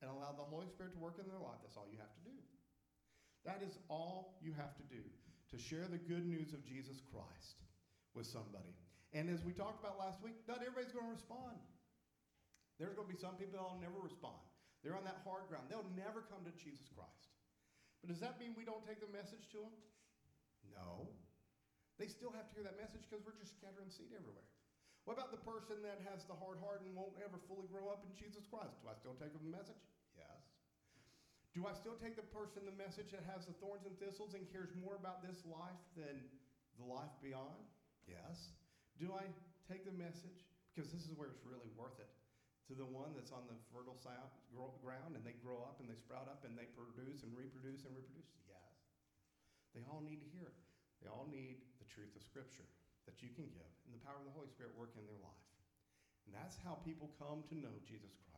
and 0.02 0.10
allow 0.10 0.34
the 0.34 0.46
Holy 0.46 0.66
Spirit 0.66 0.94
to 0.94 1.00
work 1.02 1.22
in 1.22 1.26
their 1.30 1.38
life, 1.38 1.62
that's 1.62 1.78
all 1.78 1.86
you 1.86 1.98
have 2.02 2.10
to 2.10 2.24
do. 2.26 2.38
That 3.46 3.62
is 3.62 3.78
all 3.86 4.38
you 4.42 4.54
have 4.54 4.74
to 4.78 4.86
do 4.86 5.02
to 5.50 5.56
share 5.58 5.86
the 5.90 5.98
good 5.98 6.26
news 6.26 6.54
of 6.54 6.62
Jesus 6.66 7.02
Christ 7.10 7.62
with 8.14 8.26
somebody. 8.26 8.74
And 9.12 9.28
as 9.28 9.42
we 9.42 9.52
talked 9.52 9.82
about 9.82 9.98
last 9.98 10.22
week, 10.22 10.38
not 10.46 10.62
everybody's 10.62 10.94
going 10.94 11.06
to 11.06 11.14
respond. 11.14 11.58
There's 12.80 12.94
going 12.94 13.06
to 13.06 13.14
be 13.14 13.20
some 13.20 13.36
people 13.36 13.58
that'll 13.58 13.82
never 13.82 14.00
respond. 14.00 14.40
They're 14.80 14.98
on 14.98 15.06
that 15.06 15.22
hard 15.22 15.46
ground. 15.46 15.70
They'll 15.70 15.86
never 15.94 16.26
come 16.26 16.42
to 16.42 16.54
Jesus 16.58 16.90
Christ. 16.90 17.30
But 18.02 18.10
does 18.10 18.18
that 18.18 18.42
mean 18.42 18.58
we 18.58 18.66
don't 18.66 18.82
take 18.82 18.98
the 18.98 19.10
message 19.14 19.46
to 19.54 19.62
them? 19.62 19.74
No. 20.74 21.06
They 22.00 22.10
still 22.10 22.34
have 22.34 22.50
to 22.50 22.52
hear 22.56 22.66
that 22.66 22.80
message 22.80 23.06
because 23.06 23.22
we're 23.22 23.38
just 23.38 23.54
scattering 23.54 23.92
seed 23.92 24.10
everywhere. 24.10 24.48
What 25.02 25.18
about 25.18 25.34
the 25.34 25.42
person 25.42 25.82
that 25.82 25.98
has 26.06 26.22
the 26.30 26.38
hard 26.38 26.62
heart 26.62 26.86
and 26.86 26.94
won't 26.94 27.18
ever 27.18 27.34
fully 27.50 27.66
grow 27.66 27.90
up 27.90 28.06
in 28.06 28.14
Jesus 28.14 28.46
Christ? 28.46 28.78
Do 28.78 28.86
I 28.86 28.94
still 28.94 29.18
take 29.18 29.34
them 29.34 29.42
the 29.42 29.50
message? 29.50 29.82
Yes. 30.14 30.38
Do 31.58 31.66
I 31.66 31.74
still 31.74 31.98
take 31.98 32.14
the 32.14 32.26
person 32.30 32.62
the 32.62 32.78
message 32.78 33.10
that 33.10 33.26
has 33.26 33.42
the 33.50 33.56
thorns 33.58 33.82
and 33.82 33.98
thistles 33.98 34.38
and 34.38 34.46
cares 34.54 34.70
more 34.78 34.94
about 34.94 35.26
this 35.26 35.42
life 35.42 35.82
than 35.98 36.22
the 36.78 36.86
life 36.86 37.10
beyond? 37.18 37.66
Yes. 38.06 38.54
Do 39.02 39.10
I 39.10 39.26
take 39.66 39.82
the 39.82 39.94
message, 39.98 40.46
because 40.70 40.94
this 40.94 41.02
is 41.02 41.12
where 41.18 41.26
it's 41.26 41.42
really 41.42 41.68
worth 41.74 41.98
it, 41.98 42.08
to 42.70 42.78
the 42.78 42.86
one 42.86 43.10
that's 43.18 43.34
on 43.34 43.42
the 43.50 43.58
fertile 43.74 43.98
sound, 43.98 44.30
ground 44.82 45.14
and 45.18 45.22
they 45.26 45.34
grow 45.42 45.62
up 45.62 45.82
and 45.82 45.90
they 45.90 45.98
sprout 45.98 46.30
up 46.30 46.46
and 46.46 46.54
they 46.54 46.66
produce 46.78 47.26
and 47.26 47.34
reproduce 47.34 47.82
and 47.82 47.94
reproduce? 47.94 48.30
Yes. 48.46 48.70
They 49.74 49.82
all 49.90 50.02
need 50.02 50.22
to 50.22 50.28
hear 50.30 50.46
it. 50.46 50.58
They 51.02 51.10
all 51.10 51.26
need 51.26 51.58
the 51.82 51.86
truth 51.90 52.14
of 52.14 52.22
Scripture 52.22 52.66
that 53.06 53.20
you 53.20 53.30
can 53.34 53.46
give 53.50 53.72
and 53.86 53.92
the 53.94 54.02
power 54.06 54.16
of 54.16 54.26
the 54.26 54.34
Holy 54.34 54.48
Spirit 54.48 54.72
work 54.78 54.94
in 54.96 55.04
their 55.04 55.20
life. 55.20 55.46
And 56.24 56.32
that's 56.32 56.56
how 56.62 56.80
people 56.86 57.10
come 57.18 57.44
to 57.50 57.56
know 57.58 57.74
Jesus 57.84 58.14
Christ. 58.24 58.32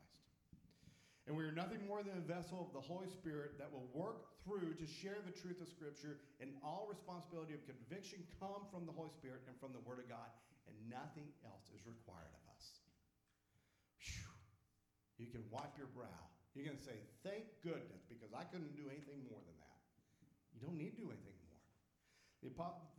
And 1.24 1.32
we 1.32 1.44
are 1.44 1.56
nothing 1.56 1.80
more 1.88 2.04
than 2.04 2.20
a 2.20 2.26
vessel 2.26 2.60
of 2.60 2.74
the 2.76 2.84
Holy 2.84 3.08
Spirit 3.08 3.56
that 3.56 3.72
will 3.72 3.88
work 3.96 4.28
through 4.44 4.76
to 4.76 4.84
share 4.84 5.16
the 5.24 5.32
truth 5.32 5.56
of 5.64 5.72
Scripture, 5.72 6.20
and 6.36 6.52
all 6.60 6.84
responsibility 6.84 7.56
of 7.56 7.64
conviction 7.64 8.20
come 8.36 8.68
from 8.68 8.84
the 8.84 8.92
Holy 8.92 9.08
Spirit 9.08 9.40
and 9.48 9.56
from 9.56 9.72
the 9.72 9.80
Word 9.88 10.04
of 10.04 10.08
God, 10.12 10.28
and 10.68 10.76
nothing 10.84 11.24
else 11.48 11.72
is 11.72 11.80
required 11.88 12.28
of 12.28 12.44
us. 12.52 12.64
Whew. 14.04 14.36
You 15.16 15.32
can 15.32 15.48
wipe 15.48 15.72
your 15.80 15.88
brow. 15.96 16.24
You 16.52 16.68
can 16.68 16.76
say, 16.76 17.00
Thank 17.24 17.48
goodness, 17.64 18.04
because 18.04 18.36
I 18.36 18.44
couldn't 18.44 18.76
do 18.76 18.92
anything 18.92 19.24
more 19.24 19.40
than 19.40 19.56
that. 19.64 19.80
You 20.52 20.60
don't 20.60 20.76
need 20.76 20.92
to 20.92 21.00
do 21.00 21.08
anything 21.08 21.40
more. 21.48 21.62
The, 22.44 22.52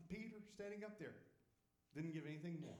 Peter 0.09 0.41
standing 0.57 0.81
up 0.81 0.97
there, 0.97 1.13
didn't 1.95 2.13
give 2.13 2.27
anything 2.27 2.59
more. 2.59 2.77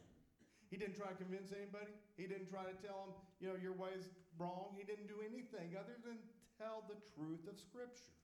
He 0.70 0.76
didn't 0.76 1.00
try 1.00 1.08
to 1.08 1.16
convince 1.16 1.56
anybody. 1.56 1.88
He 2.20 2.28
didn't 2.28 2.52
try 2.52 2.68
to 2.68 2.76
tell 2.84 3.08
them, 3.08 3.12
you 3.40 3.48
know, 3.48 3.56
your 3.56 3.72
way's 3.72 4.12
wrong. 4.36 4.76
He 4.76 4.84
didn't 4.84 5.08
do 5.08 5.24
anything 5.24 5.80
other 5.80 5.96
than 6.04 6.20
tell 6.60 6.84
the 6.92 7.00
truth 7.16 7.48
of 7.48 7.56
Scripture. 7.56 8.16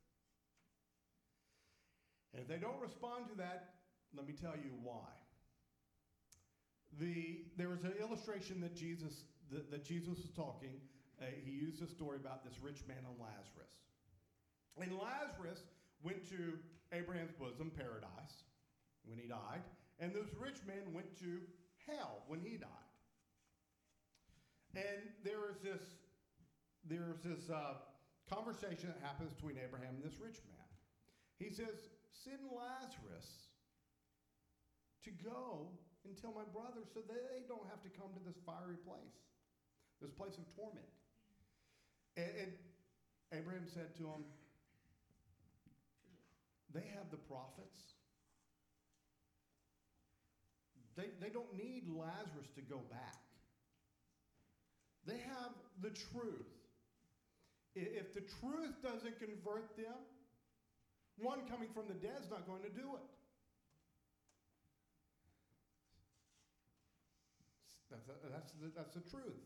And 2.34 2.44
if 2.44 2.48
they 2.48 2.58
don't 2.58 2.80
respond 2.80 3.28
to 3.32 3.36
that, 3.40 3.80
let 4.16 4.28
me 4.28 4.34
tell 4.34 4.56
you 4.56 4.72
why. 4.84 5.08
The, 7.00 7.48
there 7.56 7.70
was 7.70 7.84
an 7.84 7.94
illustration 8.00 8.60
that 8.62 8.76
Jesus, 8.76 9.24
that, 9.52 9.72
that 9.72 9.86
Jesus 9.86 10.20
was 10.20 10.32
talking. 10.36 10.76
Uh, 11.22 11.26
he 11.46 11.52
used 11.52 11.82
a 11.82 11.88
story 11.88 12.18
about 12.20 12.44
this 12.44 12.56
rich 12.62 12.84
man 12.88 13.00
and 13.08 13.16
Lazarus. 13.16 13.76
And 14.80 14.92
Lazarus 14.92 15.60
went 16.04 16.28
to 16.30 16.60
Abraham's 16.92 17.32
bosom, 17.40 17.72
paradise, 17.76 18.44
when 19.06 19.20
he 19.20 19.28
died. 19.28 19.64
And 20.00 20.14
this 20.14 20.30
rich 20.40 20.58
man 20.66 20.94
went 20.94 21.20
to 21.20 21.42
hell 21.88 22.24
when 22.28 22.40
he 22.40 22.58
died. 22.58 22.70
And 24.76 25.12
there 25.24 25.50
is 25.50 25.60
this, 25.60 25.82
there's 26.88 27.20
this 27.24 27.50
uh, 27.50 27.76
conversation 28.32 28.88
that 28.88 29.00
happens 29.04 29.34
between 29.34 29.58
Abraham 29.60 30.00
and 30.00 30.04
this 30.04 30.20
rich 30.20 30.40
man. 30.48 30.70
He 31.38 31.54
says, 31.54 31.92
Send 32.24 32.40
Lazarus 32.48 33.52
to 35.04 35.12
go 35.24 35.68
and 36.06 36.16
tell 36.18 36.32
my 36.32 36.46
brother 36.54 36.86
so 36.94 37.02
that 37.02 37.22
they 37.34 37.44
don't 37.48 37.68
have 37.70 37.82
to 37.84 37.90
come 37.90 38.14
to 38.14 38.22
this 38.24 38.38
fiery 38.46 38.78
place, 38.86 39.18
this 40.02 40.12
place 40.12 40.38
of 40.38 40.48
torment. 40.56 40.88
And, 42.16 42.32
and 42.40 42.52
Abraham 43.34 43.68
said 43.68 43.96
to 43.98 44.04
him, 44.04 44.24
They 46.74 46.88
have 46.96 47.12
the 47.12 47.22
prophets 47.28 47.91
they, 51.02 51.10
they 51.18 51.34
don't 51.34 51.50
need 51.58 51.90
Lazarus 51.90 52.54
to 52.54 52.62
go 52.62 52.78
back. 52.94 53.18
They 55.06 55.18
have 55.18 55.58
the 55.82 55.90
truth. 55.90 56.46
If 57.74 58.14
the 58.14 58.22
truth 58.22 58.78
doesn't 58.84 59.18
convert 59.18 59.76
them, 59.76 59.98
one 61.18 61.40
coming 61.50 61.70
from 61.74 61.88
the 61.88 61.96
dead 61.96 62.22
is 62.22 62.30
not 62.30 62.46
going 62.46 62.62
to 62.62 62.70
do 62.70 62.86
it. 63.02 63.08
That's, 67.90 68.08
a, 68.08 68.30
that's, 68.30 68.52
the, 68.54 68.72
that's 68.76 68.94
the 68.94 69.02
truth. 69.10 69.42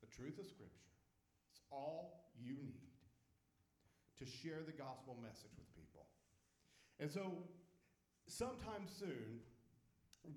The 0.00 0.10
truth 0.10 0.38
of 0.38 0.46
Scripture. 0.46 0.90
It's 1.52 1.62
all 1.70 2.32
you 2.34 2.54
need 2.54 2.90
to 4.18 4.26
share 4.26 4.60
the 4.66 4.72
gospel 4.72 5.16
message 5.22 5.54
with 5.56 5.70
people. 5.74 6.06
And 6.98 7.10
so, 7.10 7.32
sometime 8.28 8.86
soon, 8.86 9.40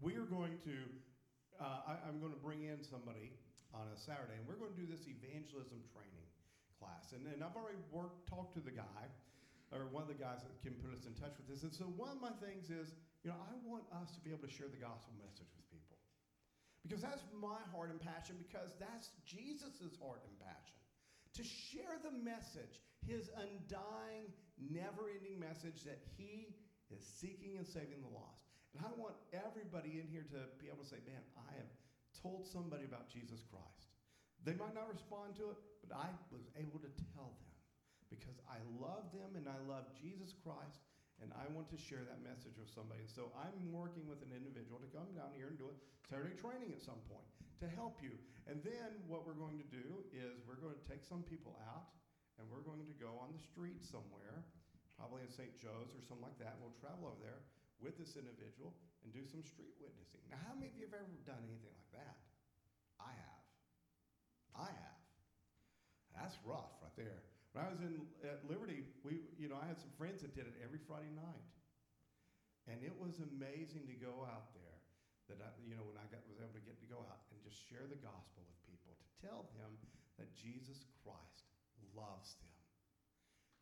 we're 0.02 0.28
going 0.28 0.58
to, 0.66 0.78
uh, 1.62 1.98
I, 1.98 2.10
am 2.10 2.20
going 2.20 2.34
to 2.34 2.42
bring 2.42 2.66
in 2.66 2.82
somebody 2.82 3.34
on 3.74 3.88
a 3.92 3.98
Saturday, 3.98 4.40
and 4.40 4.46
we're 4.48 4.60
going 4.60 4.74
to 4.74 4.80
do 4.80 4.90
this 4.90 5.06
evangelism 5.06 5.84
training 5.94 6.28
class. 6.80 7.14
And, 7.14 7.28
and 7.30 7.44
I've 7.44 7.56
already 7.56 7.82
worked, 7.92 8.28
talked 8.28 8.56
to 8.58 8.64
the 8.64 8.74
guy, 8.74 9.04
or 9.74 9.90
one 9.90 10.06
of 10.06 10.12
the 10.12 10.18
guys 10.18 10.46
that 10.46 10.54
can 10.62 10.78
put 10.80 10.94
us 10.94 11.10
in 11.10 11.14
touch 11.18 11.36
with 11.38 11.50
this. 11.50 11.66
And 11.66 11.74
so 11.74 11.90
one 11.98 12.14
of 12.14 12.22
my 12.22 12.34
things 12.40 12.70
is, 12.70 12.94
you 13.26 13.34
know, 13.34 13.40
I 13.40 13.54
want 13.66 13.84
us 13.92 14.14
to 14.14 14.22
be 14.22 14.30
able 14.30 14.46
to 14.46 14.54
share 14.54 14.70
the 14.70 14.80
gospel 14.80 15.12
message 15.18 15.50
with 15.58 15.66
people. 15.74 15.98
Because 16.86 17.02
that's 17.02 17.26
my 17.34 17.58
heart 17.74 17.90
and 17.90 17.98
passion, 17.98 18.38
because 18.38 18.78
that's 18.78 19.10
Jesus' 19.26 19.98
heart 19.98 20.22
and 20.30 20.36
passion. 20.38 20.78
To 21.42 21.44
share 21.44 21.98
the 22.06 22.14
message, 22.14 22.80
his 23.04 23.28
undying, 23.34 24.30
never 24.62 25.10
ending 25.10 25.42
message 25.42 25.84
that 25.84 26.00
he 26.16 26.54
is 26.94 27.02
seeking 27.02 27.58
and 27.58 27.66
saving 27.66 28.06
the 28.06 28.14
lost. 28.14 28.45
And 28.76 28.84
I 28.84 28.92
want 29.00 29.16
everybody 29.32 30.04
in 30.04 30.12
here 30.12 30.28
to 30.36 30.52
be 30.60 30.68
able 30.68 30.84
to 30.84 30.92
say, 30.92 31.00
man, 31.08 31.24
I 31.40 31.48
have 31.56 31.72
told 32.12 32.44
somebody 32.44 32.84
about 32.84 33.08
Jesus 33.08 33.40
Christ. 33.48 33.88
They 34.44 34.52
might 34.52 34.76
not 34.76 34.92
respond 34.92 35.40
to 35.40 35.56
it, 35.56 35.58
but 35.80 35.96
I 35.96 36.12
was 36.28 36.44
able 36.60 36.84
to 36.84 36.92
tell 37.16 37.32
them 37.40 37.56
because 38.12 38.36
I 38.52 38.60
love 38.76 39.08
them 39.16 39.40
and 39.40 39.48
I 39.48 39.56
love 39.64 39.88
Jesus 39.96 40.36
Christ 40.44 40.84
and 41.24 41.32
I 41.32 41.48
want 41.56 41.72
to 41.72 41.80
share 41.80 42.04
that 42.04 42.20
message 42.20 42.60
with 42.60 42.68
somebody. 42.68 43.08
And 43.08 43.14
so 43.16 43.32
I'm 43.32 43.72
working 43.72 44.04
with 44.12 44.20
an 44.28 44.36
individual 44.36 44.84
to 44.84 44.90
come 44.92 45.08
down 45.16 45.32
here 45.40 45.48
and 45.48 45.56
do 45.56 45.72
a 45.72 45.76
Saturday 46.12 46.36
training 46.36 46.76
at 46.76 46.84
some 46.84 47.00
point 47.08 47.24
to 47.64 47.72
help 47.72 48.04
you. 48.04 48.12
And 48.52 48.60
then 48.60 49.00
what 49.08 49.24
we're 49.24 49.40
going 49.40 49.56
to 49.56 49.70
do 49.72 50.04
is 50.12 50.44
we're 50.44 50.60
going 50.60 50.76
to 50.76 50.84
take 50.84 51.08
some 51.08 51.24
people 51.24 51.56
out 51.64 51.96
and 52.36 52.44
we're 52.52 52.68
going 52.68 52.84
to 52.84 52.98
go 53.00 53.16
on 53.24 53.32
the 53.32 53.40
street 53.40 53.80
somewhere, 53.88 54.44
probably 55.00 55.24
in 55.24 55.32
St. 55.32 55.56
Joe's 55.56 55.96
or 55.96 56.04
something 56.04 56.28
like 56.28 56.36
that. 56.44 56.60
We'll 56.60 56.76
travel 56.84 57.16
over 57.16 57.24
there 57.24 57.40
with 57.80 58.00
this 58.00 58.16
individual 58.16 58.74
and 59.04 59.12
do 59.12 59.24
some 59.28 59.44
street 59.44 59.76
witnessing. 59.78 60.24
Now, 60.32 60.40
how 60.48 60.56
many 60.56 60.72
of 60.72 60.76
you 60.76 60.88
have 60.90 60.98
ever 60.98 61.10
done 61.28 61.42
anything 61.46 61.74
like 61.76 61.92
that? 61.96 62.18
I 62.98 63.12
have. 63.12 63.46
I 64.56 64.70
have. 64.72 65.00
That's 66.16 66.36
rough 66.48 66.72
right 66.80 66.96
there. 66.96 67.22
When 67.52 67.64
I 67.64 67.72
was 67.72 67.80
in 67.84 68.04
at 68.24 68.44
Liberty, 68.48 68.84
we, 69.04 69.24
you 69.40 69.48
know, 69.48 69.56
I 69.60 69.68
had 69.68 69.80
some 69.80 69.92
friends 69.96 70.24
that 70.24 70.36
did 70.36 70.48
it 70.48 70.56
every 70.60 70.80
Friday 70.80 71.12
night, 71.12 71.48
and 72.68 72.84
it 72.84 72.92
was 72.96 73.20
amazing 73.24 73.88
to 73.88 73.96
go 73.96 74.28
out 74.28 74.52
there. 74.56 74.80
That 75.32 75.42
I, 75.42 75.50
you 75.66 75.74
know, 75.74 75.88
when 75.88 75.98
I 75.98 76.06
got, 76.14 76.22
was 76.30 76.38
able 76.38 76.54
to 76.54 76.62
get 76.62 76.78
to 76.84 76.90
go 76.92 77.02
out 77.02 77.26
and 77.34 77.42
just 77.42 77.58
share 77.66 77.88
the 77.90 77.98
gospel 77.98 78.46
with 78.46 78.60
people, 78.70 78.94
to 78.94 79.08
tell 79.26 79.50
them 79.58 79.74
that 80.22 80.30
Jesus 80.38 80.86
Christ 81.02 81.50
loves 81.98 82.38
them, 82.38 82.60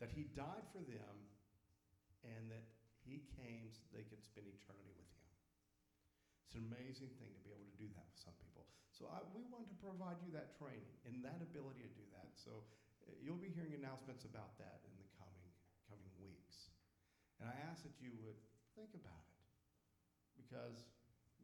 that 0.04 0.12
He 0.12 0.28
died 0.36 0.68
for 0.76 0.84
them, 0.84 1.16
and 2.28 2.52
that 2.52 2.68
he 3.04 3.24
came 3.36 3.68
so 3.72 3.84
they 3.92 4.08
could 4.08 4.24
spend 4.24 4.48
eternity 4.48 4.96
with 4.96 5.12
him. 5.20 5.30
It's 6.48 6.56
an 6.56 6.68
amazing 6.70 7.12
thing 7.20 7.32
to 7.34 7.42
be 7.44 7.52
able 7.52 7.68
to 7.68 7.78
do 7.80 7.90
that 7.96 8.06
with 8.08 8.20
some 8.20 8.36
people. 8.40 8.68
So 8.94 9.10
I, 9.10 9.26
we 9.34 9.44
want 9.50 9.68
to 9.74 9.78
provide 9.82 10.22
you 10.22 10.30
that 10.38 10.54
training 10.56 10.96
and 11.04 11.20
that 11.26 11.42
ability 11.42 11.82
to 11.82 11.94
do 11.98 12.06
that. 12.14 12.30
So 12.38 12.62
uh, 13.04 13.18
you'll 13.18 13.42
be 13.42 13.50
hearing 13.50 13.74
announcements 13.74 14.24
about 14.24 14.54
that 14.62 14.86
in 14.86 14.94
the 15.02 15.08
coming 15.18 15.50
coming 15.90 16.14
weeks. 16.22 16.72
And 17.42 17.50
I 17.50 17.56
ask 17.68 17.84
that 17.84 17.98
you 18.00 18.14
would 18.22 18.38
think 18.78 18.94
about 18.94 19.26
it 19.34 19.42
because 20.38 20.86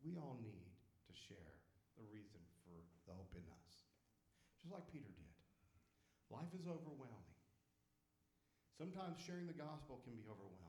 we 0.05 0.15
all 0.15 0.37
need 0.39 0.69
to 1.09 1.13
share 1.13 1.57
the 1.97 2.05
reason 2.07 2.39
for 2.63 2.77
the 3.09 3.17
hope 3.17 3.33
in 3.35 3.43
us. 3.49 3.89
Just 4.61 4.71
like 4.71 4.85
Peter 4.93 5.09
did. 5.09 5.33
Life 6.29 6.53
is 6.53 6.69
overwhelming. 6.69 7.39
Sometimes 8.77 9.17
sharing 9.17 9.49
the 9.49 9.57
gospel 9.57 9.99
can 10.05 10.13
be 10.13 10.29
overwhelming. 10.29 10.68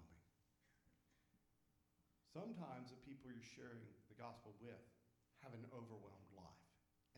Sometimes 2.31 2.95
the 2.95 3.01
people 3.03 3.27
you're 3.27 3.51
sharing 3.59 3.83
the 4.07 4.15
gospel 4.15 4.55
with 4.63 4.79
have 5.43 5.51
an 5.51 5.67
overwhelmed 5.75 6.31
life 6.31 6.65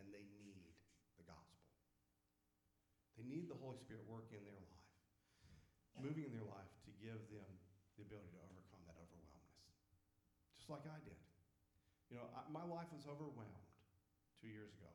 and 0.00 0.08
they 0.08 0.24
need 0.40 0.72
the 1.20 1.24
gospel. 1.28 1.60
They 3.20 3.28
need 3.28 3.52
the 3.52 3.58
Holy 3.60 3.76
Spirit 3.76 4.08
working 4.08 4.40
in 4.40 4.46
their 4.48 4.56
life, 4.56 4.88
moving 6.00 6.24
in 6.24 6.32
their 6.32 6.48
life 6.48 6.72
to 6.88 6.90
give 6.96 7.20
them 7.28 7.50
the 8.00 8.08
ability 8.08 8.32
to 8.32 8.40
overcome 8.40 8.80
that 8.88 8.96
overwhelmness. 8.96 9.52
Just 10.56 10.72
like 10.72 10.88
I 10.88 10.96
did. 11.04 11.20
You 12.08 12.16
know, 12.16 12.32
I, 12.32 12.48
my 12.48 12.64
life 12.64 12.88
was 12.88 13.04
overwhelmed 13.04 13.68
two 14.40 14.48
years 14.48 14.72
ago, 14.72 14.88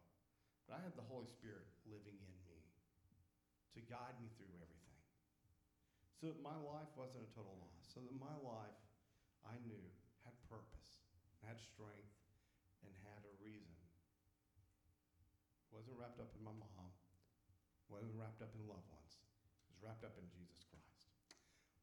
but 0.65 0.77
I 0.77 0.79
had 0.81 0.97
the 0.97 1.05
Holy 1.05 1.29
Spirit 1.29 1.69
living 1.85 2.17
in 2.17 2.33
me 2.41 2.57
to 3.77 3.85
guide 3.85 4.17
me 4.17 4.33
through 4.33 4.49
everything. 4.57 4.97
So 6.17 6.33
that 6.33 6.41
my 6.41 6.57
life 6.57 6.89
wasn't 6.97 7.21
a 7.21 7.29
total 7.37 7.53
loss. 7.61 7.85
So 7.93 8.01
that 8.01 8.13
my 8.17 8.33
life, 8.41 8.81
I 9.45 9.61
knew, 9.61 9.85
had 11.47 11.55
strength, 11.63 12.13
and 12.83 12.91
had 13.07 13.23
a 13.23 13.33
reason. 13.39 13.79
Wasn't 15.71 15.95
wrapped 15.95 16.19
up 16.19 16.35
in 16.35 16.43
my 16.43 16.53
mom, 16.53 16.91
wasn't 17.87 18.11
wrapped 18.19 18.43
up 18.43 18.51
in 18.51 18.67
loved 18.67 18.87
ones. 18.91 19.13
It 19.15 19.71
was 19.71 19.79
wrapped 19.79 20.03
up 20.03 20.19
in 20.19 20.27
Jesus 20.27 20.67
Christ. 20.67 21.07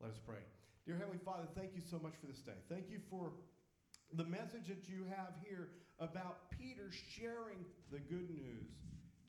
Let 0.04 0.12
us 0.12 0.20
pray. 0.20 0.44
Dear 0.84 1.00
Heavenly 1.00 1.24
Father, 1.24 1.48
thank 1.56 1.72
you 1.72 1.80
so 1.80 1.96
much 1.96 2.12
for 2.20 2.28
this 2.28 2.44
day. 2.44 2.60
Thank 2.68 2.92
you 2.92 3.00
for 3.08 3.32
the 4.12 4.28
message 4.28 4.68
that 4.68 4.84
you 4.84 5.08
have 5.08 5.32
here 5.40 5.72
about 5.96 6.52
Peter 6.52 6.92
sharing 7.16 7.64
the 7.88 7.98
good 8.04 8.28
news 8.28 8.68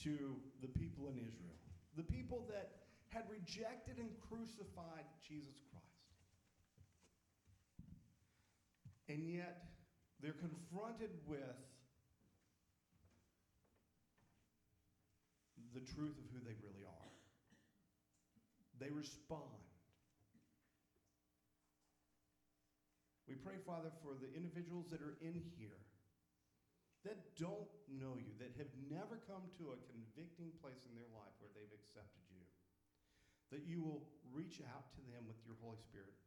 to 0.04 0.36
the 0.60 0.68
people 0.68 1.08
in 1.08 1.16
Israel, 1.16 1.56
the 1.96 2.04
people 2.04 2.44
that 2.52 2.92
had 3.08 3.24
rejected 3.32 3.96
and 3.98 4.12
crucified 4.28 5.08
Jesus 5.24 5.56
Christ. 5.72 5.86
And 9.08 9.24
yet, 9.30 9.64
they're 10.22 10.38
confronted 10.38 11.12
with 11.28 11.58
the 15.74 15.84
truth 15.94 16.16
of 16.16 16.26
who 16.32 16.40
they 16.44 16.56
really 16.64 16.88
are. 16.88 17.12
They 18.80 18.92
respond. 18.92 19.60
We 23.28 23.36
pray, 23.36 23.58
Father, 23.66 23.90
for 24.06 24.14
the 24.16 24.30
individuals 24.38 24.88
that 24.94 25.02
are 25.02 25.18
in 25.20 25.42
here 25.58 25.82
that 27.06 27.38
don't 27.38 27.70
know 27.88 28.18
you, 28.18 28.34
that 28.42 28.58
have 28.58 28.74
never 28.90 29.22
come 29.30 29.46
to 29.62 29.78
a 29.78 29.78
convicting 29.94 30.50
place 30.58 30.82
in 30.90 30.98
their 30.98 31.08
life 31.14 31.32
where 31.38 31.54
they've 31.54 31.78
accepted 31.78 32.26
you, 32.34 32.42
that 33.54 33.62
you 33.70 33.78
will 33.78 34.10
reach 34.34 34.58
out 34.74 34.90
to 34.98 35.02
them 35.14 35.30
with 35.30 35.38
your 35.46 35.54
Holy 35.62 35.78
Spirit 35.78 36.18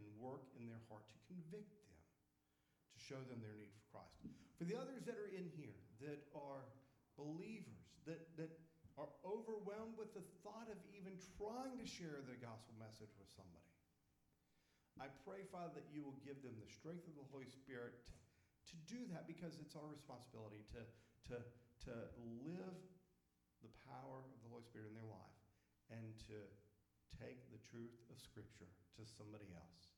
and 0.00 0.08
work 0.16 0.48
in 0.56 0.64
their 0.64 0.80
heart 0.88 1.04
to 1.12 1.18
convict 1.28 1.68
them, 1.84 1.85
show 3.06 3.22
them 3.30 3.38
their 3.38 3.54
need 3.54 3.70
for 3.70 4.02
Christ. 4.02 4.26
For 4.58 4.66
the 4.66 4.74
others 4.74 5.06
that 5.06 5.14
are 5.14 5.30
in 5.30 5.46
here 5.54 5.78
that 6.02 6.26
are 6.34 6.66
believers, 7.14 7.86
that, 8.04 8.34
that 8.34 8.50
are 8.98 9.08
overwhelmed 9.22 9.94
with 9.94 10.10
the 10.12 10.26
thought 10.42 10.66
of 10.66 10.78
even 10.90 11.14
trying 11.38 11.78
to 11.78 11.86
share 11.86 12.18
the 12.26 12.34
gospel 12.42 12.74
message 12.76 13.14
with 13.14 13.30
somebody, 13.30 13.70
I 14.98 15.12
pray, 15.28 15.44
Father, 15.52 15.76
that 15.78 15.88
you 15.92 16.02
will 16.02 16.16
give 16.24 16.40
them 16.40 16.56
the 16.56 16.68
strength 16.72 17.04
of 17.04 17.14
the 17.14 17.28
Holy 17.28 17.48
Spirit 17.52 18.00
to, 18.08 18.16
to 18.72 18.76
do 18.88 19.04
that 19.12 19.28
because 19.28 19.60
it's 19.60 19.76
our 19.76 19.86
responsibility 19.86 20.64
to, 20.72 20.82
to, 21.30 21.36
to 21.86 21.94
live 22.42 22.80
the 23.60 23.72
power 23.84 24.24
of 24.24 24.40
the 24.40 24.48
Holy 24.48 24.64
Spirit 24.64 24.90
in 24.90 24.96
their 24.96 25.10
life 25.12 25.36
and 25.92 26.16
to 26.32 26.40
take 27.20 27.44
the 27.52 27.60
truth 27.60 27.92
of 28.08 28.16
Scripture 28.16 28.72
to 28.96 29.04
somebody 29.04 29.52
else 29.52 29.92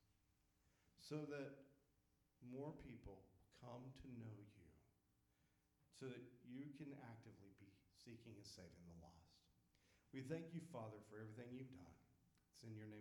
so 0.98 1.22
that 1.30 1.67
more 2.46 2.72
people 2.86 3.26
come 3.60 3.90
to 4.02 4.08
know 4.18 4.36
you 4.38 4.68
so 5.98 6.06
that 6.06 6.22
you 6.46 6.70
can 6.78 6.94
actively 7.10 7.50
be 7.58 7.68
seeking 7.90 8.38
and 8.38 8.46
saving 8.46 8.86
the 8.86 8.96
lost. 9.02 9.34
We 10.14 10.22
thank 10.24 10.54
you, 10.54 10.62
Father, 10.72 11.02
for 11.10 11.20
everything 11.20 11.52
you've 11.52 11.74
done. 11.74 11.98
It's 12.54 12.62
in 12.64 12.72
your 12.72 12.86
name. 12.86 12.96